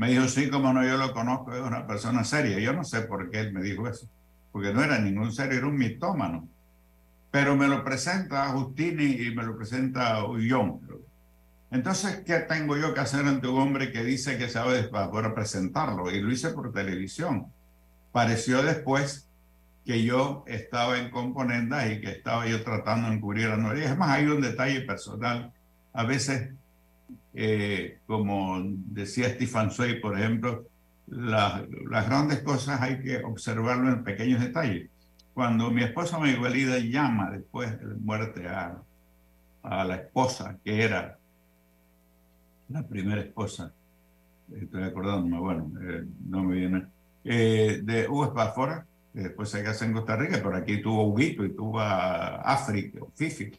Me 0.00 0.08
dijo, 0.08 0.26
sí, 0.28 0.48
como 0.48 0.72
no, 0.72 0.82
yo 0.82 0.96
lo 0.96 1.12
conozco, 1.12 1.54
es 1.54 1.60
una 1.60 1.86
persona 1.86 2.24
seria. 2.24 2.58
Yo 2.58 2.72
no 2.72 2.84
sé 2.84 3.02
por 3.02 3.30
qué 3.30 3.40
él 3.40 3.52
me 3.52 3.62
dijo 3.62 3.86
eso 3.86 4.08
porque 4.52 4.72
no 4.72 4.82
era 4.82 4.98
ningún 4.98 5.32
serio, 5.32 5.58
era 5.58 5.66
un 5.66 5.76
mitómano. 5.76 6.48
Pero 7.30 7.56
me 7.56 7.68
lo 7.68 7.84
presenta 7.84 8.48
Justini 8.48 9.04
y 9.04 9.34
me 9.34 9.44
lo 9.44 9.56
presenta 9.56 10.24
Ullón. 10.24 10.80
Entonces, 11.70 12.22
¿qué 12.26 12.40
tengo 12.40 12.76
yo 12.76 12.92
que 12.92 13.00
hacer 13.00 13.26
ante 13.26 13.46
un 13.46 13.60
hombre 13.60 13.92
que 13.92 14.02
dice 14.02 14.36
que 14.36 14.48
sabe 14.48 14.84
para 14.84 15.10
poder 15.10 15.34
presentarlo? 15.34 16.10
Y 16.10 16.20
lo 16.20 16.32
hice 16.32 16.50
por 16.50 16.72
televisión. 16.72 17.52
Pareció 18.10 18.62
después 18.62 19.28
que 19.84 20.02
yo 20.02 20.44
estaba 20.48 20.98
en 20.98 21.10
componendas 21.10 21.88
y 21.90 22.00
que 22.00 22.10
estaba 22.10 22.48
yo 22.48 22.64
tratando 22.64 23.08
de 23.08 23.14
encubrir 23.14 23.46
a 23.46 23.56
Noriega. 23.56 23.90
Es 23.90 23.98
más, 23.98 24.10
hay 24.10 24.26
un 24.26 24.40
detalle 24.40 24.80
personal. 24.80 25.52
A 25.92 26.04
veces, 26.04 26.50
eh, 27.34 27.98
como 28.06 28.60
decía 28.64 29.28
Stefan 29.30 29.70
Sway, 29.70 30.00
por 30.00 30.18
ejemplo, 30.18 30.66
las 31.06 32.06
grandes 32.06 32.40
cosas 32.42 32.80
hay 32.80 33.00
que 33.00 33.22
observarlo 33.24 33.88
en 33.88 34.04
pequeños 34.04 34.40
detalles. 34.40 34.88
Cuando 35.34 35.70
mi 35.70 35.82
esposa 35.82 36.18
Miguelida 36.18 36.78
llama 36.78 37.30
después 37.30 37.78
de 37.78 37.94
muerte 37.94 38.46
a, 38.48 38.80
a 39.62 39.84
la 39.84 39.96
esposa, 39.96 40.56
que 40.64 40.82
era 40.82 41.18
la 42.68 42.86
primera 42.86 43.20
esposa, 43.20 43.72
estoy 44.54 44.82
acordándome, 44.82 45.38
bueno, 45.38 45.70
eh, 45.82 46.04
no 46.28 46.44
me 46.44 46.56
viene, 46.56 46.86
eh, 47.24 47.80
de 47.82 48.08
Hugo 48.08 48.26
Espafora, 48.26 48.86
que 49.12 49.20
después 49.20 49.48
se 49.48 49.62
casa 49.62 49.84
en 49.84 49.92
Costa 49.92 50.16
Rica, 50.16 50.40
pero 50.42 50.56
aquí 50.56 50.80
tuvo 50.80 51.08
Huguito 51.08 51.44
y 51.44 51.54
tuvo 51.54 51.80
a 51.80 52.36
África, 52.36 53.00
Fifi. 53.14 53.50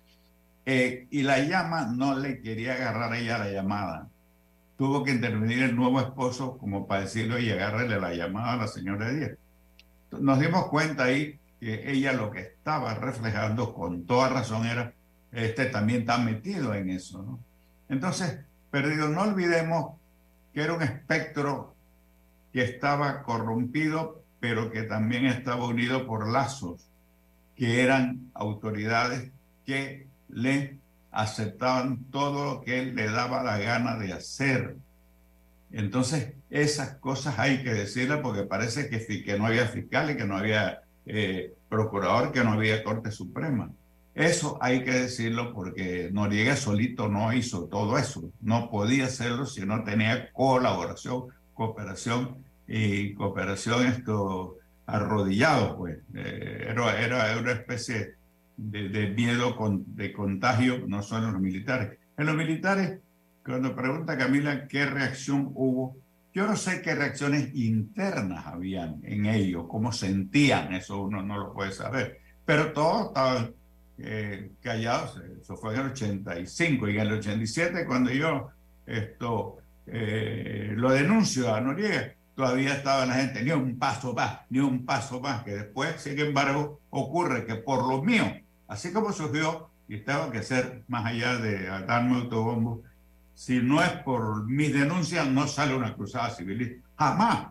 Eh, 0.66 1.08
y 1.10 1.24
la 1.24 1.40
llama 1.40 1.88
no 1.88 2.18
le 2.18 2.42
quería 2.42 2.74
agarrar 2.74 3.14
a 3.14 3.18
ella 3.18 3.38
la 3.40 3.50
llamada 3.50 4.12
tuvo 4.82 5.04
que 5.04 5.12
intervenir 5.12 5.62
el 5.62 5.76
nuevo 5.76 6.02
esposo 6.02 6.58
como 6.58 6.88
para 6.88 7.02
decirle 7.02 7.40
y 7.40 7.52
agarrarle 7.52 8.02
la 8.02 8.16
llamada 8.16 8.54
a 8.54 8.58
la 8.58 8.68
señora 8.68 9.12
Díaz. 9.12 9.38
Nos 10.10 10.40
dimos 10.40 10.70
cuenta 10.70 11.04
ahí 11.04 11.38
que 11.60 11.92
ella 11.92 12.14
lo 12.14 12.32
que 12.32 12.40
estaba 12.40 12.96
reflejando 12.96 13.76
con 13.76 14.08
toda 14.08 14.30
razón 14.30 14.66
era, 14.66 14.92
este 15.32 15.68
también 15.68 16.00
está 16.00 16.18
metido 16.18 16.74
en 16.74 16.90
eso, 16.90 17.22
¿no? 17.22 17.40
Entonces, 17.90 18.40
perdido, 18.72 19.08
no 19.08 19.22
olvidemos 19.22 20.00
que 20.52 20.64
era 20.64 20.74
un 20.74 20.82
espectro 20.82 21.76
que 22.52 22.64
estaba 22.64 23.22
corrompido, 23.22 24.24
pero 24.40 24.72
que 24.72 24.82
también 24.82 25.28
estaba 25.28 25.68
unido 25.68 26.08
por 26.08 26.28
lazos, 26.28 26.88
que 27.56 27.84
eran 27.84 28.32
autoridades 28.34 29.30
que 29.64 30.08
le 30.34 30.78
aceptaban 31.12 32.06
todo 32.06 32.46
lo 32.46 32.62
que 32.62 32.80
él 32.80 32.96
le 32.96 33.10
daba 33.10 33.44
la 33.44 33.58
gana 33.58 33.98
de 33.98 34.14
hacer. 34.14 34.78
Entonces, 35.72 36.34
esas 36.50 36.96
cosas 36.96 37.40
hay 37.40 37.64
que 37.64 37.74
decirlas 37.74 38.20
porque 38.22 38.44
parece 38.44 38.90
que, 38.90 39.24
que 39.24 39.38
no 39.38 39.46
había 39.46 39.68
fiscal 39.68 40.10
y 40.10 40.18
que 40.18 40.26
no 40.26 40.38
había 40.38 40.82
eh, 41.06 41.54
procurador, 41.70 42.32
que 42.32 42.44
no 42.44 42.54
había 42.54 42.84
Corte 42.84 43.12
Suprema. 43.12 43.72
Eso 44.14 44.58
hay 44.62 44.84
que 44.84 44.92
decirlo 44.92 45.54
porque 45.54 46.10
Noriega 46.12 46.58
solito 46.58 47.08
no 47.08 47.32
hizo 47.32 47.66
todo 47.66 47.98
eso. 47.98 48.30
No 48.42 48.70
podía 48.70 49.06
hacerlo 49.06 49.46
si 49.46 49.66
no 49.66 49.84
tenía 49.84 50.32
colaboración, 50.34 51.28
cooperación 51.54 52.44
y 52.68 53.14
cooperación 53.14 53.88
esto 53.88 54.58
arrodillado, 54.86 55.78
pues. 55.78 56.00
Eh, 56.14 56.68
era, 56.70 57.02
era 57.02 57.38
una 57.38 57.54
especie 57.54 58.16
de, 58.70 59.10
miedo 59.10 59.56
con, 59.56 59.96
de 59.96 60.14
contagio, 60.14 60.84
no 60.88 61.02
solo 61.02 61.28
en 61.28 61.34
los 61.34 61.42
militares. 61.42 61.98
En 62.18 62.26
los 62.26 62.36
militares, 62.36 63.00
cuando 63.44 63.76
pregunta 63.76 64.18
Camila 64.18 64.68
qué 64.68 64.86
reacción 64.86 65.52
hubo, 65.54 65.98
yo 66.34 66.48
no 66.48 66.56
sé 66.56 66.82
qué 66.82 66.96
reacciones 66.96 67.54
internas 67.56 68.46
habían 68.46 69.02
en 69.04 69.26
ellos, 69.26 69.66
cómo 69.68 69.92
sentían, 69.92 70.74
eso 70.74 71.02
uno 71.02 71.22
no 71.22 71.38
lo 71.38 71.54
puede 71.54 71.72
saber, 71.72 72.20
pero 72.46 72.72
todos 72.72 73.08
estaban 73.08 73.54
eh, 73.98 74.52
callados, 74.62 75.22
eso 75.42 75.58
fue 75.58 75.74
en 75.74 75.82
el 75.82 75.88
85 75.88 76.88
y 76.88 76.96
en 76.96 77.02
el 77.02 77.14
87 77.14 77.86
cuando 77.86 78.12
yo 78.12 78.50
esto 78.86 79.58
eh, 79.88 80.74
lo 80.76 80.92
denuncio 80.92 81.54
a 81.54 81.60
Noriega, 81.60 82.14
todavía 82.36 82.76
estaba 82.76 83.06
la 83.06 83.16
gente, 83.16 83.44
ni 83.44 83.52
un 83.52 83.78
paso 83.78 84.14
más, 84.14 84.40
ni 84.50 84.60
un 84.60 84.86
paso 84.86 85.20
más, 85.20 85.44
que 85.44 85.52
después, 85.52 86.02
sin 86.02 86.18
embargo, 86.20 86.80
ocurre 86.92 87.46
que 87.46 87.56
por 87.56 87.88
lo 87.88 88.02
mío, 88.02 88.24
Así 88.72 88.94
como 88.94 89.12
surgió, 89.12 89.70
y 89.90 89.98
tengo 89.98 90.32
que 90.32 90.44
ser 90.44 90.86
más 90.88 91.06
allá 91.06 91.36
de 91.36 91.66
darme 91.66 92.16
autobombo, 92.16 92.82
si 93.36 93.62
no 93.62 93.84
es 93.84 93.92
por 94.04 94.46
mis 94.48 94.74
denuncias, 94.74 95.28
no 95.28 95.46
sale 95.46 95.76
una 95.76 95.94
cruzada 95.94 96.30
civilista. 96.30 96.82
Jamás, 96.98 97.48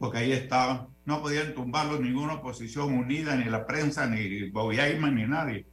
porque 0.00 0.18
ahí 0.18 0.32
estaban, 0.32 0.88
no 1.04 1.22
podían 1.22 1.54
tumbarlo 1.54 2.00
ninguna 2.00 2.34
oposición 2.34 2.92
unida, 2.92 3.36
ni 3.36 3.44
la 3.44 3.64
prensa, 3.64 4.08
ni 4.08 4.50
Bobby 4.50 4.78
ni 5.12 5.26
nadie, 5.28 5.64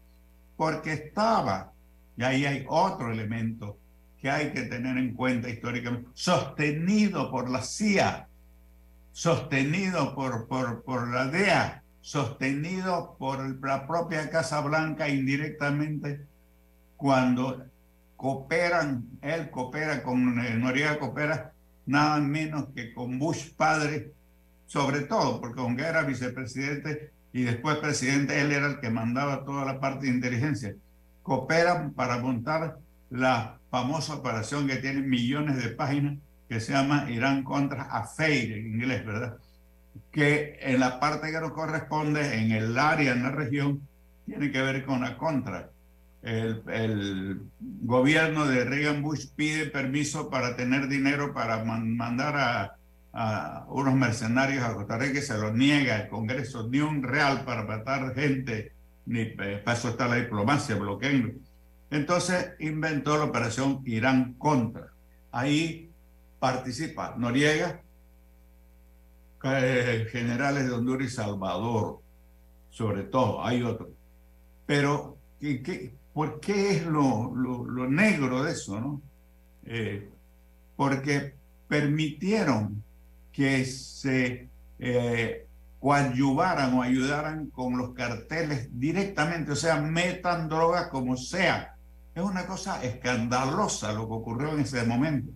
porque 0.56 0.94
estaba, 0.94 1.72
y 2.16 2.22
ahí 2.22 2.46
hay 2.46 2.66
otro 2.70 3.12
elemento 3.12 3.80
que 4.22 4.30
hay 4.30 4.54
que 4.54 4.62
tener 4.66 5.00
en 5.00 5.16
cuenta 5.16 5.50
históricamente, 5.50 6.12
sostenido 6.14 7.32
por 7.32 7.50
la 7.50 7.64
CIA, 7.64 8.28
sostenido 9.12 10.14
por, 10.14 10.48
por, 10.48 10.84
por 10.84 11.08
la 11.08 11.26
DEA, 11.26 11.81
sostenido 12.02 13.16
por 13.18 13.64
la 13.64 13.88
propia 13.88 14.30
Casa 14.30 14.62
Blanca 14.62 15.08
indirectamente 15.08 16.26
cuando 16.98 17.66
cooperan, 18.16 19.06
él 19.22 19.50
coopera 19.50 20.04
con 20.04 20.40
eh, 20.40 20.56
Noriega, 20.56 21.00
coopera 21.00 21.54
nada 21.86 22.20
menos 22.20 22.68
que 22.76 22.94
con 22.94 23.18
Bush 23.18 23.54
padre, 23.56 24.12
sobre 24.68 25.02
todo 25.02 25.42
porque 25.42 25.62
aunque 25.62 25.84
era 25.84 26.04
vicepresidente 26.04 27.12
y 27.34 27.44
después 27.44 27.78
presidente, 27.78 28.40
él 28.40 28.52
era 28.52 28.68
el 28.68 28.80
que 28.80 28.90
mandaba 28.90 29.46
toda 29.46 29.66
la 29.66 29.80
parte 29.80 30.06
de 30.06 30.12
inteligencia. 30.12 30.76
Cooperan 31.24 31.94
para 31.94 32.18
montar 32.18 32.78
la 33.10 33.58
famosa 33.70 34.16
operación 34.16 34.68
que 34.68 34.78
tiene 34.78 35.02
millones 35.02 35.58
de 35.58 35.70
páginas 35.70 36.18
que 36.48 36.60
se 36.60 36.74
llama 36.74 37.10
Irán 37.10 37.44
contra 37.44 37.84
Afeir 37.84 38.52
en 38.52 38.68
inglés, 38.68 39.06
¿verdad? 39.06 39.38
Que 40.12 40.58
en 40.62 40.80
la 40.80 41.00
parte 41.00 41.32
que 41.32 41.40
nos 41.40 41.54
corresponde, 41.54 42.38
en 42.38 42.52
el 42.52 42.78
área, 42.78 43.14
en 43.14 43.24
la 43.24 43.32
región, 43.32 43.88
tiene 44.26 44.52
que 44.52 44.62
ver 44.62 44.86
con 44.86 45.02
la 45.02 45.18
contra. 45.18 45.70
El, 46.22 46.64
el 46.68 47.42
gobierno 47.60 48.46
de 48.46 48.64
Reagan 48.64 49.02
Bush 49.02 49.28
pide 49.36 49.66
permiso 49.66 50.30
para 50.30 50.56
tener 50.56 50.88
dinero 50.88 51.34
para 51.34 51.64
mandar 51.64 52.38
a, 52.38 52.76
a, 53.14 53.66
unos 53.70 53.96
mercenarios 53.96 54.64
a 54.64 54.74
Costa 54.74 54.98
Rica 54.98 55.20
y 55.20 55.22
se 55.22 55.38
lo 55.38 55.52
niega 55.54 56.02
el 56.02 56.10
Congreso, 56.10 56.68
ni 56.70 56.80
un 56.80 57.04
real 57.04 57.44
para 57.44 57.64
matar 57.64 58.14
gente, 58.14 58.74
ni 59.06 59.22
eh, 59.22 59.62
para 59.64 59.78
eso 59.78 59.90
está 59.90 60.08
la 60.08 60.16
diplomacia, 60.16 60.76
bloqueando. 60.76 61.34
Entonces 61.90 62.54
inventó 62.60 63.18
la 63.18 63.26
operación 63.26 63.82
Irán 63.86 64.36
contra. 64.36 64.88
Ahí 65.32 65.90
participa 66.40 67.16
Noriega, 67.18 67.82
eh, 69.44 70.08
generales 70.12 70.66
de 70.66 70.74
Honduras 70.74 71.08
y 71.08 71.10
Salvador, 71.10 72.00
sobre 72.70 73.04
todo, 73.04 73.44
hay 73.44 73.64
otros. 73.64 73.90
Pero, 74.66 75.18
¿qué, 75.40 75.94
por 76.14 76.40
qué 76.40 76.72
es 76.72 76.86
lo, 76.86 77.34
lo, 77.36 77.66
lo, 77.66 77.90
negro 77.90 78.44
de 78.44 78.52
eso? 78.52 78.80
¿no? 78.80 79.02
Eh, 79.66 80.10
porque 80.76 81.36
permitieron 81.68 82.84
que 83.32 83.66
se 83.66 84.50
eh, 84.80 85.48
coadyuvaran 85.80 86.74
o 86.76 86.82
ayudaran 86.82 87.48
con 87.48 87.78
los 87.78 87.94
carteles 87.94 88.70
directamente, 88.72 89.52
o 89.52 89.56
sea, 89.56 89.82
metan 89.82 90.48
drogas 90.48 90.88
como 90.90 91.18
sea. 91.18 91.76
Es 92.14 92.24
una 92.24 92.46
cosa 92.46 92.84
escandalosa 92.84 93.94
lo 93.94 94.08
que 94.08 94.14
ocurrió 94.14 94.54
en 94.54 94.62
ese 94.62 94.84
momento. 94.86 95.32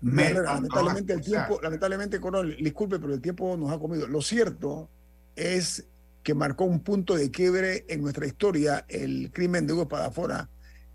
Lamentablemente 0.00 1.12
el 1.12 1.20
tiempo, 1.20 1.60
lamentablemente, 1.62 2.20
coronel, 2.20 2.56
disculpe, 2.56 2.98
pero 2.98 3.14
el 3.14 3.20
tiempo 3.20 3.56
nos 3.56 3.70
ha 3.70 3.78
comido. 3.78 4.06
Lo 4.06 4.22
cierto 4.22 4.88
es 5.36 5.86
que 6.22 6.34
marcó 6.34 6.64
un 6.64 6.80
punto 6.80 7.16
de 7.16 7.30
quiebre 7.30 7.84
en 7.88 8.02
nuestra 8.02 8.26
historia 8.26 8.84
el 8.88 9.30
crimen 9.32 9.66
de 9.66 9.72
Hugo 9.72 9.88
Padafora, 9.88 10.48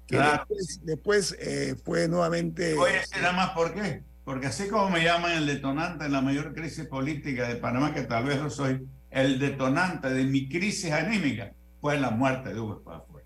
que 0.06 0.16
claro. 0.16 0.46
después, 0.50 0.80
después 0.84 1.38
eh, 1.40 1.76
fue 1.84 2.08
nuevamente... 2.08 2.76
Voy 2.76 2.92
a 2.92 2.94
decir 2.94 3.22
nada 3.22 3.34
más 3.34 3.50
por 3.52 3.74
qué. 3.74 4.04
Porque 4.24 4.48
así 4.48 4.68
como 4.68 4.90
me 4.90 5.04
llaman 5.04 5.32
el 5.34 5.48
detonante 5.48 6.06
en 6.06 6.12
la 6.12 6.22
mayor 6.22 6.54
crisis 6.54 6.86
política 6.86 7.48
de 7.48 7.56
Panamá, 7.56 7.94
que 7.94 8.02
tal 8.02 8.26
vez 8.26 8.42
lo 8.42 8.50
soy, 8.50 8.86
el 9.10 9.40
detonante 9.40 10.10
de 10.10 10.24
mi 10.26 10.50
crisis 10.50 10.92
anímica 10.92 11.54
fue 11.80 11.98
la 12.00 12.12
muerte 12.12 12.54
de 12.54 12.60
Hugo 12.60 12.84
Padafora. 12.84 13.17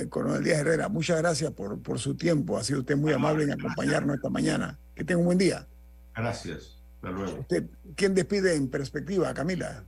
El 0.00 0.08
coronel 0.08 0.42
Díaz 0.42 0.58
Herrera, 0.58 0.88
muchas 0.88 1.18
gracias 1.18 1.52
por, 1.52 1.80
por 1.82 1.98
su 1.98 2.16
tiempo. 2.16 2.56
Ha 2.56 2.64
sido 2.64 2.80
usted 2.80 2.96
muy 2.96 3.12
amable 3.12 3.44
en 3.44 3.52
acompañarnos 3.52 4.16
esta 4.16 4.30
mañana. 4.30 4.78
Que 4.94 5.04
tenga 5.04 5.20
un 5.20 5.26
buen 5.26 5.38
día. 5.38 5.66
Gracias. 6.14 6.78
Hasta 6.96 7.10
luego. 7.10 7.40
¿Usted, 7.40 7.66
¿Quién 7.94 8.14
despide 8.14 8.56
en 8.56 8.68
perspectiva, 8.68 9.32
Camila? 9.34 9.84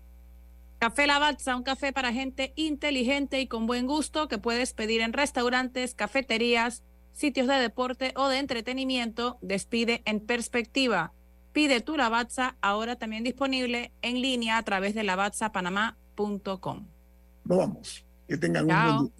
Café 0.78 1.06
Lavazza, 1.06 1.56
un 1.56 1.62
café 1.62 1.92
para 1.92 2.12
gente 2.12 2.52
inteligente 2.56 3.40
y 3.40 3.46
con 3.48 3.66
buen 3.66 3.86
gusto 3.86 4.28
que 4.28 4.38
puedes 4.38 4.72
pedir 4.72 5.02
en 5.02 5.12
restaurantes, 5.12 5.94
cafeterías, 5.94 6.84
sitios 7.12 7.48
de 7.48 7.54
deporte 7.54 8.12
o 8.16 8.28
de 8.28 8.38
entretenimiento. 8.38 9.38
Despide 9.42 10.02
en 10.06 10.20
perspectiva. 10.20 11.12
Pide 11.52 11.80
tu 11.80 11.96
Lavazza, 11.96 12.56
ahora 12.62 12.96
también 12.96 13.24
disponible 13.24 13.92
en 14.02 14.22
línea 14.22 14.56
a 14.56 14.62
través 14.62 14.94
de 14.94 15.04
lavazzapanamá.com. 15.04 16.86
Nos 17.44 17.58
vamos. 17.58 18.06
Que 18.28 18.38
tengan 18.38 18.68
Chao. 18.68 18.90
un 18.90 18.96
buen 18.96 19.06
día. 19.08 19.19